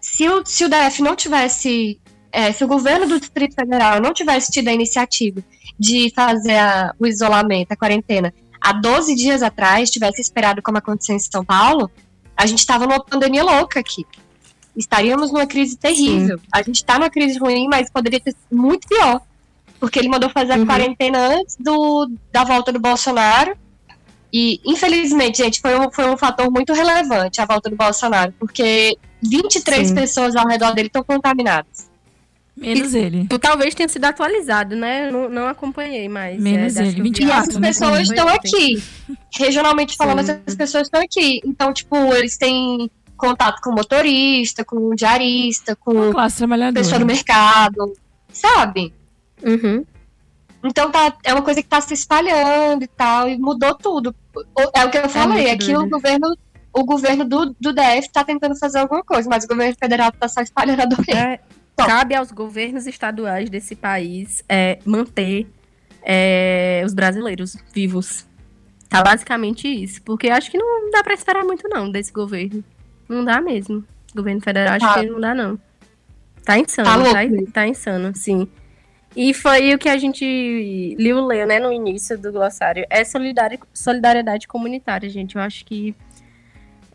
se 0.00 0.28
o, 0.28 0.44
se 0.44 0.64
o 0.64 0.68
DF 0.68 1.02
não 1.02 1.14
tivesse. 1.14 2.00
é, 2.32 2.50
se 2.50 2.64
o 2.64 2.66
governo 2.66 3.06
do 3.06 3.20
Distrito 3.20 3.54
Federal 3.54 4.00
não 4.00 4.12
tivesse 4.12 4.50
tido 4.50 4.66
a 4.68 4.72
iniciativa 4.72 5.40
de 5.78 6.10
fazer 6.14 6.56
a- 6.56 6.92
o 6.98 7.06
isolamento, 7.06 7.70
a 7.72 7.76
quarentena, 7.76 8.32
há 8.60 8.72
12 8.72 9.14
dias 9.14 9.42
atrás, 9.42 9.90
tivesse 9.90 10.20
esperado 10.20 10.60
como 10.62 10.78
aconteceu 10.78 11.14
em 11.14 11.18
São 11.20 11.44
Paulo, 11.44 11.90
a 12.36 12.44
gente 12.46 12.58
estava 12.60 12.86
numa 12.86 13.04
pandemia 13.04 13.44
louca 13.44 13.78
aqui. 13.80 14.04
Estaríamos 14.76 15.30
numa 15.32 15.46
crise 15.46 15.76
terrível. 15.76 16.38
A 16.52 16.62
gente 16.62 16.76
está 16.76 16.98
numa 16.98 17.10
crise 17.10 17.38
ruim, 17.38 17.68
mas 17.68 17.90
poderia 17.90 18.20
ter 18.20 18.30
sido 18.32 18.60
muito 18.60 18.88
pior. 18.88 19.20
Porque 19.78 19.98
ele 19.98 20.08
mandou 20.08 20.30
fazer 20.30 20.52
a 20.52 20.56
Uhum. 20.56 20.66
quarentena 20.66 21.18
antes 21.18 21.56
do, 21.58 22.10
da 22.32 22.44
volta 22.44 22.72
do 22.72 22.80
Bolsonaro. 22.80 23.56
E, 24.32 24.60
infelizmente, 24.64 25.38
gente, 25.38 25.60
foi 25.60 25.78
um, 25.78 25.90
foi 25.90 26.08
um 26.08 26.16
fator 26.16 26.50
muito 26.50 26.72
relevante 26.72 27.40
a 27.40 27.44
volta 27.44 27.68
do 27.68 27.76
Bolsonaro, 27.76 28.32
porque 28.38 28.96
23 29.22 29.88
Sim. 29.88 29.94
pessoas 29.94 30.34
ao 30.36 30.46
redor 30.48 30.72
dele 30.72 30.86
estão 30.86 31.04
contaminadas. 31.04 31.90
Menos 32.56 32.94
ele. 32.94 33.26
Talvez 33.40 33.74
tenha 33.74 33.88
sido 33.88 34.04
atualizado, 34.04 34.76
né? 34.76 35.10
Não, 35.10 35.28
não 35.28 35.48
acompanhei, 35.48 36.08
mas. 36.08 36.40
Menos 36.40 36.76
é, 36.76 36.82
ele, 36.82 36.92
que 36.94 37.00
eu 37.00 37.04
vi 37.04 37.10
24, 37.10 37.28
E 37.28 37.42
essas 37.42 37.56
né, 37.60 37.68
pessoas 37.68 38.08
estão 38.08 38.28
aqui. 38.28 38.82
Regionalmente 39.36 39.96
falando, 39.96 40.24
Sim. 40.24 40.32
essas 40.46 40.56
pessoas 40.56 40.82
estão 40.84 41.00
aqui. 41.02 41.40
Então, 41.44 41.72
tipo, 41.72 41.96
eles 42.14 42.36
têm 42.36 42.90
contato 43.22 43.60
com 43.62 43.70
motorista, 43.70 44.64
com 44.64 44.96
diarista, 44.96 45.76
com 45.76 45.92
pessoa 46.74 46.98
do 46.98 47.06
mercado, 47.06 47.92
sabe? 48.32 48.92
Uhum. 49.40 49.86
Então 50.64 50.90
tá, 50.90 51.16
é 51.22 51.32
uma 51.32 51.42
coisa 51.42 51.62
que 51.62 51.68
tá 51.68 51.80
se 51.80 51.94
espalhando 51.94 52.82
e 52.82 52.88
tal, 52.88 53.28
e 53.28 53.38
mudou 53.38 53.74
tudo. 53.76 54.12
É 54.74 54.84
o 54.84 54.90
que 54.90 54.98
eu 54.98 55.08
falei, 55.08 55.46
muito 55.46 55.62
aqui 55.62 55.72
o 55.72 55.78
doido. 55.78 55.90
governo, 55.90 56.36
o 56.72 56.84
governo 56.84 57.24
do, 57.24 57.54
do 57.60 57.72
DF 57.72 58.10
tá 58.12 58.24
tentando 58.24 58.58
fazer 58.58 58.80
alguma 58.80 59.04
coisa, 59.04 59.28
mas 59.30 59.44
o 59.44 59.48
governo 59.48 59.76
federal 59.78 60.10
tá 60.10 60.26
só 60.26 60.40
espalhando 60.40 60.80
a 60.80 60.86
doença. 60.86 61.12
É, 61.12 61.40
cabe 61.78 62.16
aos 62.16 62.32
governos 62.32 62.88
estaduais 62.88 63.48
desse 63.48 63.76
país 63.76 64.42
é, 64.48 64.80
manter 64.84 65.46
é, 66.02 66.82
os 66.84 66.92
brasileiros 66.92 67.56
vivos. 67.72 68.26
Tá 68.88 69.00
basicamente 69.00 69.68
isso. 69.68 70.02
Porque 70.02 70.28
acho 70.28 70.50
que 70.50 70.58
não 70.58 70.90
dá 70.90 71.02
pra 71.02 71.14
esperar 71.14 71.44
muito, 71.44 71.68
não, 71.68 71.90
desse 71.90 72.12
governo. 72.12 72.64
Não 73.12 73.24
dá 73.24 73.40
mesmo. 73.40 73.84
Governo 74.14 74.40
federal, 74.40 74.74
acho 74.74 74.86
Tá. 74.86 75.00
que 75.00 75.06
não 75.10 75.20
dá, 75.20 75.34
não. 75.34 75.58
Tá 76.44 76.58
insano, 76.58 76.88
Tá 76.88 77.12
tá, 77.12 77.22
louco. 77.22 77.52
tá 77.52 77.66
insano, 77.66 78.12
sim. 78.14 78.48
E 79.14 79.34
foi 79.34 79.74
o 79.74 79.78
que 79.78 79.88
a 79.88 79.96
gente 79.98 80.96
liu, 80.98 81.24
leu, 81.26 81.46
né, 81.46 81.60
no 81.60 81.70
início 81.72 82.18
do 82.18 82.32
glossário. 82.32 82.84
É 82.88 83.04
solidari- 83.04 83.60
solidariedade 83.74 84.48
comunitária, 84.48 85.08
gente. 85.08 85.36
Eu 85.36 85.42
acho 85.42 85.64
que 85.66 85.94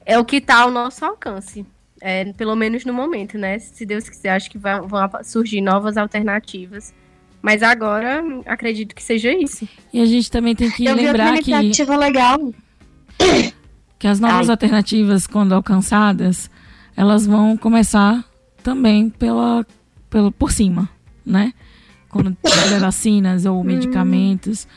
é 0.06 0.18
o 0.18 0.26
que 0.26 0.42
tá 0.42 0.62
ao 0.62 0.72
nosso 0.72 1.06
alcance. 1.06 1.66
É, 2.02 2.26
pelo 2.34 2.56
menos 2.56 2.86
no 2.86 2.94
momento, 2.94 3.38
né? 3.38 3.58
Se 3.60 3.86
Deus 3.86 4.08
quiser, 4.10 4.30
acho 4.32 4.50
que 4.52 4.58
vão 4.58 4.88
apa- 4.98 5.24
surgir 5.24 5.62
novas 5.62 5.96
alternativas. 5.98 6.94
Mas 7.42 7.62
agora, 7.64 8.24
acredito 8.46 8.94
que 8.96 9.02
seja 9.04 9.32
isso. 9.32 9.68
E 9.94 10.02
a 10.02 10.06
gente 10.06 10.30
também 10.30 10.56
tem 10.56 10.70
que 10.70 10.86
eu 10.86 10.96
vi 10.96 11.08
outra 11.08 11.24
lembrar 11.26 11.42
que, 11.44 11.52
iniciativa 11.52 11.96
legal. 11.96 12.40
que 14.00 14.08
as 14.08 14.20
novas 14.20 14.50
Ai. 14.50 14.54
alternativas, 14.54 15.26
quando 15.28 15.54
alcançadas, 15.54 16.50
elas 16.96 17.26
vão 17.26 17.58
começar 17.58 18.24
também 18.64 19.10
pela, 19.10 19.66
pelo, 20.10 20.32
por 20.32 20.52
cima, 20.52 20.90
né? 21.26 21.54
Quando 22.10 22.36
tiver 22.44 22.80
vacinas 22.82 23.46
ou 23.46 23.64
medicamentos, 23.64 24.68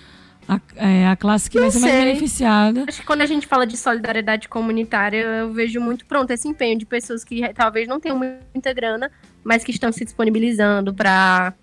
a, 0.48 0.60
é, 0.74 1.06
a 1.06 1.16
classe 1.16 1.48
que 1.48 1.58
vai 1.58 1.66
Não 1.66 1.70
ser 1.70 1.80
mais 1.80 1.92
sei. 1.92 2.04
beneficiada. 2.04 2.84
Acho 2.88 3.00
que 3.00 3.06
quando 3.06 3.20
a 3.20 3.26
gente 3.26 3.46
fala 3.46 3.66
de 3.66 3.76
solidariedade 3.76 4.48
comunitária, 4.48 5.18
eu 5.18 5.52
vejo 5.52 5.80
muito 5.80 6.04
pronto 6.06 6.30
esse 6.32 6.48
empenho 6.48 6.78
de 6.78 6.84
pessoas 6.84 7.22
que 7.22 7.48
talvez 7.54 7.86
não 7.86 8.00
tenham 8.00 8.18
muita 8.18 8.72
grana, 8.72 9.10
mas 9.44 9.62
que 9.62 9.70
estão 9.70 9.92
se 9.92 10.04
disponibilizando 10.04 10.92
para 10.92 11.54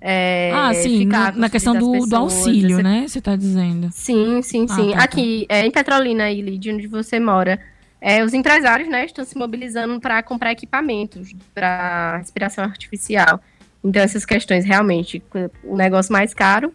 é, 0.00 0.52
ah, 0.54 0.74
sim, 0.74 1.06
na, 1.06 1.32
na 1.32 1.48
questão 1.50 1.72
do, 1.74 1.78
das 1.92 2.00
do 2.00 2.00
pessoas, 2.08 2.32
auxílio, 2.34 2.74
essa- 2.78 2.82
né? 2.82 3.08
Você 3.08 3.18
está 3.18 3.34
dizendo. 3.36 3.88
Sim, 3.92 4.42
sim, 4.42 4.66
Ah, 4.68 4.74
sim. 4.74 4.90
tá, 4.90 4.96
tá. 4.98 5.04
Aqui, 5.04 5.46
é, 5.48 5.66
em 5.66 5.70
Petrolina, 5.70 6.30
Lid, 6.30 6.70
onde 6.70 6.86
você 6.86 7.18
mora, 7.18 7.58
é, 8.00 8.22
os 8.24 8.32
empresários, 8.34 8.88
né, 8.88 9.04
estão 9.06 9.24
se 9.24 9.36
mobilizando 9.36 9.98
para 10.00 10.22
comprar 10.22 10.52
equipamentos 10.52 11.32
para 11.54 12.18
respiração 12.18 12.64
artificial. 12.64 13.40
Então, 13.82 14.02
essas 14.02 14.24
questões, 14.24 14.64
realmente, 14.64 15.22
o 15.64 15.76
negócio 15.76 16.12
mais 16.12 16.34
caro, 16.34 16.72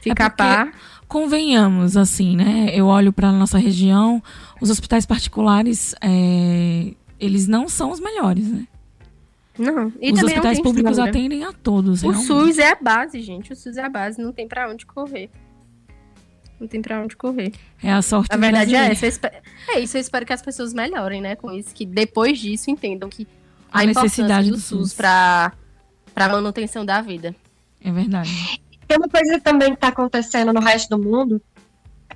fica 0.00 0.24
a 0.24 0.26
É 0.26 0.30
par. 0.30 0.72
Convenhamos, 1.08 1.96
assim, 1.96 2.36
né? 2.36 2.70
Eu 2.72 2.86
olho 2.86 3.12
para 3.12 3.32
nossa 3.32 3.58
região, 3.58 4.22
os 4.60 4.70
hospitais 4.70 5.04
particulares, 5.04 5.92
é, 6.00 6.92
eles 7.18 7.48
não 7.48 7.68
são 7.68 7.90
os 7.90 7.98
melhores, 7.98 8.46
né? 8.50 8.66
Não, 9.60 9.92
e 10.00 10.12
os 10.12 10.22
hospitais 10.22 10.60
públicos 10.60 10.92
estrutura. 10.92 11.10
atendem 11.10 11.44
a 11.44 11.52
todos. 11.52 12.02
O 12.02 12.10
realmente. 12.10 12.26
SUS 12.26 12.58
é 12.58 12.70
a 12.72 12.76
base, 12.80 13.20
gente. 13.20 13.52
O 13.52 13.56
SUS 13.56 13.76
é 13.76 13.82
a 13.84 13.88
base, 13.88 14.20
não 14.20 14.32
tem 14.32 14.48
pra 14.48 14.68
onde 14.70 14.86
correr. 14.86 15.28
Não 16.58 16.66
tem 16.68 16.82
pra 16.82 17.00
onde 17.02 17.16
correr. 17.16 17.52
É 17.82 17.90
a 17.92 18.02
sorte 18.02 18.28
A 18.32 18.36
verdade 18.36 18.74
é 18.74 18.90
essa. 18.90 19.06
Espero- 19.06 19.34
É 19.68 19.80
isso, 19.80 19.96
eu 19.96 20.00
espero 20.00 20.26
que 20.26 20.32
as 20.32 20.42
pessoas 20.42 20.72
melhorem, 20.74 21.20
né, 21.20 21.34
com 21.36 21.50
isso. 21.50 21.74
Que 21.74 21.86
depois 21.86 22.38
disso 22.38 22.70
entendam 22.70 23.08
que 23.08 23.26
A 23.72 23.80
a, 23.80 23.86
necessidade 23.86 24.02
necessidade 24.46 24.50
do, 24.50 24.56
do 24.56 24.60
SUS 24.60 24.78
SUS. 24.90 24.94
pra, 24.94 25.52
pra 26.14 26.28
manutenção 26.28 26.84
da 26.84 27.00
vida. 27.00 27.34
É 27.82 27.90
verdade. 27.90 28.60
Tem 28.86 28.98
uma 28.98 29.08
coisa 29.08 29.40
também 29.40 29.68
que 29.68 29.74
está 29.76 29.88
acontecendo 29.88 30.52
no 30.52 30.60
resto 30.60 30.90
do 30.96 31.02
mundo, 31.02 31.40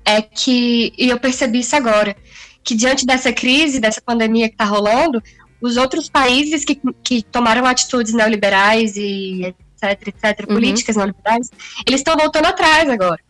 é 0.04 0.20
que, 0.20 0.92
e 0.98 1.08
eu 1.08 1.18
percebi 1.18 1.60
isso 1.60 1.74
agora, 1.76 2.14
que 2.62 2.74
diante 2.74 3.06
dessa 3.06 3.32
crise, 3.32 3.80
dessa 3.80 4.00
pandemia 4.02 4.48
que 4.48 4.54
está 4.54 4.64
rolando, 4.64 5.22
os 5.60 5.76
outros 5.76 6.08
países 6.08 6.64
que, 6.64 6.80
que 7.02 7.22
tomaram 7.22 7.64
atitudes 7.66 8.12
neoliberais 8.12 8.96
e 8.96 9.54
etc, 9.82 10.08
etc, 10.08 10.40
Uhum. 10.48 10.54
políticas 10.54 10.96
neoliberais, 10.96 11.50
eles 11.86 12.00
estão 12.00 12.16
voltando 12.16 12.46
atrás 12.46 12.88
agora. 12.88 13.20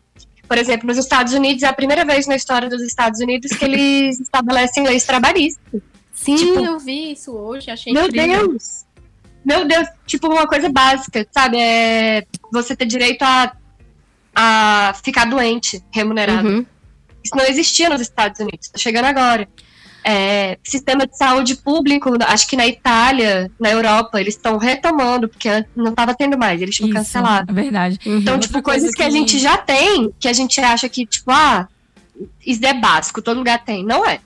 Por 0.47 0.57
exemplo, 0.57 0.87
nos 0.87 0.97
Estados 0.97 1.33
Unidos, 1.33 1.63
é 1.63 1.67
a 1.67 1.73
primeira 1.73 2.05
vez 2.05 2.27
na 2.27 2.35
história 2.35 2.69
dos 2.69 2.81
Estados 2.83 3.19
Unidos 3.19 3.51
que 3.51 3.65
eles 3.65 4.19
estabelecem 4.21 4.83
leis 4.83 5.03
trabalhistas. 5.03 5.81
Sim, 6.13 6.35
Tipo, 6.35 6.59
eu 6.59 6.79
vi 6.79 7.11
isso 7.13 7.31
hoje, 7.31 7.69
achei 7.71 7.91
Meu 7.91 8.05
incrível. 8.05 8.49
Deus! 8.49 8.85
Meu 9.43 9.67
Deus, 9.67 9.87
tipo 10.07 10.27
uma 10.27 10.47
coisa 10.47 10.69
básica, 10.69 11.27
sabe? 11.31 11.57
É 11.59 12.25
você 12.51 12.75
ter 12.75 12.85
direito 12.85 13.21
a, 13.23 13.55
a 14.35 14.93
ficar 15.03 15.25
doente 15.25 15.83
remunerado. 15.91 16.47
Uhum. 16.47 16.65
Isso 17.23 17.35
não 17.35 17.45
existia 17.45 17.89
nos 17.89 18.01
Estados 18.01 18.39
Unidos, 18.39 18.69
tá 18.69 18.77
chegando 18.77 19.05
agora. 19.05 19.47
É, 20.07 20.59
sistema 20.63 21.07
de 21.07 21.17
saúde 21.17 21.55
público, 21.55 22.11
acho 22.27 22.47
que 22.47 22.55
na 22.55 22.67
Itália, 22.67 23.49
na 23.59 23.71
Europa, 23.71 24.21
eles 24.21 24.35
estão 24.35 24.57
retomando, 24.57 25.27
porque 25.27 25.49
não 25.75 25.89
estava 25.89 26.13
tendo 26.13 26.37
mais, 26.37 26.61
eles 26.61 26.75
tinham 26.75 26.89
Isso, 26.89 26.97
cancelado. 26.97 27.51
é 27.51 27.53
verdade. 27.55 27.99
Então, 28.05 28.35
outra 28.35 28.47
tipo, 28.47 28.61
coisa 28.61 28.81
coisas 28.81 28.95
que... 28.95 29.01
a 29.01 29.07
que- 29.07 29.11
gente 29.11 29.39
já 29.39 29.57
tem, 29.57 30.13
que 30.19 30.27
a 30.27 30.33
gente 30.33 30.61
acha 30.61 30.87
que, 30.87 31.07
tipo, 31.07 31.31
ah, 31.31 31.67
isso 32.45 32.63
é 32.63 32.73
básico, 32.75 33.19
todo 33.19 33.37
lugar 33.37 33.63
tem. 33.65 33.83
Não 33.83 34.05
é. 34.05 34.19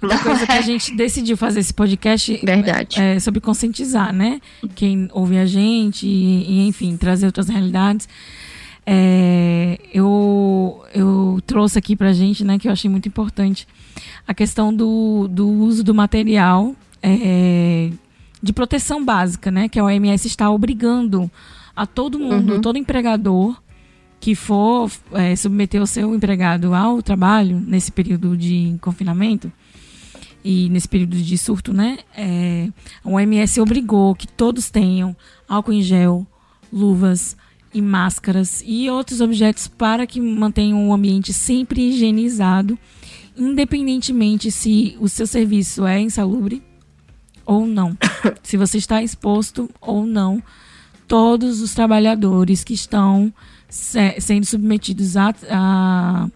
Não 0.00 0.16
coisa 0.18 0.46
que 0.46 0.52
é. 0.52 0.58
a 0.58 0.60
gente 0.60 0.94
decidiu 0.94 1.36
fazer 1.36 1.60
esse 1.60 1.74
podcast 1.74 2.40
Verdade. 2.44 3.00
é 3.00 3.18
sobre 3.18 3.40
conscientizar, 3.40 4.12
né? 4.12 4.40
Quem 4.76 5.08
ouve 5.12 5.38
a 5.38 5.46
gente 5.46 6.06
e, 6.06 6.44
e, 6.50 6.68
enfim, 6.68 6.96
trazer 6.96 7.26
outras 7.26 7.48
realidades. 7.48 8.08
É, 8.90 9.78
eu, 9.92 10.82
eu 10.94 11.42
trouxe 11.46 11.78
aqui 11.78 11.94
pra 11.94 12.10
gente, 12.14 12.42
né, 12.42 12.58
que 12.58 12.66
eu 12.66 12.72
achei 12.72 12.90
muito 12.90 13.06
importante, 13.06 13.68
a 14.26 14.32
questão 14.32 14.72
do, 14.72 15.28
do 15.28 15.46
uso 15.46 15.84
do 15.84 15.94
material 15.94 16.74
é, 17.02 17.90
de 18.42 18.50
proteção 18.50 19.04
básica, 19.04 19.50
né? 19.50 19.68
Que 19.68 19.78
a 19.78 19.84
OMS 19.84 20.26
está 20.26 20.50
obrigando 20.50 21.30
a 21.76 21.84
todo 21.84 22.18
mundo, 22.18 22.54
Uhum. 22.54 22.60
todo 22.62 22.78
empregador 22.78 23.60
que 24.20 24.34
for 24.34 24.90
é, 25.12 25.36
submeter 25.36 25.82
o 25.82 25.86
seu 25.86 26.14
empregado 26.14 26.72
ao 26.74 27.02
trabalho 27.02 27.60
nesse 27.60 27.92
período 27.92 28.36
de 28.36 28.74
confinamento 28.80 29.52
e 30.42 30.68
nesse 30.70 30.88
período 30.88 31.16
de 31.16 31.36
surto, 31.36 31.74
né? 31.74 31.98
É, 32.16 32.68
a 33.04 33.08
OMS 33.10 33.60
obrigou 33.60 34.14
que 34.14 34.26
todos 34.26 34.70
tenham 34.70 35.14
álcool 35.46 35.72
em 35.74 35.82
gel, 35.82 36.26
luvas 36.72 37.36
e 37.72 37.82
máscaras 37.82 38.62
e 38.64 38.88
outros 38.88 39.20
objetos 39.20 39.68
para 39.68 40.06
que 40.06 40.20
mantenham 40.20 40.88
o 40.88 40.92
ambiente 40.92 41.32
sempre 41.32 41.88
higienizado, 41.88 42.78
independentemente 43.36 44.50
se 44.50 44.96
o 45.00 45.08
seu 45.08 45.26
serviço 45.26 45.86
é 45.86 46.00
insalubre 46.00 46.62
ou 47.44 47.66
não, 47.66 47.96
se 48.42 48.56
você 48.56 48.78
está 48.78 49.02
exposto 49.02 49.70
ou 49.80 50.06
não. 50.06 50.42
Todos 51.06 51.62
os 51.62 51.72
trabalhadores 51.72 52.62
que 52.62 52.74
estão 52.74 53.32
se- 53.68 54.20
sendo 54.20 54.44
submetidos 54.44 55.16
a, 55.16 55.34
a, 55.50 56.28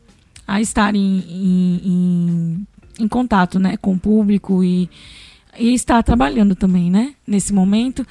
a 0.47 0.61
estar 0.63 0.95
em, 0.95 1.19
em, 1.29 2.67
em, 2.99 3.09
contato 3.09 3.59
né, 3.59 3.77
com 3.77 3.93
o 3.93 3.99
público 3.99 4.65
e, 4.65 4.89
e 5.59 5.75
estar 5.75 6.03
trabalhando 6.03 6.55
também, 6.55 6.91
né? 6.91 7.15
Nesse 7.27 7.53
momento, 7.53 8.07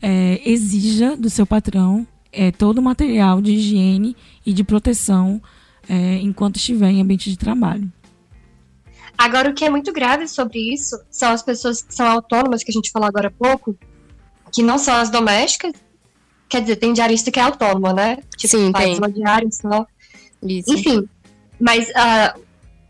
é, 0.00 0.40
exija 0.42 1.14
do 1.14 1.28
seu 1.28 1.46
patrão 1.46 2.06
é, 2.36 2.52
todo 2.52 2.78
o 2.78 2.82
material 2.82 3.40
de 3.40 3.52
higiene 3.52 4.16
e 4.44 4.52
de 4.52 4.62
proteção 4.62 5.40
é, 5.88 6.16
enquanto 6.16 6.56
estiver 6.56 6.90
em 6.90 7.00
ambiente 7.00 7.30
de 7.30 7.36
trabalho. 7.38 7.90
Agora, 9.18 9.50
o 9.50 9.54
que 9.54 9.64
é 9.64 9.70
muito 9.70 9.92
grave 9.92 10.28
sobre 10.28 10.58
isso 10.74 10.96
são 11.10 11.30
as 11.32 11.42
pessoas 11.42 11.80
que 11.82 11.94
são 11.94 12.06
autônomas, 12.06 12.62
que 12.62 12.70
a 12.70 12.74
gente 12.74 12.90
falou 12.90 13.08
agora 13.08 13.28
há 13.28 13.30
pouco, 13.30 13.76
que 14.52 14.62
não 14.62 14.76
são 14.78 14.94
as 14.94 15.08
domésticas. 15.08 15.72
Quer 16.48 16.60
dizer, 16.60 16.76
tem 16.76 16.92
diarista 16.92 17.30
que 17.30 17.40
é 17.40 17.42
autônoma, 17.42 17.92
né? 17.92 18.18
Tipo, 18.36 18.56
Sim, 18.56 18.70
faz 18.72 18.84
tem. 18.84 18.98
uma 18.98 19.10
diária 19.10 19.48
só. 19.50 19.86
Isso. 20.42 20.72
Enfim, 20.72 21.08
mas 21.58 21.88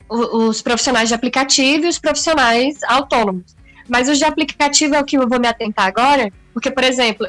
o- 0.08 0.48
os 0.48 0.60
profissionais 0.60 1.08
de 1.08 1.14
aplicativo 1.14 1.84
e 1.86 1.88
os 1.88 1.98
profissionais 1.98 2.82
autônomos. 2.82 3.54
Mas 3.88 4.08
os 4.08 4.18
de 4.18 4.24
aplicativo 4.24 4.94
é 4.96 5.00
o 5.00 5.04
que 5.04 5.16
eu 5.16 5.28
vou 5.28 5.38
me 5.40 5.46
atentar 5.46 5.86
agora, 5.86 6.30
porque, 6.52 6.70
por 6.70 6.82
exemplo, 6.82 7.26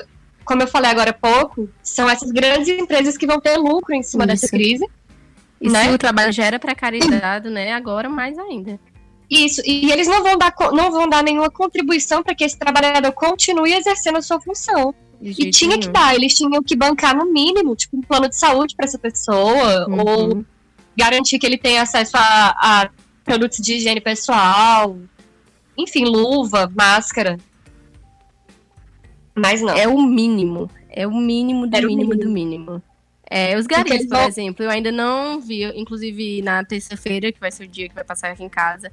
como 0.47 0.63
eu 0.63 0.67
falei 0.67 0.89
agora 0.89 1.11
há 1.11 1.13
pouco, 1.13 1.69
são 1.83 2.09
essas 2.09 2.31
grandes 2.31 2.69
empresas 2.69 3.17
que 3.17 3.27
vão 3.27 3.39
ter 3.39 3.57
lucro 3.57 3.93
em 3.93 4.01
cima 4.01 4.25
dessa 4.25 4.45
Isso. 4.45 4.55
crise. 4.55 4.87
E 5.59 5.69
né? 5.69 5.83
se 5.85 5.89
o 5.89 5.97
trabalho 5.97 6.31
já 6.31 6.45
era 6.45 6.57
precarizado, 6.57 7.49
né? 7.49 7.73
Agora 7.73 8.07
mais 8.07 8.37
ainda. 8.39 8.79
Isso, 9.29 9.61
e 9.65 9.91
eles 9.91 10.07
não 10.07 10.23
vão 10.23 10.37
dar, 10.37 10.53
não 10.71 10.89
vão 10.89 11.09
dar 11.09 11.21
nenhuma 11.21 11.49
contribuição 11.49 12.23
para 12.23 12.33
que 12.33 12.45
esse 12.45 12.57
trabalhador 12.57 13.11
continue 13.11 13.73
exercendo 13.73 14.17
a 14.17 14.21
sua 14.21 14.39
função. 14.39 14.95
E 15.21 15.49
tinha 15.49 15.77
que 15.77 15.87
nenhum. 15.87 15.91
dar, 15.91 16.15
eles 16.15 16.33
tinham 16.33 16.63
que 16.63 16.75
bancar 16.75 17.13
no 17.15 17.25
mínimo, 17.25 17.75
tipo, 17.75 17.97
um 17.97 18.01
plano 18.01 18.29
de 18.29 18.37
saúde 18.37 18.75
para 18.75 18.85
essa 18.85 18.97
pessoa, 18.97 19.85
Uhum. 19.89 19.99
ou 19.99 20.45
garantir 20.95 21.39
que 21.39 21.45
ele 21.45 21.57
tenha 21.57 21.81
acesso 21.81 22.15
a, 22.15 22.55
a 22.83 22.89
produtos 23.25 23.57
de 23.59 23.73
higiene 23.73 23.99
pessoal, 23.99 24.97
enfim, 25.77 26.05
luva, 26.05 26.71
máscara. 26.75 27.37
Mas 29.37 29.61
não. 29.61 29.69
É 29.75 29.87
o 29.87 30.01
mínimo. 30.01 30.69
É 30.89 31.05
o 31.07 31.11
mínimo 31.15 31.67
do 31.67 31.75
Era 31.75 31.85
mínimo, 31.87 32.09
mínimo. 32.09 32.23
do 32.25 32.29
mínimo. 32.33 32.83
É, 33.29 33.57
os 33.57 33.67
garis, 33.67 34.05
por 34.07 34.17
vão- 34.17 34.27
exemplo, 34.27 34.63
eu 34.63 34.69
ainda 34.69 34.91
não 34.91 35.39
vi, 35.41 35.63
inclusive 35.77 36.41
na 36.41 36.63
terça-feira, 36.63 37.31
que 37.31 37.39
vai 37.39 37.51
ser 37.51 37.65
o 37.65 37.67
dia 37.67 37.89
que 37.89 37.93
vai 37.95 38.03
passar 38.03 38.31
aqui 38.31 38.43
em 38.43 38.47
casa, 38.49 38.89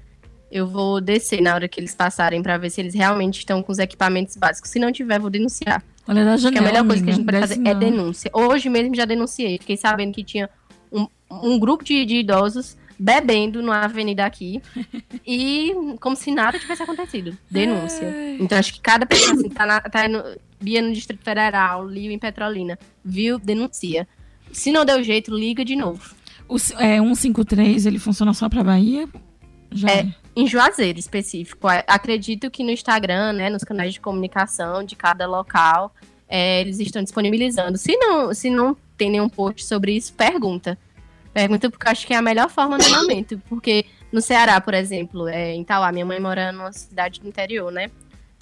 eu 0.50 0.66
vou 0.66 1.00
descer 1.00 1.40
na 1.40 1.54
hora 1.54 1.68
que 1.68 1.78
eles 1.80 1.94
passarem 1.94 2.42
pra 2.42 2.58
ver 2.58 2.70
se 2.70 2.80
eles 2.80 2.94
realmente 2.94 3.38
estão 3.38 3.62
com 3.62 3.70
os 3.72 3.78
equipamentos 3.78 4.36
básicos. 4.36 4.70
Se 4.70 4.78
não 4.78 4.90
tiver, 4.92 5.18
vou 5.20 5.30
denunciar. 5.30 5.82
Olha 6.06 6.22
que 6.32 6.38
janela, 6.38 6.68
a 6.68 6.70
melhor 6.72 6.86
coisa 6.86 7.02
que 7.04 7.10
a 7.10 7.14
amiga, 7.14 7.16
gente 7.16 7.24
pode 7.24 7.40
fazer 7.40 7.54
é 7.68 7.72
não. 7.72 7.78
denúncia. 7.80 8.30
Hoje 8.34 8.68
mesmo 8.68 8.94
já 8.94 9.04
denunciei. 9.04 9.58
Fiquei 9.58 9.76
sabendo 9.76 10.12
que 10.12 10.22
tinha 10.24 10.50
um, 10.92 11.06
um 11.30 11.58
grupo 11.58 11.82
de, 11.84 12.04
de 12.04 12.16
idosos 12.16 12.76
bebendo 12.98 13.60
numa 13.62 13.80
avenida 13.84 14.24
aqui 14.24 14.60
e 15.26 15.74
como 16.00 16.14
se 16.16 16.30
nada 16.30 16.58
tivesse 16.58 16.82
acontecido. 16.82 17.36
Denúncia. 17.50 18.36
Então 18.38 18.58
acho 18.58 18.72
que 18.74 18.80
cada 18.80 19.04
pessoa 19.06 19.34
assim, 19.34 19.48
tá, 19.48 19.66
na, 19.66 19.80
tá 19.80 20.08
no, 20.08 20.22
Bia 20.60 20.80
no 20.82 20.92
Distrito 20.92 21.22
Federal, 21.22 21.86
Lio 21.88 22.10
em 22.12 22.18
Petrolina, 22.18 22.78
viu, 23.04 23.38
denuncia. 23.38 24.06
Se 24.52 24.70
não 24.70 24.84
deu 24.84 25.02
jeito, 25.02 25.34
liga 25.36 25.64
de 25.64 25.74
novo. 25.76 26.14
O, 26.48 26.56
é, 26.78 26.98
153, 26.98 27.86
ele 27.86 27.98
funciona 27.98 28.32
só 28.34 28.48
pra 28.48 28.62
Bahia? 28.62 29.08
Já 29.72 29.88
É. 29.90 29.98
é. 30.00 30.14
Em 30.36 30.46
Juazeiro 30.46 30.98
específico. 30.98 31.66
A- 31.68 31.84
Acredito 31.86 32.50
que 32.50 32.62
no 32.64 32.70
Instagram, 32.70 33.32
né, 33.34 33.48
nos 33.50 33.64
canais 33.64 33.94
de 33.94 34.00
comunicação 34.00 34.84
de 34.84 34.94
cada 34.96 35.26
local, 35.26 35.94
é, 36.28 36.60
eles 36.60 36.78
estão 36.80 37.02
disponibilizando. 37.02 37.78
Se 37.78 37.96
não, 37.96 38.34
se 38.34 38.50
não 38.50 38.76
tem 38.96 39.10
nenhum 39.10 39.28
post 39.28 39.64
sobre 39.64 39.92
isso, 39.96 40.12
pergunta. 40.12 40.78
Pergunta 41.34 41.68
porque 41.68 41.86
eu 41.86 41.90
acho 41.90 42.06
que 42.06 42.14
é 42.14 42.16
a 42.16 42.22
melhor 42.22 42.48
forma 42.48 42.78
no 42.78 42.88
momento. 42.88 43.42
Porque 43.48 43.84
no 44.12 44.20
Ceará, 44.22 44.60
por 44.60 44.72
exemplo, 44.72 45.26
é, 45.26 45.52
em 45.52 45.64
Tauá, 45.64 45.90
minha 45.90 46.06
mãe 46.06 46.20
mora 46.20 46.52
numa 46.52 46.72
cidade 46.72 47.20
do 47.20 47.26
interior, 47.26 47.72
né? 47.72 47.90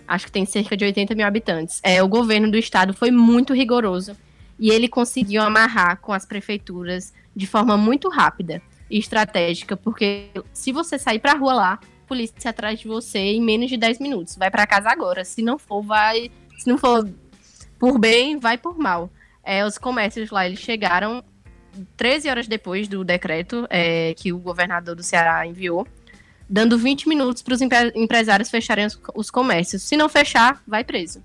Acho 0.06 0.26
que 0.26 0.32
tem 0.32 0.44
cerca 0.44 0.76
de 0.76 0.84
80 0.84 1.14
mil 1.14 1.26
habitantes. 1.26 1.80
É, 1.82 2.02
o 2.02 2.08
governo 2.08 2.50
do 2.50 2.58
estado 2.58 2.92
foi 2.92 3.10
muito 3.10 3.54
rigoroso 3.54 4.14
e 4.58 4.70
ele 4.70 4.88
conseguiu 4.88 5.40
amarrar 5.40 5.96
com 6.02 6.12
as 6.12 6.26
prefeituras 6.26 7.14
de 7.34 7.46
forma 7.46 7.78
muito 7.78 8.10
rápida 8.10 8.60
e 8.90 8.98
estratégica, 8.98 9.74
porque 9.74 10.28
se 10.52 10.70
você 10.70 10.98
sair 10.98 11.18
pra 11.18 11.32
rua 11.32 11.54
lá, 11.54 11.72
a 11.72 12.06
polícia 12.06 12.50
atrás 12.50 12.78
de 12.78 12.86
você 12.86 13.18
em 13.18 13.40
menos 13.40 13.70
de 13.70 13.78
10 13.78 14.00
minutos. 14.00 14.36
Vai 14.36 14.50
pra 14.50 14.66
casa 14.66 14.90
agora. 14.90 15.24
Se 15.24 15.40
não 15.40 15.58
for, 15.58 15.80
vai. 15.80 16.30
Se 16.58 16.68
não 16.68 16.76
for 16.76 17.08
por 17.78 17.98
bem, 17.98 18.38
vai 18.38 18.58
por 18.58 18.78
mal. 18.78 19.10
É, 19.42 19.64
os 19.64 19.78
comércios 19.78 20.30
lá, 20.30 20.44
eles 20.44 20.60
chegaram 20.60 21.24
13 21.96 22.28
horas 22.28 22.46
depois 22.46 22.88
do 22.88 23.02
decreto 23.04 23.66
é, 23.70 24.14
que 24.14 24.32
o 24.32 24.38
governador 24.38 24.94
do 24.94 25.02
Ceará 25.02 25.46
enviou, 25.46 25.86
dando 26.48 26.76
20 26.78 27.08
minutos 27.08 27.42
para 27.42 27.54
os 27.54 27.60
empresários 27.94 28.50
fecharem 28.50 28.86
os, 28.86 28.98
os 29.14 29.30
comércios. 29.30 29.82
Se 29.82 29.96
não 29.96 30.08
fechar, 30.08 30.62
vai 30.66 30.84
preso. 30.84 31.22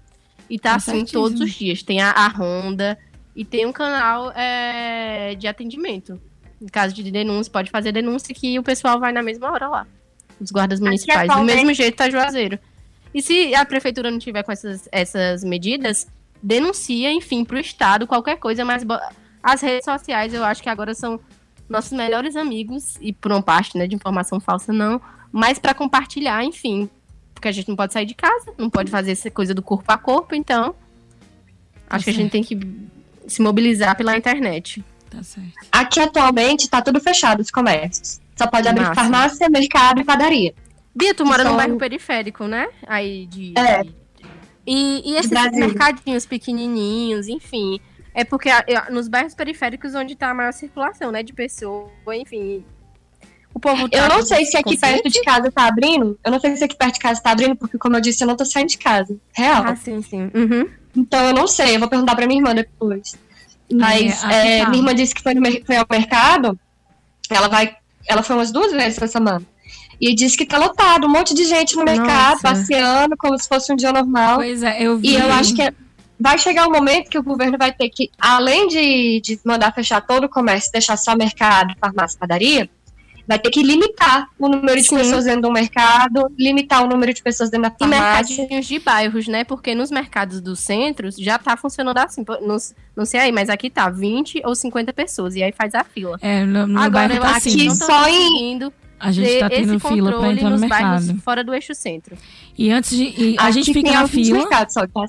E 0.49 0.57
tá 0.57 0.71
Tá 0.71 0.75
assim 0.77 0.91
certíssimo. 0.91 1.21
todos 1.23 1.41
os 1.41 1.51
dias. 1.53 1.83
Tem 1.83 1.99
a, 2.01 2.11
a 2.11 2.27
Honda 2.29 2.97
e 3.35 3.43
tem 3.43 3.65
um 3.65 3.73
canal 3.73 4.31
é, 4.31 5.35
de 5.35 5.47
atendimento. 5.47 6.19
Em 6.61 6.67
caso 6.67 6.95
de 6.95 7.11
denúncia, 7.11 7.51
pode 7.51 7.69
fazer 7.69 7.91
denúncia 7.91 8.33
que 8.33 8.57
o 8.57 8.63
pessoal 8.63 8.99
vai 8.99 9.11
na 9.11 9.21
mesma 9.21 9.51
hora 9.51 9.67
lá. 9.67 9.87
Os 10.39 10.49
guardas 10.51 10.79
municipais. 10.79 11.27
Do 11.27 11.31
atualmente- 11.33 11.55
mesmo 11.57 11.73
jeito 11.73 11.95
tá 11.95 12.09
Juazeiro. 12.09 12.57
E 13.13 13.21
se 13.21 13.53
a 13.55 13.65
prefeitura 13.65 14.09
não 14.09 14.19
tiver 14.19 14.43
com 14.43 14.51
essas, 14.51 14.87
essas 14.91 15.43
medidas, 15.43 16.07
denuncia, 16.41 17.11
enfim, 17.11 17.43
pro 17.43 17.59
Estado, 17.59 18.07
qualquer 18.07 18.37
coisa, 18.37 18.63
mas 18.63 18.83
as 19.53 19.61
redes 19.61 19.85
sociais 19.85 20.33
eu 20.33 20.43
acho 20.43 20.61
que 20.61 20.69
agora 20.69 20.93
são 20.93 21.19
nossos 21.69 21.91
melhores 21.91 22.35
amigos, 22.35 22.95
e 23.01 23.11
por 23.11 23.31
uma 23.31 23.41
parte, 23.41 23.77
né, 23.77 23.87
de 23.87 23.95
informação 23.95 24.39
falsa 24.39 24.71
não, 24.71 25.01
mas 25.31 25.59
para 25.59 25.73
compartilhar, 25.73 26.43
enfim. 26.43 26.89
Porque 27.33 27.47
a 27.47 27.51
gente 27.51 27.67
não 27.69 27.75
pode 27.75 27.93
sair 27.93 28.05
de 28.05 28.15
casa, 28.15 28.53
não 28.57 28.69
pode 28.69 28.89
fazer 28.89 29.11
essa 29.11 29.29
coisa 29.29 29.53
do 29.53 29.61
corpo 29.61 29.91
a 29.91 29.97
corpo, 29.97 30.33
então. 30.33 30.73
Acho 31.89 32.05
que 32.05 32.09
a 32.09 32.13
gente 32.13 32.31
tem 32.31 32.43
que 32.43 32.57
se 33.27 33.41
mobilizar 33.41 33.95
pela 33.95 34.17
internet. 34.17 34.83
Tá 35.09 35.21
certo. 35.23 35.53
Aqui 35.71 35.99
atualmente 35.99 36.69
tá 36.69 36.81
tudo 36.81 36.99
fechado 36.99 37.41
os 37.41 37.51
comércios. 37.51 38.19
Só 38.35 38.47
pode 38.47 38.67
abrir 38.67 38.81
Massa. 38.83 38.95
farmácia, 38.95 39.49
mercado 39.49 40.01
e 40.01 40.03
padaria. 40.03 40.53
Bia, 40.95 41.13
tu 41.13 41.25
mora 41.25 41.43
São- 41.43 41.51
num 41.51 41.57
bairro 41.57 41.77
periférico, 41.77 42.45
né? 42.45 42.67
Aí 42.85 43.25
de. 43.27 43.53
É. 43.57 43.83
E, 44.65 45.11
e 45.11 45.15
esses 45.15 45.31
mercadinhos 45.31 46.25
pequenininhos, 46.25 47.27
enfim. 47.27 47.79
É 48.17 48.23
porque 48.23 48.49
nos 48.89 49.07
bairros 49.07 49.35
periféricos 49.35 49.93
onde 49.93 50.15
tá 50.15 50.31
a 50.31 50.33
maior 50.33 50.51
circulação, 50.51 51.11
né? 51.11 51.21
De 51.21 51.33
pessoas, 51.33 51.91
enfim. 52.15 52.65
O 53.53 53.59
povo 53.59 53.87
tá 53.87 53.95
Eu 53.95 54.09
não 54.09 54.25
sei 54.25 54.43
se 54.43 54.57
aqui 54.57 54.71
consciente? 54.75 55.03
perto 55.03 55.13
de 55.13 55.21
casa 55.21 55.51
tá 55.51 55.67
abrindo. 55.67 56.17
Eu 56.25 56.31
não 56.31 56.39
sei 56.39 56.55
se 56.55 56.63
aqui 56.63 56.75
perto 56.75 56.95
de 56.95 56.99
casa 56.99 57.21
tá 57.21 57.29
abrindo, 57.29 57.55
porque, 57.55 57.77
como 57.77 57.95
eu 57.95 58.01
disse, 58.01 58.23
eu 58.23 58.27
não 58.27 58.35
tô 58.35 58.43
saindo 58.43 58.69
de 58.69 58.79
casa. 58.79 59.15
Real. 59.33 59.63
Ah, 59.67 59.75
sim, 59.75 60.01
sim. 60.01 60.31
Uhum. 60.33 60.67
Então 60.95 61.27
eu 61.27 61.33
não 61.33 61.45
sei, 61.47 61.75
eu 61.75 61.79
vou 61.79 61.87
perguntar 61.87 62.15
pra 62.15 62.25
minha 62.25 62.39
irmã 62.39 62.55
depois. 62.55 63.15
Mas 63.71 64.23
aqui 64.23 64.33
é, 64.33 64.63
tá. 64.63 64.69
minha 64.71 64.81
irmã 64.81 64.95
disse 64.95 65.13
que 65.13 65.21
foi, 65.21 65.35
no 65.35 65.41
foi 65.63 65.75
ao 65.75 65.85
mercado. 65.87 66.59
Ela 67.29 67.47
vai. 67.49 67.77
Ela 68.07 68.23
foi 68.23 68.35
umas 68.35 68.51
duas 68.51 68.71
vezes 68.71 68.97
essa 68.97 69.07
semana. 69.07 69.43
E 70.01 70.15
disse 70.15 70.35
que 70.35 70.45
tá 70.47 70.57
lotado, 70.57 71.05
um 71.05 71.09
monte 71.09 71.35
de 71.35 71.45
gente 71.45 71.75
no 71.75 71.83
mercado, 71.83 72.31
Nossa. 72.31 72.41
passeando, 72.41 73.15
como 73.15 73.37
se 73.37 73.47
fosse 73.47 73.71
um 73.71 73.75
dia 73.75 73.91
normal. 73.91 74.37
Pois 74.37 74.63
é, 74.63 74.81
eu 74.81 74.97
vi. 74.97 75.09
E 75.09 75.15
eu 75.15 75.31
acho 75.31 75.53
que 75.53 75.61
é- 75.61 75.73
vai 76.19 76.37
chegar 76.37 76.67
um 76.67 76.71
momento 76.71 77.09
que 77.09 77.17
o 77.17 77.23
governo 77.23 77.57
vai 77.57 77.71
ter 77.71 77.89
que, 77.89 78.09
além 78.19 78.67
de, 78.67 79.21
de 79.21 79.39
mandar 79.45 79.73
fechar 79.73 80.01
todo 80.01 80.25
o 80.25 80.29
comércio, 80.29 80.71
deixar 80.71 80.97
só 80.97 81.15
mercado, 81.15 81.73
farmácia, 81.79 82.17
padaria, 82.19 82.69
vai 83.27 83.37
ter 83.37 83.49
que 83.49 83.61
limitar 83.61 84.27
o 84.39 84.47
número 84.47 84.77
de 84.81 84.87
Sim. 84.87 84.95
pessoas 84.97 85.25
dentro 85.25 85.41
do 85.41 85.51
mercado, 85.51 86.31
limitar 86.39 86.83
o 86.83 86.87
número 86.87 87.13
de 87.13 87.21
pessoas 87.21 87.49
dentro 87.49 87.69
da 87.69 87.75
E 87.75 87.77
farmácia. 87.79 88.37
mercadinhos 88.37 88.65
de 88.65 88.79
bairros, 88.79 89.27
né? 89.27 89.43
Porque 89.43 89.75
nos 89.75 89.91
mercados 89.91 90.39
dos 90.39 90.59
centros 90.61 91.15
já 91.17 91.37
tá 91.37 91.57
funcionando 91.57 91.97
assim. 91.97 92.23
Nos- 92.41 92.73
não 92.95 93.03
sei 93.05 93.19
aí, 93.19 93.31
mas 93.33 93.49
aqui 93.49 93.69
tá 93.69 93.89
20 93.89 94.41
ou 94.45 94.55
50 94.55 94.93
pessoas. 94.93 95.35
E 95.35 95.43
aí 95.43 95.51
faz 95.51 95.75
a 95.75 95.83
fila. 95.83 96.17
É, 96.21 96.45
no, 96.45 96.65
no 96.67 96.79
Agora 96.79 97.09
bairro 97.09 97.21
tá 97.21 97.35
assim. 97.35 97.49
Aqui 97.53 97.65
não 97.67 97.77
tô 97.77 97.85
só 97.85 98.07
em- 98.07 98.71
A 98.99 99.11
gente 99.11 99.27
ter 99.27 99.39
tá 99.39 99.49
tendo 99.49 99.75
esse 99.75 99.87
fila 99.87 100.09
pra 100.09 100.17
controle 100.19 100.33
entrar 100.37 100.49
no 100.49 100.57
nos 100.57 100.69
bairros 100.69 101.05
mercado. 101.05 101.21
fora 101.21 101.43
do 101.43 101.53
eixo 101.53 101.75
centro. 101.75 102.17
E 102.57 102.71
antes 102.71 102.91
de. 102.97 103.03
e 103.03 103.35
a 103.37 103.51
gente 103.51 103.73
fica 103.73 103.91
na 103.91 104.07
fila. 104.07 104.39
mercados 104.39 104.73
só, 104.73 104.87
tá? 104.87 105.05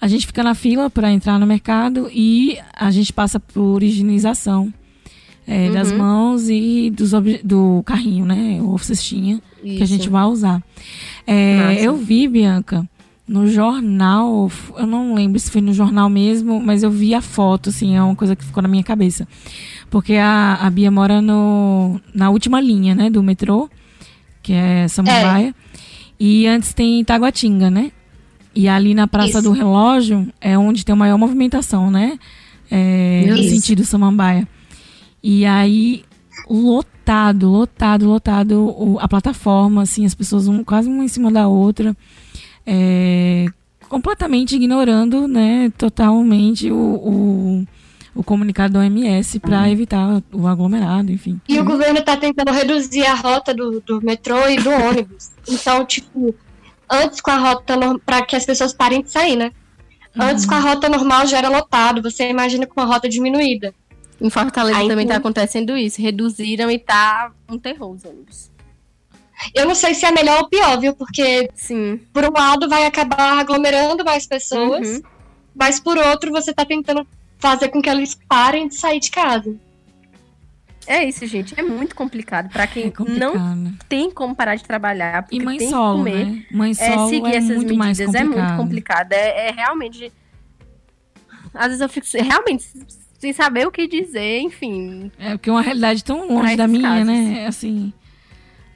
A 0.00 0.08
gente 0.08 0.26
fica 0.26 0.42
na 0.42 0.54
fila 0.54 0.90
para 0.90 1.10
entrar 1.10 1.38
no 1.38 1.46
mercado 1.46 2.10
e 2.12 2.58
a 2.74 2.90
gente 2.90 3.12
passa 3.12 3.40
por 3.40 3.82
higienização 3.82 4.72
é, 5.46 5.70
das 5.70 5.90
Uhum. 5.90 5.98
mãos 5.98 6.48
e 6.48 6.90
dos 6.90 7.12
do 7.42 7.82
carrinho, 7.84 8.24
né? 8.26 8.60
Ou 8.62 8.78
cestinha 8.78 9.40
que 9.62 9.82
a 9.82 9.86
gente 9.86 10.02
Isso. 10.02 10.10
vai 10.10 10.24
usar. 10.24 10.62
É, 11.26 11.76
eu 11.80 11.96
vi, 11.96 12.28
Bianca, 12.28 12.86
no 13.26 13.46
jornal, 13.48 14.50
eu 14.76 14.86
não 14.86 15.14
lembro 15.14 15.38
se 15.40 15.50
foi 15.50 15.62
no 15.62 15.72
jornal 15.72 16.10
mesmo, 16.10 16.60
mas 16.60 16.82
eu 16.82 16.90
vi 16.90 17.14
a 17.14 17.22
foto, 17.22 17.70
assim, 17.70 17.96
é 17.96 18.02
uma 18.02 18.14
coisa 18.14 18.36
que 18.36 18.44
ficou 18.44 18.62
na 18.62 18.68
minha 18.68 18.84
cabeça. 18.84 19.26
Porque 19.88 20.14
a, 20.14 20.58
a 20.60 20.68
Bia 20.70 20.90
mora 20.90 21.22
no, 21.22 21.98
na 22.14 22.28
última 22.28 22.60
linha, 22.60 22.94
né, 22.94 23.08
do 23.08 23.22
metrô, 23.22 23.70
que 24.42 24.52
é 24.52 24.86
Samambaia. 24.88 25.54
E 26.20 26.46
antes 26.46 26.74
tem 26.74 27.02
Taguatinga, 27.02 27.70
né? 27.70 27.90
E 28.54 28.68
ali 28.68 28.94
na 28.94 29.08
Praça 29.08 29.38
Isso. 29.38 29.42
do 29.42 29.52
Relógio 29.52 30.28
é 30.40 30.56
onde 30.56 30.84
tem 30.84 30.92
a 30.92 30.96
maior 30.96 31.18
movimentação, 31.18 31.90
né? 31.90 32.18
É, 32.70 33.26
no 33.28 33.42
sentido 33.42 33.84
Samambaia. 33.84 34.48
E 35.22 35.44
aí, 35.44 36.04
lotado, 36.48 37.48
lotado, 37.48 38.06
lotado 38.06 38.98
a 39.00 39.08
plataforma, 39.08 39.82
assim, 39.82 40.04
as 40.04 40.14
pessoas 40.14 40.46
um, 40.48 40.62
quase 40.62 40.88
uma 40.88 41.04
em 41.04 41.08
cima 41.08 41.30
da 41.30 41.48
outra, 41.48 41.96
é, 42.66 43.46
completamente 43.88 44.56
ignorando, 44.56 45.26
né, 45.28 45.72
totalmente 45.76 46.70
o, 46.70 46.76
o, 46.76 47.66
o 48.14 48.22
comunicado 48.22 48.74
da 48.74 48.80
OMS 48.80 49.38
para 49.40 49.70
evitar 49.70 50.22
o 50.32 50.46
aglomerado, 50.46 51.10
enfim. 51.10 51.40
E 51.48 51.58
o 51.58 51.64
governo 51.64 52.02
tá 52.02 52.16
tentando 52.16 52.52
reduzir 52.52 53.06
a 53.06 53.14
rota 53.14 53.54
do, 53.54 53.80
do 53.80 54.02
metrô 54.02 54.48
e 54.48 54.56
do 54.56 54.70
ônibus. 54.70 55.30
Então, 55.48 55.84
tipo, 55.84 56.34
antes 56.90 57.20
com 57.20 57.30
a 57.30 57.36
rota 57.36 57.76
normal, 57.76 58.00
pra 58.04 58.22
que 58.24 58.36
as 58.36 58.44
pessoas 58.46 58.72
parem 58.72 59.02
de 59.02 59.10
sair, 59.10 59.36
né? 59.36 59.52
Antes 60.16 60.46
com 60.46 60.54
a 60.54 60.60
rota 60.60 60.88
normal 60.88 61.26
já 61.26 61.38
era 61.38 61.48
lotado, 61.48 62.00
você 62.02 62.28
imagina 62.28 62.66
com 62.66 62.80
a 62.80 62.84
rota 62.84 63.08
diminuída. 63.08 63.74
Em 64.20 64.30
Fortaleza 64.30 64.78
Aí, 64.78 64.88
também 64.88 65.04
então- 65.04 65.16
tá 65.16 65.18
acontecendo 65.20 65.76
isso. 65.76 66.00
Reduziram 66.00 66.70
e 66.70 66.78
tá 66.78 67.32
um 67.48 67.58
terror 67.58 67.90
os 67.90 68.04
ônibus. 68.04 68.50
Eu 69.52 69.66
não 69.66 69.74
sei 69.74 69.92
se 69.94 70.06
é 70.06 70.12
melhor 70.12 70.42
ou 70.42 70.48
pior, 70.48 70.78
viu? 70.78 70.94
Porque, 70.94 71.50
Sim. 71.54 72.00
por 72.12 72.24
um 72.24 72.32
lado, 72.32 72.68
vai 72.68 72.86
acabar 72.86 73.38
aglomerando 73.40 74.04
mais 74.04 74.24
pessoas, 74.26 74.86
Uhum. 74.88 75.02
mas 75.54 75.80
por 75.80 75.98
outro, 75.98 76.30
você 76.30 76.54
tá 76.54 76.64
tentando 76.64 77.04
fazer 77.38 77.68
com 77.68 77.82
que 77.82 77.90
eles 77.90 78.16
parem 78.28 78.68
de 78.68 78.76
sair 78.76 79.00
de 79.00 79.10
casa. 79.10 79.52
É 80.86 81.04
isso, 81.04 81.26
gente. 81.26 81.54
É 81.58 81.62
muito 81.62 81.94
complicado. 81.94 82.48
Pra 82.50 82.66
quem 82.66 82.86
É 82.86 82.90
complicado. 82.90 83.30
não 83.56 83.72
tem 83.88 84.10
como 84.10 84.34
parar 84.34 84.56
de 84.56 84.64
trabalhar, 84.64 85.22
porque 85.22 85.36
E 85.36 85.40
mãe 85.44 85.56
tem 85.58 85.68
que 85.68 85.74
comer. 85.74 86.26
né? 86.26 86.42
Mãe 86.50 86.70
É, 86.72 86.74
seguir 86.74 87.26
é, 87.26 87.36
essas 87.36 87.56
muito 87.56 87.74
mais 87.74 87.98
medidas 87.98 88.20
complicado. 88.20 88.44
é 88.44 88.46
muito 88.48 88.62
complicado. 88.62 89.12
É, 89.12 89.48
é 89.48 89.50
realmente. 89.52 90.12
Às 91.52 91.66
vezes 91.66 91.80
eu 91.80 91.88
fico 91.88 92.06
realmente 92.12 92.64
sem 93.18 93.32
saber 93.32 93.66
o 93.66 93.70
que 93.72 93.86
dizer, 93.86 94.40
enfim. 94.40 95.10
É 95.18 95.30
porque 95.32 95.48
é 95.48 95.52
uma 95.52 95.62
realidade 95.62 96.02
tão 96.04 96.26
longe 96.28 96.56
da 96.56 96.66
minha, 96.68 96.88
casos. 96.88 97.06
né? 97.06 97.44
É 97.44 97.46
Assim, 97.46 97.92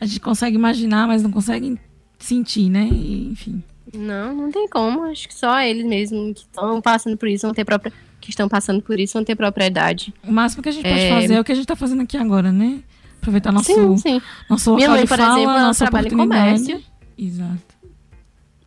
a 0.00 0.06
gente 0.06 0.20
consegue 0.20 0.56
imaginar, 0.56 1.06
mas 1.06 1.22
não 1.22 1.30
consegue 1.30 1.78
sentir, 2.18 2.70
né? 2.70 2.88
E, 2.90 3.28
enfim. 3.32 3.62
Não, 3.94 4.34
não 4.34 4.50
tem 4.50 4.68
como. 4.68 5.02
Acho 5.04 5.26
que 5.28 5.34
só 5.34 5.60
eles 5.60 5.84
mesmos 5.84 6.32
que 6.34 6.40
estão 6.46 6.80
passando 6.80 7.16
por 7.16 7.28
isso 7.28 7.46
vão 7.46 7.54
ter 7.54 7.64
própria. 7.64 7.92
Que 8.20 8.30
estão 8.30 8.48
passando 8.48 8.82
por 8.82 8.98
isso 8.98 9.14
vão 9.14 9.24
ter 9.24 9.36
propriedade. 9.36 10.12
O 10.26 10.32
máximo 10.32 10.62
que 10.62 10.68
a 10.68 10.72
gente 10.72 10.82
pode 10.82 11.00
É. 11.00 11.10
fazer 11.20 11.34
é 11.34 11.40
o 11.40 11.44
que 11.44 11.52
a 11.52 11.54
gente 11.54 11.66
tá 11.66 11.76
fazendo 11.76 12.02
aqui 12.02 12.16
agora, 12.16 12.50
né? 12.52 12.80
Aproveitar 13.20 13.52
nosso, 13.52 13.66
sim, 13.72 13.96
sim. 13.96 14.22
nosso 14.48 14.74
Minha 14.74 14.88
local 14.88 14.96
mãe, 14.96 15.02
de 15.02 15.08
por 15.08 15.18
fala, 15.18 15.32
exemplo, 15.38 15.50
ela 15.50 15.62
nossa 15.66 15.84
trabalha 15.84 16.08
em 16.08 16.16
comércio. 16.16 16.82
Exato. 17.16 17.78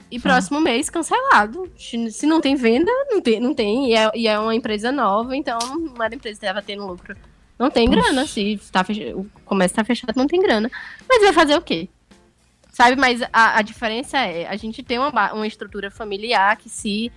E 0.10 0.20
Fala. 0.20 0.36
próximo 0.36 0.60
mês 0.60 0.90
cancelado. 0.90 1.72
Se 1.78 2.26
não 2.26 2.42
tem 2.42 2.56
venda, 2.56 2.92
não 3.10 3.22
tem. 3.22 3.40
Não 3.40 3.54
tem 3.54 3.90
e, 3.92 3.94
é, 3.96 4.12
e 4.14 4.28
é 4.28 4.38
uma 4.38 4.54
empresa 4.54 4.92
nova, 4.92 5.36
então 5.36 5.58
não 5.96 6.04
era 6.04 6.14
empresa 6.14 6.38
que 6.40 6.46
estava 6.46 6.62
tendo 6.62 6.86
lucro. 6.86 7.16
Não 7.58 7.72
tem 7.72 7.88
Poxa. 7.88 8.02
grana. 8.02 8.26
Se 8.28 8.60
tá 8.72 8.84
fech... 8.84 9.14
o 9.14 9.26
comércio 9.46 9.76
tá 9.76 9.84
fechado, 9.84 10.14
não 10.18 10.28
tem 10.28 10.42
grana. 10.42 10.70
Mas 11.08 11.22
vai 11.24 11.32
fazer 11.32 11.56
o 11.56 11.62
quê? 11.62 11.88
Sabe, 12.74 12.96
mas 12.96 13.22
a, 13.32 13.60
a 13.60 13.62
diferença 13.62 14.18
é, 14.18 14.48
a 14.48 14.56
gente 14.56 14.82
tem 14.82 14.98
uma, 14.98 15.34
uma 15.34 15.46
estrutura 15.48 15.90
familiar 15.92 16.58
que 16.58 16.70
se 16.70 17.12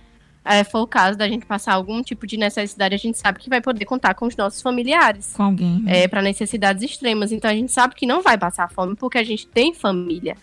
é, 0.45 0.63
for 0.63 0.81
o 0.81 0.87
caso 0.87 1.17
da 1.17 1.27
gente 1.27 1.45
passar 1.45 1.73
algum 1.73 2.01
tipo 2.03 2.27
de 2.27 2.37
necessidade, 2.37 2.93
a 2.93 2.97
gente 2.99 3.17
sabe 3.17 3.39
que 3.39 3.49
vai 3.49 3.59
poder 3.59 3.83
contar 3.85 4.13
com 4.13 4.27
os 4.27 4.35
nossos 4.37 4.61
familiares. 4.61 5.33
Com 5.35 5.43
alguém. 5.43 5.81
né? 5.81 6.03
é, 6.03 6.07
para 6.07 6.21
necessidades 6.21 6.83
extremas. 6.83 7.31
Então 7.31 7.49
a 7.49 7.53
gente 7.53 7.71
sabe 7.71 7.95
que 7.95 8.05
não 8.05 8.21
vai 8.21 8.37
passar 8.37 8.69
fome 8.71 8.95
porque 8.95 9.17
a 9.17 9.23
gente 9.23 9.47
tem 9.47 9.73
família. 9.73 10.37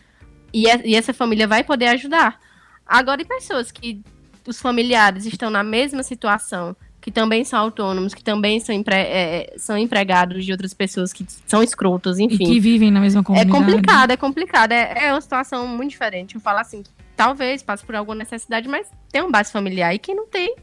E, 0.53 0.68
é- 0.68 0.82
e 0.86 0.94
essa 0.96 1.14
família 1.14 1.46
vai 1.46 1.62
poder 1.64 1.86
ajudar. 1.86 2.38
Agora, 2.86 3.22
e 3.22 3.24
pessoas 3.24 3.70
que 3.70 4.03
os 4.46 4.61
familiares 4.61 5.24
estão 5.24 5.48
na 5.50 5.62
mesma 5.62 6.03
situação, 6.03 6.74
que 7.00 7.11
também 7.11 7.44
são 7.44 7.59
autônomos, 7.61 8.12
que 8.12 8.22
também 8.22 8.61
são, 8.61 8.74
empre- 8.74 8.94
é, 8.96 9.55
são 9.57 9.78
empregados 9.78 10.44
de 10.44 10.53
outras 10.53 10.74
pessoas 10.74 11.12
que 11.12 11.24
são 11.46 11.62
escrotas, 11.62 12.18
E 12.18 12.24
enfim. 12.24 12.44
que 12.44 12.61
vivem 12.61 12.90
na 12.90 13.00
mesma 13.00 13.20
É 13.20 13.24
comunidade. 13.24 13.50
complicado, 13.66 14.11
é 14.11 14.16
complicado. 14.16 14.72
É, 14.72 15.07
é 15.07 15.12
uma 15.12 15.20
situação 15.20 15.66
muito 15.66 15.90
diferente. 15.90 16.34
Eu 16.34 16.40
falo 16.40 16.59
assim, 16.59 16.82
talvez 17.26 17.62
passe 17.62 17.84
por 17.84 17.94
alguma 17.94 18.16
necessidade, 18.16 18.68
mas 18.68 18.86
tem 19.12 19.22
um 19.22 19.30
base 19.30 19.52
familiar. 19.52 19.94
E 19.94 19.98
quem 19.98 20.14
não 20.14 20.26
tem, 20.26 20.56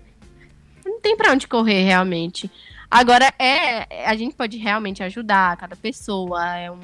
não 0.85 0.99
tem 0.99 1.15
pra 1.15 1.31
onde 1.31 1.47
correr 1.47 1.83
realmente. 1.85 2.51
Agora, 2.91 3.31
é, 3.39 4.05
a 4.05 4.15
gente 4.15 4.35
pode 4.35 4.57
realmente 4.57 5.01
ajudar 5.03 5.55
cada 5.57 5.75
pessoa, 5.75 6.43
é 6.57 6.69
um- 6.69 6.79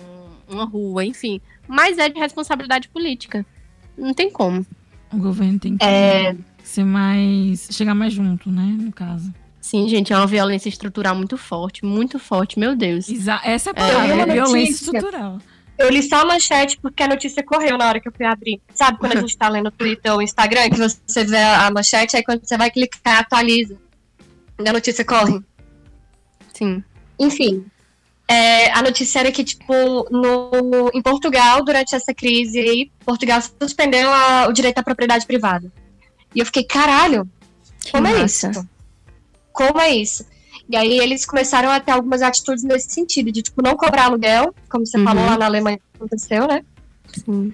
uma 0.48 0.64
rua, 0.66 1.04
enfim. 1.04 1.42
Mas 1.68 1.98
é 1.98 2.08
de 2.08 2.18
responsabilidade 2.20 2.88
política. 2.90 3.46
Não 3.98 4.14
tem 4.14 4.30
como. 4.30 4.66
O 5.12 5.18
governo 5.18 5.60
tem 5.60 5.78
que 5.78 5.84
É, 5.86 6.36
ser 6.64 6.84
mais. 6.86 7.68
chegar 7.72 7.96
mais 7.96 8.14
junto, 8.14 8.50
né? 8.52 8.76
No 8.80 8.92
caso. 8.92 9.34
Sim, 9.60 9.88
gente, 9.90 10.14
é 10.14 10.18
uma 10.18 10.28
violência 10.28 10.70
estrutural 10.70 11.16
muito 11.16 11.38
forte, 11.38 11.84
muito 11.84 12.20
forte, 12.20 12.60
meu 12.60 12.76
Deus. 12.76 13.10
Exa 13.10 13.42
essa 13.44 13.70
é 13.70 13.72
a 13.72 13.74
palavra, 13.74 14.14
é 14.22 14.26
violência 14.28 14.86
estrutural. 14.86 15.40
Eu 15.78 15.90
li 15.90 16.02
só 16.04 16.22
a 16.22 16.26
manchete 16.26 16.78
porque 16.82 17.04
a 17.04 17.08
notícia 17.08 17.44
correu 17.44 17.78
na 17.78 17.88
hora 17.88 18.00
que 18.00 18.08
eu 18.08 18.14
fui 18.16 18.26
abrir. 18.26 18.62
Sabe 18.74 18.98
quando 18.98 19.18
a 19.18 19.22
gente 19.22 19.38
tá 19.38 19.48
lendo 19.50 19.68
o 19.68 19.72
Twitter 19.72 20.14
ou 20.14 20.22
Instagram, 20.22 20.70
que 20.70 20.78
você 20.78 21.24
vê 21.24 21.38
a 21.38 21.70
manchete, 21.72 22.16
aí 22.16 22.24
quando 22.24 22.42
você 22.46 22.58
vai 22.58 22.72
clicar, 22.72 23.20
atualiza. 23.20 23.78
E 24.64 24.70
a 24.70 24.74
notícia 24.74 25.04
corre. 25.04 25.40
Sim. 26.54 26.84
Enfim, 27.20 27.66
é, 28.28 28.72
a 28.72 28.82
notícia 28.82 29.20
era 29.20 29.32
que, 29.32 29.44
tipo, 29.44 29.74
no, 30.10 30.90
em 30.94 31.02
Portugal, 31.02 31.64
durante 31.64 31.94
essa 31.96 32.14
crise 32.14 32.60
aí, 32.60 32.92
Portugal 33.06 33.40
suspendeu 33.62 34.10
a- 34.12 34.48
o 34.48 34.54
direito 34.54 34.80
à 34.80 34.84
propriedade 34.84 35.26
privada. 35.26 35.72
E 36.34 36.40
eu 36.40 36.46
fiquei, 36.46 36.64
caralho, 36.64 37.30
Que 37.84 37.92
como 37.92 38.08
é 38.08 38.14
massa. 38.22 38.50
isso? 38.52 38.70
Como 39.54 39.80
é 39.80 39.90
isso? 39.96 40.26
E 40.70 40.76
aí 40.76 40.98
eles 41.00 41.26
começaram 41.26 41.70
a 41.70 41.80
ter 41.80 41.92
algumas 41.92 42.22
atitudes 42.22 42.64
nesse 42.64 42.92
sentido, 42.92 43.32
de, 43.32 43.42
tipo, 43.42 43.62
não 43.62 43.76
cobrar 43.76 44.06
aluguel, 44.06 44.54
como 44.70 44.86
você 44.86 44.98
Uhum. 44.98 45.04
falou 45.04 45.26
lá 45.26 45.38
na 45.38 45.46
Alemanha 45.46 45.78
que 45.78 45.84
aconteceu, 45.96 46.48
né? 46.48 46.62
Sim. 47.14 47.54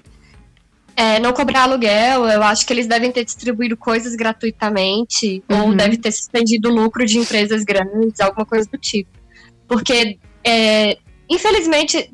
É, 0.96 1.20
não 1.20 1.34
cobrar 1.34 1.64
aluguel, 1.64 2.28
eu 2.28 2.44
acho 2.44 2.66
que 2.66 2.72
eles 2.74 2.88
devem 2.88 3.12
ter 3.12 3.24
distribuído 3.26 3.76
coisas 3.76 4.16
gratuitamente, 4.16 5.44
ou 5.50 5.70
Uhum. 5.70 5.76
deve 5.76 5.98
ter 5.98 6.12
suspendido 6.12 6.70
o 6.70 6.74
lucro 6.74 7.06
de 7.06 7.18
empresas 7.18 7.64
grandes, 7.64 8.20
alguma 8.20 8.46
coisa 8.46 8.68
do 8.72 8.78
tipo. 8.78 9.10
Porque, 9.68 10.18
é, 10.44 10.98
infelizmente, 11.30 12.10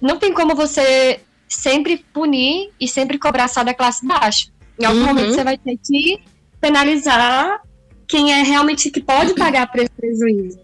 não 0.00 0.16
tem 0.16 0.32
como 0.32 0.54
você 0.54 1.20
sempre 1.48 2.04
punir 2.12 2.70
e 2.80 2.86
sempre 2.88 3.18
cobrar 3.18 3.48
só 3.48 3.62
da 3.64 3.74
classe 3.74 4.06
baixa. 4.06 4.48
Em 4.80 4.84
algum 4.84 5.00
Uhum. 5.00 5.06
momento 5.06 5.34
você 5.34 5.44
vai 5.44 5.58
ter 5.58 5.76
que 5.84 6.18
penalizar 6.60 7.60
quem 8.08 8.32
é 8.32 8.42
realmente 8.42 8.90
que 8.90 9.00
pode 9.02 9.34
pagar 9.34 9.70
por 9.70 9.80
esse 9.80 9.90
prejuízo. 9.90 10.58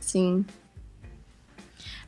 Sim. 0.00 0.44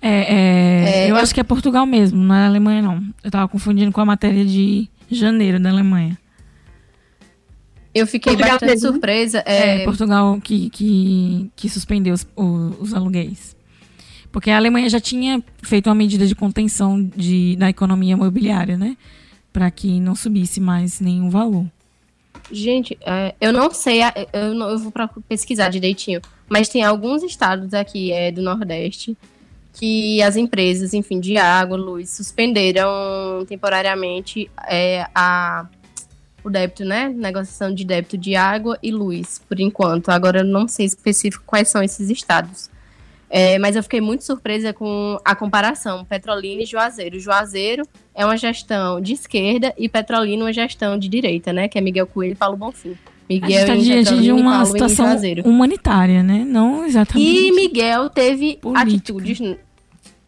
É, 0.01 0.09
é, 0.11 0.91
É, 0.91 1.05
eu 1.05 1.11
eu- 1.11 1.17
acho 1.17 1.33
que 1.33 1.39
é 1.41 1.45
Portugal 1.45 1.87
mesmo, 1.87 2.21
não 2.21 2.35
é 2.35 2.47
Alemanha, 2.47 2.83
não. 2.83 3.01
Eu 3.23 3.31
tava 3.31 3.47
confundindo 3.47 3.93
com 3.93 4.01
a 4.01 4.05
matéria 4.05 4.45
de 4.45 4.89
janeiro 5.11 5.61
da 5.61 5.71
Alemanha. 5.71 6.19
Eu 7.95 8.07
fiquei 8.07 8.33
Portugal 8.33 8.55
bastante 8.59 8.71
mesmo? 8.71 8.89
surpresa. 8.93 9.43
É, 9.47 9.83
É, 9.83 9.85
Portugal 9.85 10.41
que, 10.43 10.71
que, 10.71 11.51
que 11.55 11.69
suspendeu 11.69 12.15
os, 12.15 12.27
os 12.81 12.95
aluguéis. 12.95 13.55
Porque 14.33 14.51
a 14.51 14.57
Alemanha 14.57 14.89
já 14.89 14.99
tinha 14.99 15.43
feito 15.63 15.89
uma 15.89 15.95
medida 15.95 16.27
de 16.27 16.35
contenção 16.35 17.03
de, 17.15 17.55
da 17.57 17.69
economia 17.69 18.15
imobiliária, 18.15 18.79
né? 18.79 18.97
Para 19.53 19.71
que 19.71 20.01
não 20.01 20.15
subisse 20.15 20.59
mais 20.59 21.01
nenhum 21.01 21.29
valor. 21.29 21.67
Gente, 22.51 22.99
é, 23.01 23.35
eu 23.41 23.53
não 23.53 23.71
sei, 23.73 24.03
a- 24.03 24.13
eu, 24.33 24.55
não- 24.55 24.69
eu 24.71 24.79
vou 24.79 24.93
pesquisar 25.29 25.69
direitinho, 25.71 26.21
mas 26.49 26.69
tem 26.69 26.83
alguns 26.83 27.23
estados 27.23 27.73
aqui 27.73 28.13
é, 28.13 28.31
do 28.31 28.43
Nordeste 28.43 29.17
que 29.75 30.21
as 30.23 30.37
empresas, 30.37 30.93
enfim, 30.93 31.19
de 31.19 31.39
água, 31.39 31.77
luz, 31.79 32.11
suspenderam 32.11 33.45
temporariamente 33.49 34.51
é, 34.69 35.07
a, 35.15 35.67
o 36.45 36.51
débito, 36.51 36.85
né? 36.85 37.09
Negociação 37.09 37.73
de 37.75 37.85
débito 37.85 38.19
de 38.19 38.35
água 38.37 38.79
e 38.83 38.91
luz, 38.91 39.41
por 39.49 39.59
enquanto. 39.61 40.11
Agora 40.11 40.41
eu 40.41 40.45
não 40.45 40.69
sei 40.69 40.85
específico 40.87 41.43
quais 41.47 41.69
são 41.69 41.83
esses 41.83 42.11
estados. 42.11 42.69
É, 43.35 43.59
mas 43.59 43.75
eu 43.75 43.83
fiquei 43.83 44.03
muito 44.03 44.25
surpresa 44.25 44.75
com 44.75 45.19
a 45.25 45.35
comparação 45.35 46.05
Petrolina 46.05 46.61
e 46.61 46.67
Juazeiro. 46.67 47.19
Juazeiro 47.19 47.83
é 48.15 48.27
uma 48.27 48.37
gestão 48.37 49.01
de 49.01 49.15
esquerda 49.15 49.73
e 49.79 49.89
Petrolina 49.89 50.45
uma 50.45 50.53
gestão 50.53 50.99
de 50.99 51.09
direita, 51.09 51.51
né? 51.51 51.67
Que 51.67 51.79
é 51.79 51.81
Miguel 51.81 52.07
Coelho 52.07 52.33
e 52.33 52.37
Paulo 52.37 52.59
Bonfim. 52.59 52.95
Miguel 53.27 53.49
a 53.49 53.75
gente 53.75 53.89
tá 53.89 54.11
diante 54.13 54.21
de 54.21 54.33
uma 54.33 54.63
situação 54.67 55.07
humanitária, 55.47 56.23
né? 56.23 56.45
Não 56.47 56.85
exatamente. 56.85 57.27
E 57.27 57.53
Miguel 57.53 58.11
teve 58.11 58.59
Política. 58.61 58.83
atitudes 58.83 59.39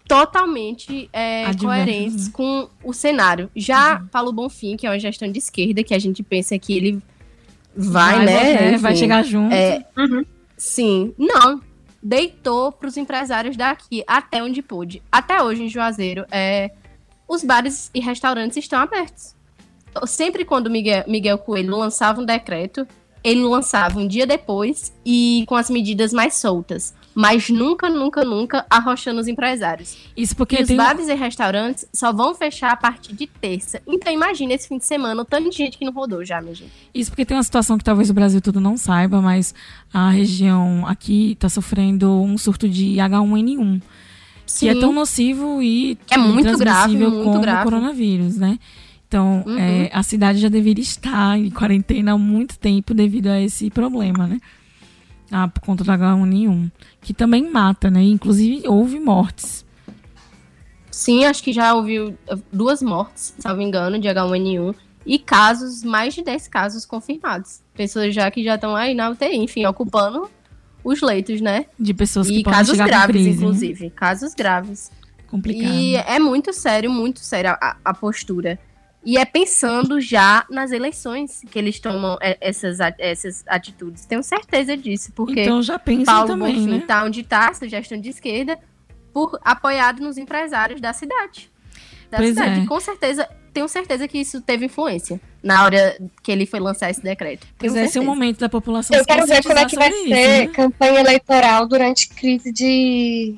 totalmente 0.08 1.10
é, 1.12 1.54
coerentes 1.56 2.28
né? 2.28 2.32
com 2.32 2.70
o 2.82 2.94
cenário. 2.94 3.50
Já 3.54 3.98
uhum. 4.00 4.06
Paulo 4.06 4.32
Bonfim, 4.32 4.78
que 4.78 4.86
é 4.86 4.90
uma 4.90 4.98
gestão 4.98 5.30
de 5.30 5.38
esquerda, 5.38 5.84
que 5.84 5.92
a 5.92 5.98
gente 5.98 6.22
pensa 6.22 6.58
que 6.58 6.74
ele 6.74 7.02
vai, 7.76 8.16
vai 8.16 8.24
né? 8.24 8.68
Enfim, 8.70 8.76
vai 8.78 8.96
chegar 8.96 9.22
junto. 9.22 9.52
É, 9.52 9.84
uhum. 9.94 10.24
Sim, 10.56 11.12
não. 11.18 11.60
Deitou 12.04 12.70
para 12.70 12.86
os 12.86 12.98
empresários 12.98 13.56
daqui 13.56 14.04
até 14.06 14.42
onde 14.42 14.60
pôde. 14.60 15.02
Até 15.10 15.42
hoje 15.42 15.62
em 15.62 15.68
Juazeiro, 15.70 16.26
é, 16.30 16.70
os 17.26 17.42
bares 17.42 17.90
e 17.94 18.00
restaurantes 18.00 18.58
estão 18.58 18.78
abertos. 18.78 19.34
Sempre 20.06 20.44
quando 20.44 20.68
Miguel, 20.68 21.04
Miguel 21.08 21.38
Coelho 21.38 21.74
lançava 21.74 22.20
um 22.20 22.24
decreto, 22.26 22.86
ele 23.22 23.42
lançava 23.42 23.98
um 23.98 24.06
dia 24.06 24.26
depois 24.26 24.92
e 25.02 25.44
com 25.48 25.54
as 25.54 25.70
medidas 25.70 26.12
mais 26.12 26.34
soltas 26.34 26.92
mas 27.14 27.48
nunca, 27.48 27.88
nunca, 27.88 28.24
nunca 28.24 28.66
arrochando 28.68 29.20
os 29.20 29.28
empresários. 29.28 29.96
Isso 30.16 30.34
porque 30.34 30.56
e 30.58 30.62
os 30.62 30.70
bares 30.70 31.08
e 31.08 31.14
restaurantes 31.14 31.86
só 31.92 32.12
vão 32.12 32.34
fechar 32.34 32.72
a 32.72 32.76
partir 32.76 33.14
de 33.14 33.26
terça. 33.26 33.80
Então 33.86 34.12
imagina 34.12 34.52
esse 34.52 34.66
fim 34.66 34.78
de 34.78 34.84
semana 34.84 35.22
o 35.22 35.24
tanto 35.24 35.48
de 35.50 35.56
gente 35.56 35.78
que 35.78 35.84
não 35.84 35.92
rodou 35.92 36.24
já, 36.24 36.40
minha 36.40 36.54
gente. 36.54 36.72
Isso 36.92 37.10
porque 37.10 37.24
tem 37.24 37.36
uma 37.36 37.42
situação 37.42 37.78
que 37.78 37.84
talvez 37.84 38.10
o 38.10 38.14
Brasil 38.14 38.40
todo 38.40 38.60
não 38.60 38.76
saiba, 38.76 39.20
mas 39.20 39.54
a 39.92 40.10
região 40.10 40.84
aqui 40.86 41.32
está 41.32 41.48
sofrendo 41.48 42.10
um 42.10 42.36
surto 42.36 42.68
de 42.68 42.96
H1N1. 42.96 43.80
Sim. 44.46 44.66
Que 44.66 44.68
é 44.68 44.78
tão 44.78 44.92
nocivo 44.92 45.62
e 45.62 45.96
é 46.10 46.18
muito 46.18 46.58
grave, 46.58 46.96
muito 46.96 47.24
como 47.24 47.40
grave. 47.40 47.60
o 47.60 47.64
coronavírus, 47.64 48.36
né? 48.36 48.58
Então, 49.08 49.44
uhum. 49.46 49.58
é, 49.58 49.90
a 49.92 50.02
cidade 50.02 50.38
já 50.38 50.48
deveria 50.48 50.82
estar 50.82 51.38
em 51.38 51.48
quarentena 51.48 52.12
há 52.12 52.18
muito 52.18 52.58
tempo 52.58 52.92
devido 52.92 53.28
a 53.28 53.40
esse 53.40 53.70
problema, 53.70 54.26
né? 54.26 54.40
Ah, 55.30 55.48
por 55.48 55.60
conta 55.60 55.84
da 55.84 55.96
H1N1. 55.96 56.70
Que 57.00 57.14
também 57.14 57.50
mata, 57.50 57.90
né? 57.90 58.02
Inclusive 58.02 58.68
houve 58.68 59.00
mortes. 59.00 59.64
Sim, 60.90 61.24
acho 61.24 61.42
que 61.42 61.52
já 61.52 61.74
houve 61.74 62.14
duas 62.52 62.80
mortes, 62.80 63.34
se 63.38 63.48
não 63.48 63.56
me 63.56 63.64
engano, 63.64 63.98
de 63.98 64.08
H1N1. 64.08 64.74
E 65.06 65.18
casos, 65.18 65.82
mais 65.82 66.14
de 66.14 66.22
10 66.22 66.48
casos 66.48 66.86
confirmados. 66.86 67.60
Pessoas 67.74 68.14
já 68.14 68.30
que 68.30 68.42
já 68.42 68.54
estão 68.54 68.74
aí 68.74 68.94
na 68.94 69.10
UTI, 69.10 69.36
enfim, 69.36 69.66
ocupando 69.66 70.30
os 70.82 71.02
leitos, 71.02 71.40
né? 71.40 71.66
De 71.78 71.92
pessoas 71.92 72.28
que 72.28 72.38
e 72.38 72.42
podem 72.42 72.58
casos 72.58 72.76
graves, 72.76 73.06
crise, 73.06 73.30
né? 73.30 73.34
inclusive. 73.36 73.84
Né? 73.84 73.92
Casos 73.94 74.34
graves. 74.34 74.90
Complicado. 75.26 75.74
E 75.74 75.96
é 75.96 76.18
muito 76.18 76.52
sério, 76.52 76.90
muito 76.90 77.20
sério 77.20 77.50
a, 77.60 77.76
a 77.84 77.92
postura 77.92 78.58
e 79.04 79.18
é 79.18 79.24
pensando 79.24 80.00
já 80.00 80.46
nas 80.48 80.72
eleições 80.72 81.42
que 81.50 81.58
eles 81.58 81.78
tomam 81.78 82.16
essas, 82.40 82.78
essas 82.98 83.44
atitudes. 83.46 84.06
Tenho 84.06 84.22
certeza 84.22 84.76
disso, 84.76 85.12
porque 85.14 85.42
então 85.42 85.62
já 85.62 85.78
Paulo 85.78 86.28
também, 86.28 86.54
Bonfim 86.54 86.78
né? 86.78 86.84
tá 86.86 87.04
onde 87.04 87.20
está, 87.20 87.48
essa 87.50 87.68
gestão 87.68 88.00
de 88.00 88.08
esquerda, 88.08 88.58
por 89.12 89.38
apoiado 89.44 90.02
nos 90.02 90.16
empresários 90.16 90.80
da 90.80 90.92
cidade. 90.92 91.50
Da 92.10 92.16
pois 92.18 92.30
cidade. 92.30 92.60
É. 92.60 92.66
Com 92.66 92.80
certeza, 92.80 93.28
tenho 93.52 93.68
certeza 93.68 94.08
que 94.08 94.18
isso 94.18 94.40
teve 94.40 94.66
influência 94.66 95.20
na 95.42 95.64
hora 95.64 95.96
que 96.22 96.32
ele 96.32 96.46
foi 96.46 96.58
lançar 96.58 96.90
esse 96.90 97.02
decreto. 97.02 97.46
Pois 97.58 97.76
é, 97.76 97.84
esse 97.84 97.98
é 97.98 98.00
o 98.00 98.04
momento 98.04 98.40
da 98.40 98.48
população 98.48 98.96
Eu 98.96 99.04
quero 99.04 99.26
ver 99.26 99.42
como 99.42 99.58
é 99.58 99.66
que 99.66 99.76
vai 99.76 99.90
isso, 99.90 100.08
ser 100.08 100.46
né? 100.46 100.46
campanha 100.48 101.00
eleitoral 101.00 101.66
durante 101.66 102.08
crise 102.08 102.50
de. 102.50 103.36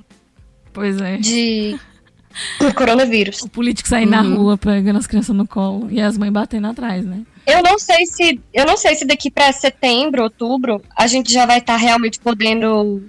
Pois 0.72 1.00
é. 1.00 1.16
De 1.16 1.78
por 2.58 2.72
coronavírus. 2.74 3.42
O 3.42 3.48
político 3.48 3.88
sair 3.88 4.04
uhum. 4.04 4.10
na 4.10 4.22
rua 4.22 4.58
pegando 4.58 4.98
as 4.98 5.06
crianças 5.06 5.34
no 5.34 5.46
colo 5.46 5.88
e 5.90 6.00
as 6.00 6.16
mães 6.16 6.32
batendo 6.32 6.66
atrás, 6.68 7.04
né? 7.04 7.22
Eu 7.46 7.62
não 7.62 7.78
sei 7.78 8.06
se 8.06 8.40
eu 8.52 8.66
não 8.66 8.76
sei 8.76 8.94
se 8.94 9.04
daqui 9.04 9.30
para 9.30 9.52
setembro, 9.52 10.22
outubro, 10.22 10.82
a 10.96 11.06
gente 11.06 11.32
já 11.32 11.46
vai 11.46 11.58
estar 11.58 11.74
tá 11.74 11.78
realmente 11.78 12.18
podendo 12.18 13.08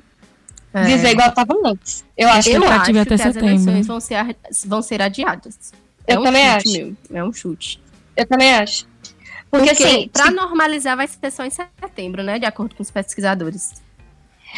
é. 0.73 0.83
viver 0.83 1.11
igual 1.11 1.29
estava 1.29 1.53
antes. 1.65 2.05
Eu 2.15 2.29
acho 2.29 2.49
eu 2.49 2.61
que 2.61 2.67
acho 2.67 2.75
até 2.75 3.05
que 3.05 3.17
setembro. 3.17 3.27
as 3.27 3.35
eleições 3.35 3.87
vão 3.87 3.99
ser, 3.99 4.37
vão 4.65 4.81
ser 4.81 5.01
adiadas. 5.01 5.73
É 6.05 6.15
eu 6.15 6.21
um 6.21 6.23
também 6.23 6.43
chute, 6.43 6.69
acho. 6.69 6.95
Meu. 7.09 7.19
É 7.19 7.23
um 7.23 7.33
chute. 7.33 7.81
Eu 8.15 8.25
também 8.25 8.53
acho. 8.53 8.85
Porque, 9.49 9.67
Porque 9.69 9.83
assim, 9.83 10.09
para 10.09 10.25
se... 10.25 10.31
normalizar 10.31 10.95
vai 10.95 11.07
ser 11.07 11.31
só 11.31 11.43
em 11.43 11.49
setembro, 11.49 12.21
né? 12.21 12.37
De 12.37 12.45
acordo 12.45 12.75
com 12.75 12.83
os 12.83 12.91
pesquisadores. 12.91 13.73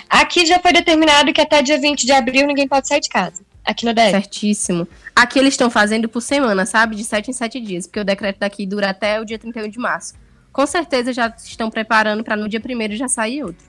Aqui 0.09 0.45
já 0.45 0.59
foi 0.59 0.73
determinado 0.73 1.31
que 1.33 1.41
até 1.41 1.61
dia 1.61 1.79
20 1.79 2.05
de 2.05 2.11
abril 2.11 2.45
ninguém 2.45 2.67
pode 2.67 2.87
sair 2.87 2.99
de 2.99 3.09
casa. 3.09 3.43
Aqui 3.69 3.85
no 3.85 3.93
DF. 3.93 4.11
Certíssimo. 4.11 4.87
Aqui 5.15 5.37
eles 5.39 5.53
estão 5.53 5.69
fazendo 5.69 6.09
por 6.09 6.21
semana, 6.21 6.65
sabe? 6.65 6.95
De 6.95 7.03
7 7.03 7.29
em 7.29 7.33
7 7.33 7.59
dias, 7.59 7.85
porque 7.85 7.99
o 7.99 8.05
decreto 8.05 8.39
daqui 8.39 8.65
dura 8.65 8.89
até 8.89 9.19
o 9.21 9.25
dia 9.25 9.37
31 9.37 9.69
de 9.69 9.77
março. 9.79 10.13
Com 10.51 10.65
certeza 10.65 11.13
já 11.13 11.33
estão 11.37 11.69
preparando 11.69 12.23
para 12.23 12.35
no 12.35 12.49
dia 12.49 12.59
1 12.63 12.95
já 12.95 13.07
sair 13.07 13.43
outro. 13.43 13.63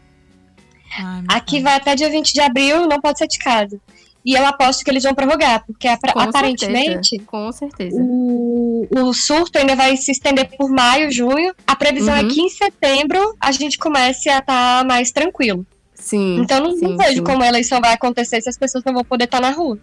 Ai, 0.99 1.23
Aqui 1.29 1.61
vai 1.61 1.75
até 1.77 1.95
dia 1.95 2.09
20 2.11 2.33
de 2.33 2.41
abril, 2.41 2.89
não 2.89 3.01
pode 3.01 3.19
sair 3.19 3.29
de 3.29 3.39
casa. 3.39 3.79
E 4.25 4.35
eu 4.35 4.45
aposto 4.47 4.85
que 4.85 4.91
eles 4.91 5.03
vão 5.03 5.15
prorrogar, 5.15 5.65
porque 5.67 5.89
Com 6.13 6.21
aparentemente 6.21 7.09
certeza. 7.11 7.23
Com 7.27 7.53
certeza. 7.53 7.97
O, 7.99 8.87
o 8.91 9.15
surto 9.15 9.59
ainda 9.59 9.75
vai 9.75 9.97
se 9.97 10.11
estender 10.13 10.47
por 10.59 10.69
maio, 10.71 11.11
junho. 11.11 11.55
A 11.67 11.75
previsão 11.75 12.13
Uhum. 12.15 12.21
é 12.21 12.31
que 12.31 12.41
em 12.41 12.49
setembro 12.51 13.35
a 13.41 13.51
gente 13.51 13.79
comece 13.79 14.29
a 14.29 14.39
estar 14.39 14.85
mais 14.85 15.11
tranquilo. 15.11 15.65
Sim. 16.01 16.41
Então 16.41 16.61
não, 16.61 16.73
sim, 16.77 16.89
não 16.89 16.97
vejo 16.97 17.17
sim. 17.19 17.23
como 17.25 17.43
a 17.43 17.47
eleição 17.47 17.81
vai 17.81 17.93
acontecer 17.93 18.41
se 18.41 18.49
as 18.49 18.59
pessoas 18.59 18.83
não 18.85 18.93
vão 18.93 19.05
poder 19.05 19.25
estar 19.25 19.41
na 19.41 19.51
rua. 19.51 19.79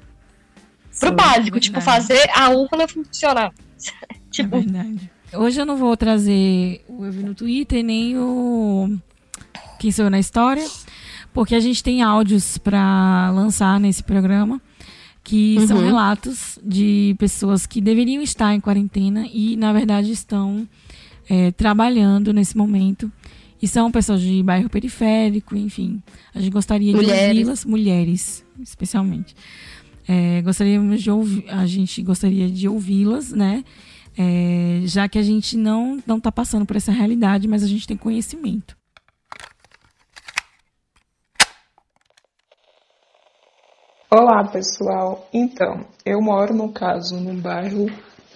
Pro 0.99 1.09
Sim, 1.09 1.15
básico, 1.15 1.57
é 1.57 1.59
tipo, 1.59 1.79
fazer 1.79 2.27
a 2.35 2.49
urna 2.49 2.87
funcionar. 2.87 3.53
É 4.09 4.43
tipo, 4.43 4.59
verdade. 4.59 5.09
Hoje 5.33 5.59
eu 5.61 5.65
não 5.65 5.77
vou 5.77 5.95
trazer 5.97 6.83
o 6.87 7.05
Eu 7.05 7.11
Vi 7.11 7.23
no 7.23 7.33
Twitter 7.33 7.83
nem 7.83 8.17
o 8.17 8.97
Quem 9.79 9.91
Sou 9.91 10.05
Eu 10.05 10.11
na 10.11 10.19
História, 10.19 10.65
porque 11.33 11.55
a 11.55 11.59
gente 11.59 11.81
tem 11.83 12.01
áudios 12.03 12.57
para 12.57 13.31
lançar 13.31 13.79
nesse 13.79 14.03
programa 14.03 14.61
que 15.23 15.57
são 15.67 15.77
Uhum. 15.77 15.85
relatos 15.85 16.57
de 16.63 17.15
pessoas 17.19 17.65
que 17.65 17.81
deveriam 17.81 18.21
estar 18.21 18.53
em 18.53 18.59
quarentena 18.59 19.25
e, 19.31 19.55
na 19.57 19.73
verdade, 19.73 20.11
estão 20.11 20.67
é, 21.29 21.51
trabalhando 21.51 22.31
nesse 22.33 22.55
momento. 22.55 23.11
E 23.61 23.67
são 23.67 23.91
pessoas 23.91 24.21
de 24.21 24.43
bairro 24.43 24.69
periférico, 24.69 25.55
enfim. 25.55 26.01
A 26.33 26.39
gente 26.39 26.51
gostaria 26.51 26.91
de 26.91 26.97
Mulheres. 26.97 27.29
ouvi-las, 27.29 27.65
mulheres, 27.65 28.45
especialmente. 28.61 29.35
É, 30.07 30.41
gostaríamos 30.41 31.01
de 31.01 31.11
ouvir, 31.11 31.45
a 31.49 31.65
gente 31.65 32.01
gostaria 32.01 32.49
de 32.49 32.67
ouvi-las, 32.67 33.31
né? 33.31 33.63
É, 34.17 34.81
já 34.85 35.07
que 35.07 35.19
a 35.19 35.21
gente 35.21 35.57
não 35.57 36.01
não 36.07 36.17
está 36.17 36.31
passando 36.31 36.65
por 36.65 36.75
essa 36.75 36.91
realidade, 36.91 37.47
mas 37.47 37.63
a 37.63 37.67
gente 37.67 37.87
tem 37.87 37.97
conhecimento. 37.97 38.75
Olá, 44.09 44.47
pessoal. 44.47 45.27
Então, 45.33 45.85
eu 46.05 46.21
moro, 46.21 46.53
no 46.53 46.71
caso, 46.71 47.19
num 47.19 47.39
bairro, 47.39 47.87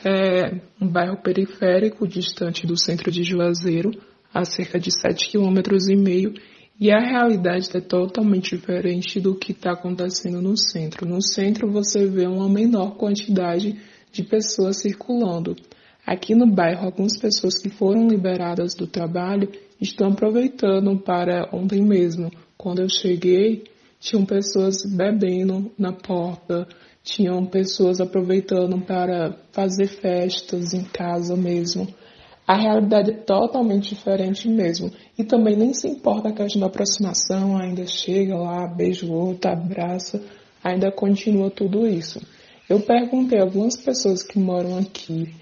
é, 0.04 0.60
um 0.80 0.88
bairro 0.88 1.16
periférico, 1.18 2.06
distante 2.06 2.68
do 2.68 2.78
centro 2.78 3.10
de 3.10 3.24
Juazeiro, 3.24 3.92
a 4.34 4.46
cerca 4.46 4.80
de 4.80 4.90
7,5 4.90 5.32
km, 5.32 6.40
e 6.80 6.92
a 6.92 7.00
realidade 7.00 7.70
é 7.76 7.80
totalmente 7.80 8.56
diferente 8.56 9.20
do 9.20 9.36
que 9.36 9.52
está 9.52 9.74
acontecendo 9.74 10.42
no 10.42 10.58
centro. 10.58 11.08
No 11.08 11.22
centro, 11.22 11.72
você 11.72 12.08
vê 12.08 12.26
uma 12.26 12.50
menor 12.50 12.96
quantidade 12.96 13.80
de 14.12 14.24
pessoas 14.24 14.78
circulando. 14.78 15.56
Aqui 16.06 16.34
no 16.34 16.48
bairro, 16.48 16.86
algumas 16.86 17.20
pessoas 17.20 17.60
que 17.62 17.70
foram 17.70 18.08
liberadas 18.08 18.74
do 18.74 18.88
trabalho 18.88 19.48
estão 19.80 20.10
aproveitando 20.10 20.98
para 20.98 21.48
ontem 21.54 21.84
mesmo. 21.84 22.32
Quando 22.58 22.82
eu 22.82 22.90
cheguei, 22.90 23.64
tinham 24.00 24.26
pessoas 24.26 24.84
bebendo 24.84 25.72
na 25.78 25.94
porta, 25.94 26.68
tinham 27.04 27.46
pessoas 27.46 28.02
aproveitando 28.02 28.82
para 28.82 29.38
fazer 29.52 29.88
festas 29.88 30.74
em 30.74 30.84
casa 30.84 31.36
mesmo. 31.36 31.88
A 32.48 32.60
realidade 32.60 33.12
é 33.12 33.14
totalmente 33.14 33.96
diferente 33.96 34.50
mesmo. 34.50 34.92
E 35.18 35.24
também 35.24 35.56
nem 35.56 35.74
se 35.74 35.88
importa 35.88 36.30
a 36.30 36.34
questão 36.34 36.60
da 36.60 36.68
aproximação, 36.68 37.58
ainda 37.58 37.86
chega 37.86 38.36
lá, 38.36 38.68
beija 38.68 39.06
o 39.06 39.14
outro, 39.14 39.52
abraça, 39.52 40.22
ainda 40.64 40.92
continua 40.92 41.50
tudo 41.50 41.88
isso. 41.88 42.20
Eu 42.70 42.80
perguntei 42.82 43.40
a 43.40 43.44
algumas 43.44 43.76
pessoas 43.78 44.24
que 44.24 44.40
moram 44.40 44.78
aqui 44.78 45.34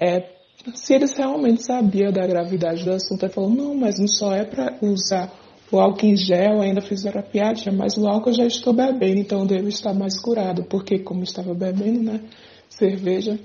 é, 0.00 0.38
se 0.74 0.94
eles 0.94 1.16
realmente 1.16 1.64
sabiam 1.64 2.12
da 2.12 2.26
gravidade 2.26 2.84
do 2.84 2.92
assunto. 2.92 3.24
Ele 3.24 3.32
falou, 3.32 3.50
não, 3.50 3.74
mas 3.74 3.98
não 3.98 4.08
só 4.08 4.34
é 4.34 4.44
para 4.44 4.76
usar 4.82 5.32
o 5.70 5.78
álcool 5.78 6.06
em 6.06 6.16
gel, 6.16 6.60
ainda 6.60 6.80
fizeram 6.80 7.20
a 7.20 7.22
piada, 7.22 7.70
mas 7.72 7.96
o 7.96 8.06
álcool 8.06 8.30
eu 8.30 8.36
já 8.36 8.46
estou 8.46 8.72
bebendo, 8.72 9.20
então 9.20 9.40
eu 9.40 9.46
devo 9.46 9.68
estar 9.68 9.92
mais 9.92 10.18
curado, 10.20 10.64
porque 10.64 10.98
como 10.98 11.22
estava 11.22 11.52
bebendo, 11.52 12.02
né, 12.02 12.20
cerveja. 12.68 13.38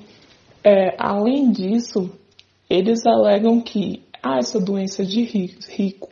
É, 0.63 0.95
além 0.97 1.51
disso, 1.51 2.09
eles 2.73 3.05
alegam 3.05 3.61
que 3.61 4.01
ah, 4.23 4.39
essa 4.39 4.59
doença 4.59 5.05
de 5.05 5.21
ri- 5.21 5.55
rico, 5.69 6.09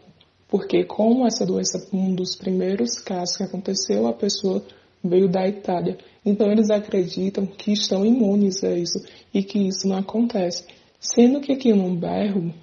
porque 0.47 0.83
como 0.83 1.25
essa 1.25 1.43
doença, 1.43 1.89
um 1.91 2.13
dos 2.13 2.35
primeiros 2.35 2.99
casos 2.99 3.35
que 3.35 3.43
aconteceu, 3.43 4.05
a 4.05 4.13
pessoa 4.13 4.63
veio 5.03 5.27
da 5.27 5.47
Itália. 5.47 5.97
Então 6.23 6.51
eles 6.51 6.69
acreditam 6.69 7.47
que 7.47 7.71
estão 7.71 8.05
imunes 8.05 8.63
a 8.63 8.77
isso 8.77 8.99
e 9.33 9.41
que 9.41 9.57
isso 9.57 9.87
não 9.87 9.97
acontece. 9.97 10.67
Sendo 10.99 11.41
que 11.41 11.51
aqui 11.51 11.73
no 11.73 11.95
bairro 11.95 12.53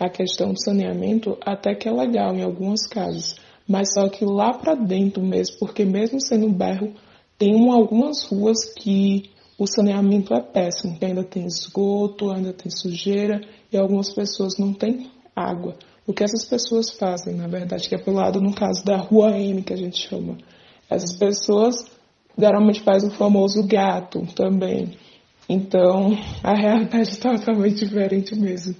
a 0.00 0.08
questão 0.08 0.52
do 0.52 0.60
saneamento 0.60 1.38
até 1.40 1.76
que 1.76 1.88
é 1.88 1.92
legal 1.92 2.34
em 2.34 2.42
alguns 2.42 2.88
casos, 2.88 3.36
mas 3.68 3.92
só 3.94 4.08
que 4.08 4.24
lá 4.24 4.52
para 4.52 4.74
dentro 4.74 5.22
mesmo, 5.22 5.58
porque 5.60 5.84
mesmo 5.84 6.20
sendo 6.20 6.46
um 6.46 6.52
bairro, 6.52 6.92
tem 7.38 7.70
algumas 7.70 8.24
ruas 8.24 8.58
que 8.74 9.30
o 9.58 9.66
saneamento 9.66 10.32
é 10.32 10.40
péssimo, 10.40 10.96
ainda 11.02 11.24
tem 11.24 11.44
esgoto, 11.44 12.30
ainda 12.30 12.52
tem 12.52 12.70
sujeira 12.70 13.40
e 13.72 13.76
algumas 13.76 14.14
pessoas 14.14 14.56
não 14.56 14.72
têm 14.72 15.10
água. 15.34 15.76
O 16.06 16.12
que 16.14 16.22
essas 16.22 16.48
pessoas 16.48 16.90
fazem, 16.90 17.34
na 17.34 17.48
verdade, 17.48 17.88
que 17.88 17.94
é 17.94 17.98
pelo 17.98 18.16
lado, 18.16 18.40
no 18.40 18.54
caso 18.54 18.84
da 18.84 18.96
rua 18.96 19.36
M, 19.36 19.62
que 19.62 19.72
a 19.72 19.76
gente 19.76 19.98
chama. 20.08 20.38
Essas 20.88 21.18
pessoas 21.18 21.74
geralmente 22.38 22.82
fazem 22.82 23.10
o 23.10 23.12
famoso 23.12 23.66
gato 23.66 24.24
também. 24.34 24.96
Então, 25.48 26.12
a 26.42 26.54
realidade 26.54 27.10
está 27.10 27.34
totalmente 27.34 27.84
diferente 27.84 28.38
mesmo. 28.38 28.76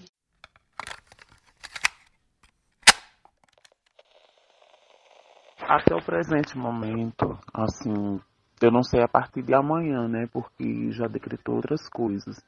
Até 5.61 5.95
o 5.95 6.03
presente 6.03 6.57
momento, 6.57 7.39
assim, 7.53 8.19
eu 8.67 8.73
não 8.73 8.83
sei 8.83 9.03
a 9.03 9.09
partir 9.09 9.43
de 9.43 9.55
amanhã, 9.55 10.09
né? 10.09 10.27
Porque 10.33 10.91
já 10.93 11.07
decretou 11.07 11.57
outras 11.57 11.89
coisas. 11.89 12.43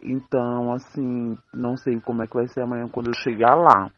Então, 0.00 0.72
assim, 0.72 1.36
não 1.52 1.76
sei 1.76 2.00
como 2.00 2.22
é 2.22 2.26
que 2.26 2.34
vai 2.34 2.46
ser 2.48 2.62
amanhã 2.62 2.88
quando 2.88 3.08
eu 3.08 3.14
chegar 3.14 3.54
lá. 3.54 3.90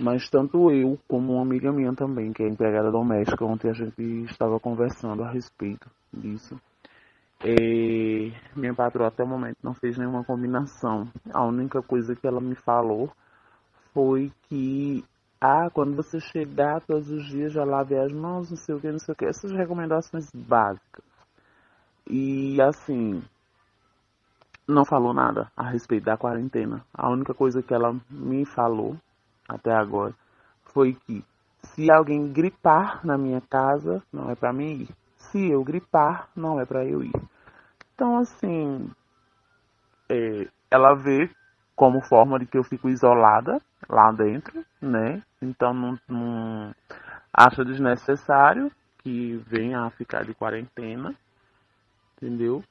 Mas 0.00 0.28
tanto 0.28 0.70
eu 0.70 0.98
como 1.08 1.34
uma 1.34 1.42
amiga 1.42 1.72
minha 1.72 1.94
também, 1.94 2.32
que 2.32 2.42
é 2.42 2.48
empregada 2.48 2.90
doméstica, 2.90 3.44
ontem 3.44 3.70
a 3.70 3.72
gente 3.72 4.24
estava 4.24 4.58
conversando 4.58 5.22
a 5.22 5.30
respeito 5.30 5.88
disso. 6.12 6.60
Minha 8.56 8.74
patroa 8.74 9.08
até 9.08 9.22
o 9.22 9.28
momento 9.28 9.58
não 9.62 9.74
fez 9.74 9.98
nenhuma 9.98 10.24
combinação. 10.24 11.08
A 11.32 11.44
única 11.44 11.82
coisa 11.82 12.16
que 12.16 12.26
ela 12.26 12.40
me 12.40 12.54
falou 12.54 13.10
foi 13.92 14.32
que 14.48 15.04
ah, 15.46 15.68
quando 15.68 15.94
você 15.94 16.18
chegar 16.18 16.80
todos 16.80 17.10
os 17.10 17.26
dias 17.26 17.52
já 17.52 17.64
lave 17.64 17.94
as 17.98 18.10
mãos, 18.10 18.48
não 18.48 18.56
sei 18.56 18.74
o 18.74 18.80
que, 18.80 18.90
não 18.90 18.98
sei 18.98 19.12
o 19.12 19.14
que, 19.14 19.26
essas 19.26 19.52
recomendações 19.52 20.30
básicas. 20.32 21.04
E 22.08 22.58
assim, 22.62 23.22
não 24.66 24.86
falou 24.86 25.12
nada 25.12 25.52
a 25.54 25.68
respeito 25.68 26.04
da 26.04 26.16
quarentena. 26.16 26.82
A 26.94 27.10
única 27.10 27.34
coisa 27.34 27.62
que 27.62 27.74
ela 27.74 27.94
me 28.08 28.46
falou 28.46 28.96
até 29.46 29.70
agora 29.70 30.14
foi 30.72 30.94
que 30.94 31.22
se 31.62 31.90
alguém 31.90 32.32
gripar 32.32 33.04
na 33.04 33.18
minha 33.18 33.42
casa, 33.42 34.02
não 34.10 34.30
é 34.30 34.34
para 34.34 34.50
mim 34.50 34.84
ir. 34.84 34.88
Se 35.18 35.50
eu 35.50 35.62
gripar, 35.62 36.30
não 36.34 36.58
é 36.58 36.64
para 36.64 36.86
eu 36.86 37.04
ir. 37.04 37.12
Então, 37.94 38.16
assim, 38.16 38.90
é, 40.08 40.48
ela 40.70 40.94
vê 40.94 41.28
como 41.76 42.00
forma 42.00 42.38
de 42.38 42.46
que 42.46 42.56
eu 42.56 42.64
fico 42.64 42.88
isolada 42.88 43.60
lá 43.88 44.12
dentro, 44.12 44.64
né? 44.80 45.22
Então 45.40 45.72
não, 45.72 45.98
não 46.08 46.74
acha 47.32 47.64
desnecessário 47.64 48.70
que 48.98 49.36
venha 49.46 49.80
a 49.80 49.90
ficar 49.90 50.24
de 50.24 50.34
quarentena, 50.34 51.14
entendeu? 52.16 52.62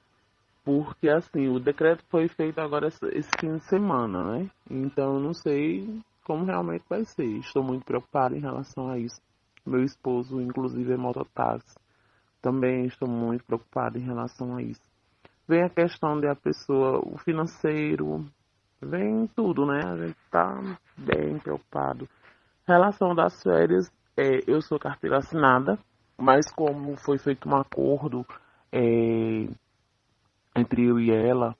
Porque 0.64 1.10
assim, 1.10 1.50
o 1.50 1.60
decreto 1.60 2.04
foi 2.10 2.28
feito 2.28 2.60
agora 2.60 2.88
esse 2.88 3.30
fim 3.40 3.58
de 3.58 3.66
semana, 3.66 4.24
né? 4.24 4.50
Então 4.70 5.16
eu 5.16 5.20
não 5.20 5.34
sei 5.34 6.02
como 6.24 6.46
realmente 6.46 6.86
vai 6.90 7.04
ser. 7.06 7.26
Estou 7.40 7.64
muito 7.64 7.86
preocupada 7.86 8.36
em 8.36 8.40
relação 8.40 8.90
a 8.90 8.98
isso. 8.98 9.22
Meu 9.66 9.84
esposo, 9.84 10.42
inclusive, 10.42 10.94
é 10.94 10.98
mototáxi. 10.98 11.76
Também 12.42 12.86
estou 12.86 13.08
muito 13.08 13.44
preocupada 13.46 13.98
em 13.98 14.02
relação 14.02 14.56
a 14.56 14.62
isso. 14.62 14.82
Vem 15.48 15.64
a 15.64 15.70
questão 15.70 16.20
de 16.20 16.28
a 16.28 16.36
pessoa, 16.36 17.00
o 17.00 17.18
financeiro, 17.18 18.26
vem 18.84 19.28
tudo, 19.36 19.66
né? 19.66 19.82
A 19.84 19.96
gente 19.98 20.18
tá 20.30 20.60
bem 20.98 21.40
preocupado. 21.40 22.08
Relação 22.68 23.14
das 23.14 23.42
férias, 23.42 23.92
é, 24.16 24.40
eu 24.48 24.62
sou 24.62 24.80
carteira 24.80 25.18
assinada, 25.18 25.78
mas 26.18 26.52
como 26.52 26.96
foi 26.98 27.18
feito 27.18 27.50
um 27.50 27.56
acordo 27.56 28.26
é, 28.72 29.48
entre 30.56 30.86
eu 30.86 31.00
e 31.00 31.12
ela, 31.12 31.56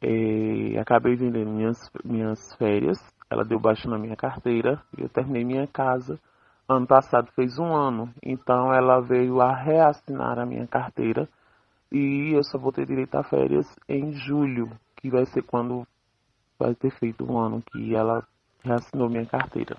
é, 0.00 0.78
acabei 0.78 1.16
vendendo 1.16 1.50
minhas, 1.50 1.90
minhas 2.04 2.54
férias. 2.56 2.98
Ela 3.30 3.44
deu 3.44 3.58
baixo 3.58 3.88
na 3.88 3.98
minha 3.98 4.16
carteira 4.16 4.82
e 4.96 5.02
eu 5.02 5.08
terminei 5.08 5.44
minha 5.44 5.66
casa. 5.66 6.18
Ano 6.68 6.86
passado 6.86 7.30
fez 7.32 7.58
um 7.58 7.74
ano, 7.74 8.12
então 8.22 8.72
ela 8.72 9.00
veio 9.00 9.40
a 9.40 9.54
reassinar 9.54 10.38
a 10.38 10.46
minha 10.46 10.66
carteira 10.66 11.28
e 11.90 12.32
eu 12.32 12.44
só 12.44 12.58
vou 12.58 12.70
ter 12.70 12.86
direito 12.86 13.16
a 13.16 13.24
férias 13.24 13.66
em 13.88 14.12
julho, 14.12 14.70
que 14.96 15.10
vai 15.10 15.26
ser 15.26 15.42
quando 15.42 15.84
vai 16.60 16.74
ter 16.74 16.90
feito 16.90 17.24
um 17.24 17.38
ano 17.38 17.62
que 17.72 17.94
ela 17.94 18.22
reassinou 18.62 19.08
minha 19.08 19.24
carteira. 19.24 19.76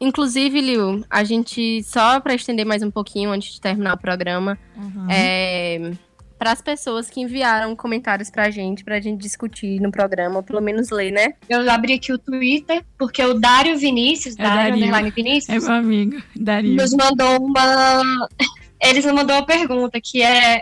Inclusive, 0.00 0.60
Liu, 0.60 1.04
a 1.08 1.22
gente, 1.22 1.82
só 1.84 2.18
para 2.18 2.34
estender 2.34 2.66
mais 2.66 2.82
um 2.82 2.90
pouquinho 2.90 3.30
antes 3.30 3.54
de 3.54 3.60
terminar 3.60 3.94
o 3.94 3.98
programa, 3.98 4.58
uhum. 4.76 5.06
é, 5.08 5.92
para 6.36 6.50
as 6.50 6.60
pessoas 6.60 7.08
que 7.08 7.20
enviaram 7.20 7.76
comentários 7.76 8.28
pra 8.28 8.50
gente, 8.50 8.82
pra 8.82 9.00
gente 9.00 9.20
discutir 9.20 9.80
no 9.80 9.92
programa, 9.92 10.38
ou 10.38 10.42
pelo 10.42 10.60
menos 10.60 10.90
ler, 10.90 11.12
né? 11.12 11.34
Eu 11.48 11.70
abri 11.70 11.92
aqui 11.92 12.12
o 12.12 12.18
Twitter, 12.18 12.84
porque 12.98 13.22
o 13.22 13.34
Dário 13.34 13.78
Vinícius, 13.78 14.34
é 14.36 14.42
Dário, 14.42 14.90
Dário 14.90 15.12
Vinícius, 15.12 15.64
é 15.64 15.66
meu 15.68 15.78
amigo, 15.78 16.20
Dário. 16.34 16.74
nos 16.74 16.92
mandou 16.92 17.40
uma... 17.40 18.28
Eles 18.82 19.04
nos 19.04 19.14
mandou 19.14 19.36
uma 19.36 19.46
pergunta, 19.46 20.00
que 20.02 20.20
é... 20.20 20.60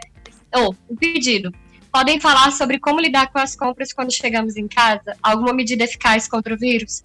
Ou, 0.55 0.69
oh, 0.69 0.93
um 0.93 0.97
pedido 0.97 1.51
podem 1.93 2.19
falar 2.19 2.51
sobre 2.53 2.79
como 2.79 3.01
lidar 3.01 3.31
com 3.31 3.39
as 3.39 3.55
compras 3.55 3.93
quando 3.93 4.13
chegamos 4.13 4.57
em 4.57 4.67
casa? 4.67 5.17
Alguma 5.23 5.53
medida 5.53 5.85
eficaz 5.85 6.27
contra 6.27 6.55
o 6.55 6.59
vírus? 6.59 7.03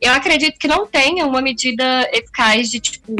Eu 0.00 0.12
acredito 0.12 0.58
que 0.58 0.68
não 0.68 0.86
tenha 0.86 1.26
uma 1.26 1.40
medida 1.40 2.08
eficaz 2.12 2.70
de 2.70 2.80
tipo, 2.80 3.14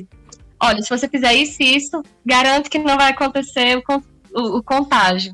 olha, 0.60 0.82
se 0.82 0.90
você 0.90 1.08
fizer 1.08 1.32
isso 1.34 1.62
e 1.62 1.76
isso, 1.76 2.02
garanto 2.26 2.68
que 2.68 2.78
não 2.78 2.96
vai 2.96 3.12
acontecer 3.12 3.78
o, 3.78 4.02
o, 4.34 4.58
o 4.58 4.62
contágio. 4.62 5.32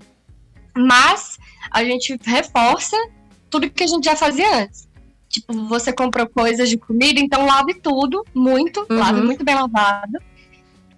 Mas 0.76 1.38
a 1.70 1.82
gente 1.82 2.18
reforça 2.24 2.96
tudo 3.48 3.70
que 3.70 3.84
a 3.84 3.86
gente 3.86 4.04
já 4.04 4.16
fazia 4.16 4.62
antes. 4.62 4.88
Tipo, 5.28 5.52
você 5.66 5.92
comprou 5.92 6.28
coisas 6.28 6.68
de 6.68 6.76
comida, 6.76 7.20
então 7.20 7.46
lave 7.46 7.74
tudo, 7.74 8.24
muito, 8.34 8.80
uhum. 8.90 8.98
lave 8.98 9.20
muito 9.22 9.44
bem 9.44 9.54
lavado. 9.54 10.18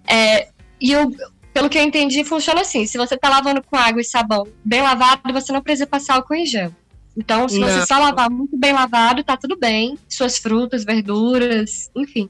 É, 0.07 0.49
e 0.81 0.91
eu, 0.91 1.11
pelo 1.53 1.69
que 1.69 1.77
eu 1.77 1.83
entendi, 1.83 2.23
funciona 2.23 2.61
assim: 2.61 2.85
se 2.85 2.97
você 2.97 3.15
tá 3.15 3.29
lavando 3.29 3.61
com 3.61 3.75
água 3.75 4.01
e 4.01 4.05
sabão 4.05 4.47
bem 4.63 4.81
lavado, 4.81 5.31
você 5.31 5.51
não 5.51 5.61
precisa 5.61 5.87
passar 5.87 6.15
álcool 6.15 6.35
em 6.35 6.45
gel. 6.45 6.73
Então, 7.15 7.47
se 7.47 7.59
não. 7.59 7.67
você 7.67 7.85
só 7.85 7.99
lavar 7.99 8.29
muito 8.29 8.57
bem 8.57 8.73
lavado, 8.73 9.23
tá 9.23 9.37
tudo 9.37 9.55
bem. 9.55 9.97
Suas 10.09 10.37
frutas, 10.39 10.83
verduras, 10.83 11.91
enfim. 11.95 12.27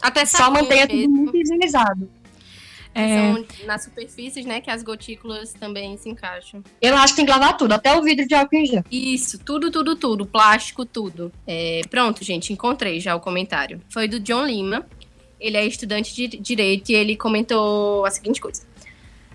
Até 0.00 0.24
só 0.24 0.50
mantenha 0.50 0.88
tudo 0.88 1.08
muito 1.10 1.36
higienizado. 1.36 2.10
É... 2.94 3.32
São 3.32 3.46
nas 3.66 3.84
superfícies, 3.84 4.44
né, 4.44 4.60
que 4.60 4.70
as 4.70 4.82
gotículas 4.82 5.52
também 5.52 5.96
se 5.96 6.08
encaixam. 6.08 6.62
Eu 6.80 6.96
acho 6.96 7.14
que 7.14 7.16
tem 7.16 7.26
que 7.26 7.30
lavar 7.30 7.56
tudo, 7.56 7.72
até 7.72 7.94
o 7.96 8.02
vidro 8.02 8.26
de 8.26 8.34
álcool 8.34 8.56
em 8.56 8.66
gel. 8.66 8.84
Isso, 8.90 9.38
tudo, 9.38 9.70
tudo, 9.70 9.96
tudo. 9.96 10.26
Plástico, 10.26 10.84
tudo. 10.84 11.32
É, 11.46 11.82
pronto, 11.88 12.24
gente, 12.24 12.52
encontrei 12.52 13.00
já 13.00 13.14
o 13.14 13.20
comentário. 13.20 13.80
Foi 13.88 14.08
do 14.08 14.20
John 14.20 14.44
Lima. 14.44 14.86
Ele 15.42 15.56
é 15.56 15.66
estudante 15.66 16.14
de 16.14 16.28
direito 16.38 16.90
e 16.90 16.94
ele 16.94 17.16
comentou 17.16 18.06
a 18.06 18.10
seguinte 18.10 18.40
coisa. 18.40 18.62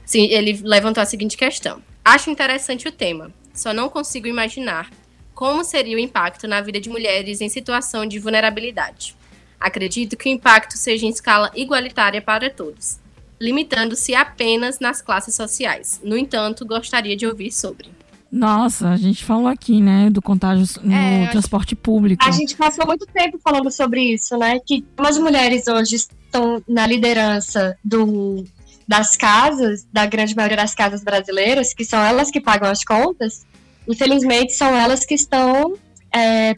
Sim, 0.06 0.24
ele 0.32 0.60
levantou 0.64 1.04
a 1.04 1.06
seguinte 1.06 1.36
questão. 1.36 1.84
Acho 2.04 2.30
interessante 2.30 2.88
o 2.88 2.92
tema, 2.92 3.30
só 3.54 3.74
não 3.74 3.90
consigo 3.90 4.26
imaginar 4.26 4.90
como 5.36 5.64
seria 5.64 5.98
o 5.98 6.00
impacto 6.00 6.48
na 6.48 6.62
vida 6.62 6.80
de 6.80 6.90
mulheres 6.90 7.42
em 7.42 7.50
situação 7.50 8.06
de 8.06 8.18
vulnerabilidade. 8.18 9.16
Acredito 9.60 10.16
que 10.16 10.30
o 10.30 10.32
impacto 10.32 10.78
seja 10.78 11.06
em 11.06 11.10
escala 11.10 11.52
igualitária 11.54 12.22
para 12.22 12.50
todos, 12.50 13.00
limitando-se 13.40 14.16
apenas 14.16 14.80
nas 14.80 15.02
classes 15.02 15.36
sociais. 15.36 16.00
No 16.04 16.18
entanto, 16.18 16.66
gostaria 16.66 17.16
de 17.16 17.28
ouvir 17.28 17.52
sobre. 17.52 17.90
Nossa, 18.32 18.90
a 18.90 18.98
gente 18.98 19.24
falou 19.24 19.48
aqui, 19.48 19.82
né, 19.82 20.10
do 20.10 20.22
contágio 20.22 20.66
no 20.84 20.94
é, 20.94 21.28
transporte 21.28 21.76
público. 21.76 22.24
A 22.26 22.32
gente 22.32 22.56
passou 22.56 22.86
muito 22.86 23.06
tempo 23.06 23.40
falando 23.42 23.72
sobre 23.72 24.14
isso, 24.14 24.38
né? 24.38 24.60
Que 24.60 24.86
as 24.98 25.18
mulheres 25.18 25.68
hoje 25.68 25.96
estão 25.96 26.62
na 26.68 26.86
liderança 26.86 27.78
do, 27.84 28.44
das 28.88 29.16
casas, 29.16 29.88
da 29.92 30.06
grande 30.06 30.36
maioria 30.36 30.58
das 30.58 30.76
casas 30.76 31.04
brasileiras, 31.04 31.74
que 31.74 31.86
são 31.86 32.04
elas 32.04 32.30
que 32.30 32.42
pagam 32.42 32.70
as 32.70 32.84
contas, 32.84 33.46
infelizmente 33.88 34.54
são 34.54 34.76
elas 34.76 35.06
que 35.06 35.14
estão 35.14 35.76
é, 36.14 36.56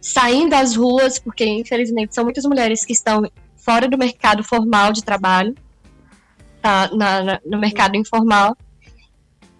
saindo 0.00 0.54
às 0.54 0.76
ruas, 0.76 1.18
porque 1.18 1.44
infelizmente 1.44 2.14
são 2.14 2.24
muitas 2.24 2.44
mulheres 2.44 2.84
que 2.84 2.92
estão 2.92 3.22
fora 3.56 3.88
do 3.88 3.96
mercado 3.96 4.44
formal 4.44 4.92
de 4.92 5.02
trabalho, 5.02 5.54
tá, 6.60 6.90
na, 6.92 7.22
na, 7.22 7.40
no 7.44 7.58
mercado 7.58 7.96
informal. 7.96 8.56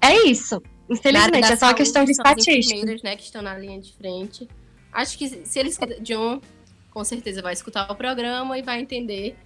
É 0.01 0.29
isso. 0.29 0.63
Infelizmente, 0.89 1.53
é 1.53 1.57
só 1.57 1.67
uma 1.67 1.75
questão 1.75 2.05
de 2.05 2.13
estatística. 2.13 2.99
Né, 3.03 3.17
que 3.17 3.23
estão 3.23 3.43
na 3.43 3.57
linha 3.59 3.81
de 3.81 3.93
frente. 3.95 4.49
Acho 4.93 5.19
que 5.19 5.29
se 5.29 5.59
ele 5.59 5.71
escuta, 5.71 6.01
John 6.01 6.41
com 6.91 7.03
certeza 7.03 7.43
vai 7.43 7.53
escutar 7.53 7.91
o 7.91 7.97
programa 7.97 8.57
e 8.57 8.63
vai 8.63 8.81
entender 8.81 9.37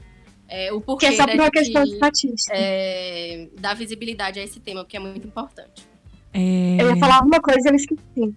é, 0.48 0.70
o 0.72 0.80
porquê 0.80 1.08
Que 1.08 1.14
é 1.14 1.16
só 1.16 1.26
por 1.26 1.34
uma 1.34 1.50
questão 1.50 1.82
que, 1.82 1.92
estatística. 1.92 2.52
é, 2.54 3.48
dar 3.58 3.74
visibilidade 3.74 4.38
a 4.38 4.42
esse 4.42 4.60
tema, 4.60 4.84
que 4.84 4.96
é 4.96 5.00
muito 5.00 5.26
importante. 5.26 5.86
É, 6.32 6.76
Eu 6.78 6.90
ia 6.90 6.96
falar 6.96 7.22
uma 7.22 7.40
coisa 7.40 7.68
e 7.68 7.72
eu 7.72 7.76
esqueci. 7.76 8.34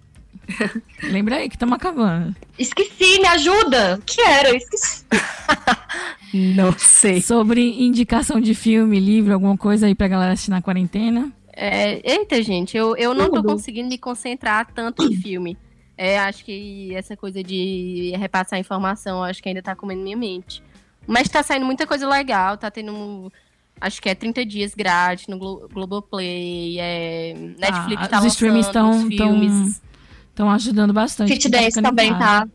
Lembra 1.04 1.38
aí 1.38 1.50
que 1.50 1.56
estamos 1.56 1.76
acabando. 1.76 2.36
Esqueci, 2.58 3.20
me 3.20 3.28
ajuda! 3.28 3.96
O 3.96 4.02
que 4.02 4.22
era? 4.22 4.50
Eu 4.50 4.56
esqueci. 4.56 5.06
Não 6.34 6.72
sei. 6.78 7.22
Sobre 7.22 7.62
indicação 7.84 8.40
de 8.40 8.54
filme, 8.56 9.00
livro, 9.00 9.34
alguma 9.34 9.58
coisa 9.58 9.88
aí 9.88 9.96
pra 9.96 10.08
galera 10.08 10.34
assistir 10.34 10.52
na 10.52 10.62
quarentena. 10.62 11.32
É, 11.64 12.02
eita, 12.04 12.42
gente, 12.42 12.76
eu, 12.76 12.96
eu 12.98 13.14
não 13.14 13.30
tô 13.30 13.44
conseguindo 13.44 13.88
me 13.90 13.98
concentrar 13.98 14.72
tanto 14.74 15.04
em 15.04 15.14
filme. 15.16 15.56
É, 15.98 16.18
acho 16.20 16.44
que 16.44 16.92
essa 16.96 17.16
coisa 17.16 17.44
de 17.44 18.12
repassar 18.18 18.58
informação, 18.58 19.24
acho 19.24 19.44
que 19.44 19.48
ainda 19.50 19.62
tá 19.62 19.76
comendo 19.76 20.02
minha 20.02 20.18
mente. 20.18 20.64
Mas 21.06 21.30
tá 21.30 21.44
saindo 21.44 21.66
muita 21.66 21.86
coisa 21.86 22.08
legal, 22.10 22.58
tá 22.58 22.72
tendo. 22.72 23.32
Acho 23.80 24.02
que 24.02 24.10
é 24.10 24.16
30 24.16 24.44
dias 24.46 24.74
grátis 24.74 25.28
no 25.28 25.38
Glo 25.38 25.68
Globoplay, 25.72 26.80
é, 26.80 27.34
Netflix 27.60 28.02
Ah, 28.04 28.08
tá 28.08 28.18
os 28.18 28.24
lançando 28.24 28.28
streamings 28.28 28.68
tão- 28.70 28.90
os 28.92 29.04
filmes. 29.08 29.82
Estão 30.30 30.50
ajudando 30.50 30.94
bastante. 30.94 31.32
Fit 31.34 31.44
quem 31.44 31.52
tá 31.52 31.58
Dance 31.60 31.70
ficando 31.72 31.86
em 31.86 31.90
também 31.90 32.10
casa. 32.18 32.46
tá. 32.48 32.50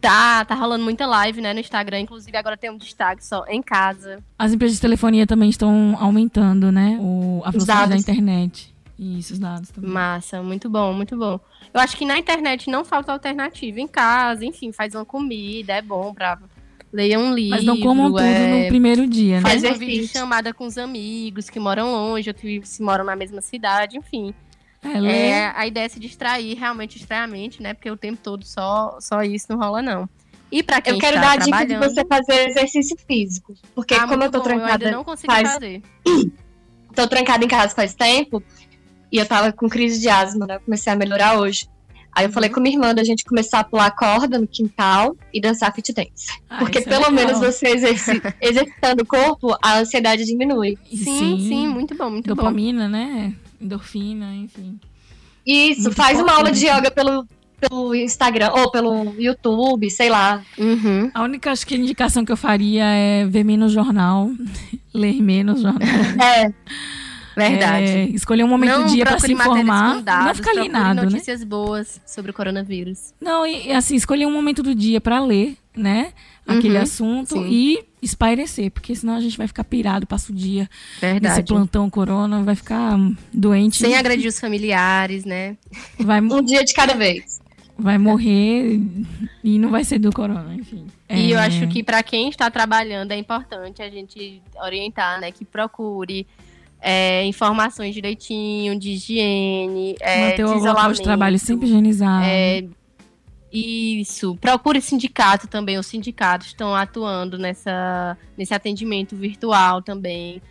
Tá, 0.00 0.44
tá 0.44 0.54
rolando 0.54 0.84
muita 0.84 1.06
live, 1.06 1.40
né, 1.40 1.52
no 1.52 1.60
Instagram. 1.60 2.00
Inclusive, 2.00 2.36
agora 2.36 2.56
tem 2.56 2.70
um 2.70 2.76
destaque 2.76 3.24
só 3.24 3.44
em 3.48 3.62
casa. 3.62 4.22
As 4.38 4.52
empresas 4.52 4.76
de 4.76 4.80
telefonia 4.80 5.26
também 5.26 5.50
estão 5.50 5.96
aumentando, 5.98 6.70
né? 6.70 6.98
O, 7.00 7.42
a 7.44 7.50
velocidade 7.50 7.90
da 7.90 7.96
internet. 7.96 8.74
Isso, 8.98 9.34
os 9.34 9.38
dados 9.38 9.70
também. 9.70 9.90
Massa, 9.90 10.42
muito 10.42 10.70
bom, 10.70 10.92
muito 10.92 11.16
bom. 11.16 11.38
Eu 11.72 11.80
acho 11.80 11.96
que 11.96 12.06
na 12.06 12.18
internet 12.18 12.70
não 12.70 12.84
falta 12.84 13.12
alternativa. 13.12 13.80
Em 13.80 13.86
casa, 13.86 14.44
enfim, 14.44 14.72
faz 14.72 14.94
uma 14.94 15.04
comida, 15.04 15.74
é 15.74 15.82
bom 15.82 16.14
pra 16.14 16.38
ler 16.92 17.18
um 17.18 17.34
livro. 17.34 17.56
Mas 17.56 17.64
não 17.64 17.78
comam 17.78 18.06
tudo 18.06 18.20
é... 18.20 18.62
no 18.62 18.68
primeiro 18.68 19.06
dia, 19.06 19.36
né? 19.36 19.42
Faz 19.42 19.62
uma 19.62 19.70
Exercício. 19.70 19.86
videochamada 19.86 20.54
com 20.54 20.66
os 20.66 20.78
amigos 20.78 21.50
que 21.50 21.60
moram 21.60 21.92
longe, 21.92 22.30
outros 22.30 22.68
se 22.68 22.82
moram 22.82 23.04
na 23.04 23.14
mesma 23.14 23.42
cidade, 23.42 23.98
enfim. 23.98 24.32
É. 24.88 25.28
É, 25.30 25.52
a 25.54 25.66
ideia 25.66 25.84
é 25.86 25.88
se 25.88 25.98
distrair, 26.00 26.54
realmente 26.54 26.98
distrair 26.98 27.22
a 27.24 27.26
mente, 27.26 27.62
né? 27.62 27.74
Porque 27.74 27.90
o 27.90 27.96
tempo 27.96 28.18
todo 28.22 28.44
só, 28.44 28.98
só 29.00 29.22
isso 29.22 29.46
não 29.50 29.58
rola, 29.58 29.80
não. 29.82 30.08
E 30.50 30.62
pra 30.62 30.80
quem 30.80 30.94
Eu 30.94 30.98
quero 31.00 31.16
está 31.16 31.28
dar 31.36 31.42
a 31.42 31.44
dica 31.44 31.66
de 31.66 31.76
você 31.76 32.04
fazer 32.06 32.48
exercício 32.50 32.96
físico. 33.06 33.54
Porque 33.74 33.94
Ah, 33.94 34.06
como 34.06 34.22
eu 34.22 34.30
tô 34.30 34.38
bom, 34.40 34.46
eu 34.50 34.52
ainda 34.52 34.66
trancada, 34.78 34.90
não 34.92 35.02
consigo 35.04 35.32
faz- 35.32 35.52
fazer. 35.52 35.82
tô 36.94 37.06
trancada 37.08 37.44
em 37.44 37.48
casa 37.48 37.74
faz 37.74 37.94
tempo, 37.94 38.42
e 39.10 39.18
eu 39.18 39.26
tava 39.26 39.52
com 39.52 39.68
crise 39.68 40.00
de 40.00 40.08
asma, 40.08 40.46
né? 40.46 40.56
Eu 40.56 40.60
comecei 40.60 40.92
a 40.92 40.96
melhorar 40.96 41.38
hoje. 41.38 41.68
Aí 42.12 42.24
eu 42.24 42.28
Uhum. 42.28 42.32
falei 42.34 42.48
com 42.48 42.60
minha 42.60 42.74
irmã 42.74 42.94
da 42.94 43.04
gente 43.04 43.24
começar 43.24 43.60
a 43.60 43.64
pular 43.64 43.90
corda 43.90 44.38
no 44.38 44.46
quintal 44.48 45.14
e 45.34 45.38
dançar 45.40 45.70
fit 45.74 45.92
dance. 45.92 46.28
Ah, 46.48 46.58
Porque 46.58 46.78
é 46.78 46.80
pelo 46.82 47.10
legal. 47.10 47.12
menos 47.12 47.38
você 47.38 47.68
exerci- 47.68 48.22
exercitando 48.40 49.02
o 49.02 49.06
corpo, 49.06 49.54
a 49.62 49.78
ansiedade 49.78 50.24
diminui. 50.24 50.78
E 50.90 50.96
Sim, 50.96 51.38
sim, 51.46 51.68
muito 51.68 51.94
bom, 51.94 52.08
muito 52.08 52.28
bom. 52.34 52.36
Dopamina, 52.36 52.88
né? 52.88 53.34
Endorfina, 53.60 54.34
enfim. 54.34 54.78
Isso, 55.44 55.84
Muito 55.84 55.96
faz 55.96 56.20
uma 56.20 56.32
aula 56.32 56.50
de 56.50 56.66
yoga 56.66 56.90
pelo, 56.90 57.26
pelo 57.60 57.94
Instagram 57.94 58.50
ou 58.52 58.70
pelo 58.70 59.14
YouTube, 59.18 59.90
sei 59.90 60.10
lá. 60.10 60.42
Uhum. 60.58 61.10
A 61.14 61.22
única 61.22 61.52
acho 61.52 61.66
que 61.66 61.76
indicação 61.76 62.24
que 62.24 62.32
eu 62.32 62.36
faria 62.36 62.84
é 62.84 63.26
ver 63.26 63.44
menos 63.44 63.72
jornal, 63.72 64.30
ler 64.92 65.22
menos 65.22 65.60
jornal. 65.60 65.88
É, 66.20 66.52
Verdade. 67.36 67.86
É, 67.86 68.04
escolher 68.04 68.44
um 68.44 68.48
momento 68.48 68.84
do 68.84 68.86
dia 68.86 69.04
pra 69.04 69.18
se 69.18 69.30
informar, 69.30 70.00
dados, 70.00 70.26
não 70.26 70.34
ficar 70.34 70.52
procure 70.52 70.68
alienado, 70.68 71.02
né? 71.02 71.02
notícias 71.02 71.44
boas 71.44 72.00
sobre 72.06 72.30
o 72.30 72.34
coronavírus. 72.34 73.12
Não, 73.20 73.46
e 73.46 73.70
assim, 73.72 73.94
escolher 73.94 74.24
um 74.26 74.32
momento 74.32 74.62
do 74.62 74.74
dia 74.74 75.02
pra 75.02 75.20
ler, 75.20 75.54
né? 75.76 76.12
Aquele 76.46 76.76
Uhum, 76.76 76.82
assunto 76.82 77.34
sim. 77.34 77.46
e 77.50 77.84
espairecer, 78.00 78.70
porque 78.70 78.94
senão 78.94 79.16
a 79.16 79.20
gente 79.20 79.36
vai 79.36 79.48
ficar 79.48 79.64
pirado, 79.64 80.06
passa 80.06 80.30
o 80.30 80.34
dia 80.34 80.68
nesse 81.02 81.12
Verdade. 81.12 81.44
plantão 81.52 81.90
corona, 81.90 82.42
vai 82.44 82.54
ficar 82.54 82.94
hum, 82.96 83.16
doente, 83.32 83.78
Sem 83.78 83.96
agredir 83.96 84.28
os 84.28 84.38
familiares, 84.38 85.24
né? 85.24 85.56
vai, 85.98 86.20
um 86.20 86.42
dia 86.42 86.64
de 86.64 86.72
cada 86.72 86.94
vez. 86.94 87.40
vai 87.76 87.98
morrer 87.98 88.80
e 89.42 89.58
não 89.58 89.70
vai 89.70 89.82
ser 89.82 89.98
do 89.98 90.12
corona, 90.12 90.54
enfim. 90.54 90.86
E 91.10 91.30
eu 91.32 91.38
É, 91.38 91.46
acho 91.46 91.66
que 91.68 91.82
para 91.82 92.00
quem 92.02 92.28
está 92.28 92.48
trabalhando 92.50 93.10
é 93.12 93.16
importante 93.16 93.82
a 93.82 93.90
gente 93.90 94.40
orientar, 94.62 95.20
né? 95.20 95.32
Que 95.32 95.44
procure 95.44 96.26
é, 96.80 97.24
informações 97.24 97.92
direitinho, 97.92 98.78
de 98.78 98.90
higiene, 98.90 99.96
é, 100.00 100.20
manter 100.20 100.36
de 100.46 100.52
o 100.52 100.58
local 100.58 100.92
de 100.92 101.02
trabalho 101.02 101.38
sempre 101.38 101.66
higienizado. 101.66 102.24
É, 102.24 102.64
isso. 103.52 104.36
Procure 104.36 104.80
sindicato 104.80 105.46
também. 105.46 105.78
Os 105.78 105.86
sindicatos 105.86 106.48
estão 106.48 106.74
atuando 106.74 107.38
nessa, 107.38 108.16
nesse 108.36 108.52
atendimento 108.54 109.14
virtual 109.16 109.82
também. 109.82 110.42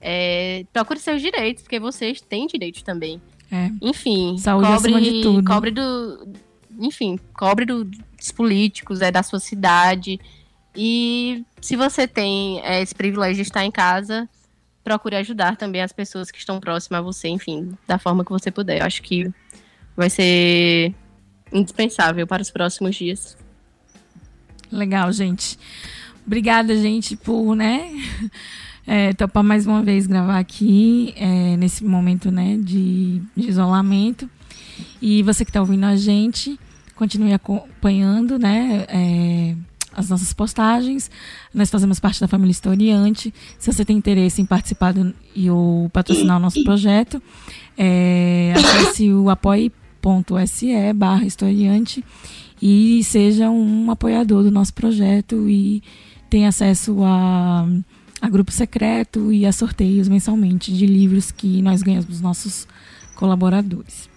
É, 0.00 0.64
procure 0.72 0.98
seus 0.98 1.20
direitos, 1.20 1.62
porque 1.62 1.78
vocês 1.78 2.20
têm 2.20 2.46
direitos 2.46 2.82
também. 2.82 3.20
É. 3.52 3.70
Enfim, 3.82 4.36
Saúde 4.38 4.66
cobre, 4.68 4.94
acima 4.94 5.00
de 5.00 5.22
tudo. 5.22 5.44
cobre 5.44 5.70
do. 5.70 6.28
Enfim, 6.78 7.18
cobre 7.34 7.64
do- 7.66 7.84
dos 7.84 8.30
políticos, 8.30 9.00
é 9.00 9.10
da 9.10 9.22
sua 9.22 9.40
cidade. 9.40 10.18
E 10.74 11.44
se 11.60 11.76
você 11.76 12.06
tem 12.06 12.60
é, 12.62 12.80
esse 12.80 12.94
privilégio 12.94 13.36
de 13.36 13.42
estar 13.42 13.64
em 13.64 13.70
casa, 13.70 14.28
procure 14.84 15.16
ajudar 15.16 15.56
também 15.56 15.82
as 15.82 15.92
pessoas 15.92 16.30
que 16.30 16.38
estão 16.38 16.60
próximas 16.60 17.00
a 17.00 17.02
você, 17.02 17.28
enfim, 17.28 17.72
da 17.86 17.98
forma 17.98 18.24
que 18.24 18.30
você 18.30 18.50
puder. 18.50 18.80
Eu 18.80 18.86
acho 18.86 19.02
que 19.02 19.28
vai 19.96 20.08
ser 20.08 20.94
indispensável 21.52 22.26
para 22.26 22.42
os 22.42 22.50
próximos 22.50 22.96
dias. 22.96 23.36
Legal, 24.70 25.12
gente. 25.12 25.58
Obrigada, 26.26 26.76
gente, 26.76 27.16
por, 27.16 27.56
né, 27.56 27.90
é, 28.86 29.12
topar 29.14 29.42
mais 29.42 29.66
uma 29.66 29.82
vez 29.82 30.06
gravar 30.06 30.38
aqui, 30.38 31.12
é, 31.16 31.56
nesse 31.56 31.84
momento, 31.84 32.30
né, 32.30 32.56
de, 32.56 33.20
de 33.36 33.48
isolamento. 33.48 34.30
E 35.02 35.22
você 35.22 35.44
que 35.44 35.50
está 35.50 35.60
ouvindo 35.60 35.84
a 35.84 35.96
gente, 35.96 36.58
continue 36.94 37.32
acompanhando, 37.32 38.38
né, 38.38 38.84
é, 38.88 39.56
as 39.92 40.08
nossas 40.08 40.32
postagens. 40.32 41.10
Nós 41.52 41.70
fazemos 41.70 41.98
parte 41.98 42.20
da 42.20 42.28
família 42.28 42.52
Historiante. 42.52 43.34
Se 43.58 43.72
você 43.72 43.84
tem 43.84 43.96
interesse 43.96 44.40
em 44.40 44.46
participar 44.46 44.92
do, 44.92 45.14
e 45.34 45.50
ou 45.50 45.88
patrocinar 45.90 46.36
o 46.36 46.40
nosso 46.40 46.62
projeto, 46.62 47.20
é, 47.76 48.52
acesse 48.56 49.12
o 49.12 49.30
apoie.se 50.00 50.92
barra 50.94 51.24
historiante 51.24 52.04
e 52.60 53.02
seja 53.04 53.50
um 53.50 53.90
apoiador 53.90 54.42
do 54.42 54.50
nosso 54.50 54.72
projeto 54.74 55.48
e 55.48 55.82
tenha 56.28 56.48
acesso 56.48 57.02
a, 57.04 57.66
a 58.20 58.28
grupo 58.28 58.50
secreto 58.50 59.32
e 59.32 59.46
a 59.46 59.52
sorteios 59.52 60.08
mensalmente 60.08 60.72
de 60.72 60.86
livros 60.86 61.30
que 61.30 61.60
nós 61.62 61.82
ganhamos 61.82 62.06
dos 62.06 62.20
nossos 62.20 62.66
colaboradores. 63.14 64.08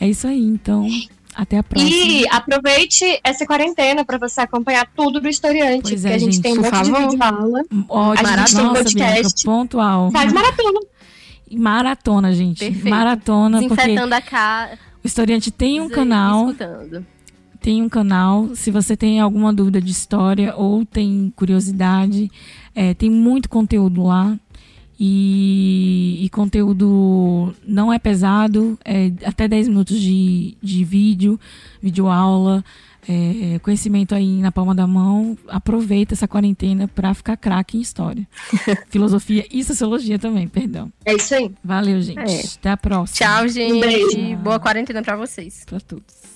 É 0.00 0.08
isso 0.08 0.26
aí, 0.26 0.42
então 0.42 0.86
até 1.34 1.58
a 1.58 1.62
próxima. 1.62 1.90
E 1.90 2.26
aproveite 2.28 3.20
essa 3.24 3.46
quarentena 3.46 4.04
para 4.04 4.18
você 4.18 4.40
acompanhar 4.40 4.86
tudo 4.94 5.20
do 5.20 5.28
historiante, 5.28 5.82
Pois 5.82 6.02
porque 6.02 6.12
é, 6.12 6.14
a 6.14 6.18
gente 6.18 6.34
gente, 6.34 6.42
tem 6.42 6.52
um 6.52 6.62
monte 6.62 6.82
de 6.82 6.90
favor. 6.90 7.10
vídeo 7.10 7.22
aula. 7.22 7.62
Ótimo, 7.88 8.28
a 8.28 8.36
gente 8.36 8.54
tem 8.54 8.64
nossa, 8.64 8.82
podcast. 8.82 8.94
Bianca, 8.94 9.42
pontual. 9.44 10.10
Faz 10.10 10.32
maratona. 10.32 10.80
Maratona, 11.52 12.32
gente. 12.32 12.58
Perfeito. 12.58 12.88
Maratona, 12.88 13.60
porque 13.60 13.76
Desinfetando 13.76 14.14
a 14.14 14.20
casa. 14.20 14.78
O 15.02 15.06
historiante 15.06 15.50
tem 15.50 15.80
um 15.80 15.88
canal 15.88 16.52
tem 17.62 17.80
um 17.80 17.88
canal. 17.88 18.54
Se 18.56 18.70
você 18.70 18.96
tem 18.96 19.20
alguma 19.20 19.52
dúvida 19.52 19.80
de 19.80 19.92
história 19.92 20.54
ou 20.56 20.84
tem 20.84 21.32
curiosidade, 21.36 22.30
é, 22.74 22.92
tem 22.92 23.08
muito 23.08 23.48
conteúdo 23.48 24.02
lá. 24.02 24.36
E, 24.98 26.18
e 26.24 26.28
conteúdo 26.28 27.54
não 27.66 27.92
é 27.92 27.98
pesado, 27.98 28.78
é 28.84 29.10
até 29.24 29.48
10 29.48 29.68
minutos 29.68 29.98
de, 29.98 30.56
de 30.62 30.84
vídeo, 30.84 31.40
vídeo 31.82 32.08
aula, 32.08 32.64
é, 33.08 33.58
conhecimento 33.58 34.14
aí 34.14 34.40
na 34.40 34.52
palma 34.52 34.74
da 34.74 34.86
mão. 34.86 35.36
Aproveita 35.48 36.14
essa 36.14 36.28
quarentena 36.28 36.88
para 36.88 37.12
ficar 37.14 37.36
craque 37.36 37.76
em 37.76 37.80
história. 37.80 38.26
Filosofia 38.88 39.46
e 39.50 39.62
sociologia 39.64 40.18
também, 40.18 40.48
perdão. 40.48 40.92
É 41.04 41.14
isso 41.14 41.34
aí. 41.34 41.50
Valeu, 41.62 42.00
gente. 42.00 42.18
É. 42.18 42.40
Até 42.58 42.70
a 42.70 42.76
próxima. 42.76 43.26
Tchau, 43.26 43.48
gente. 43.48 43.80
beijo. 43.80 44.36
Boa 44.36 44.60
quarentena 44.60 45.02
pra 45.02 45.16
vocês. 45.16 45.64
Pra 45.66 45.80
todos. 45.80 46.31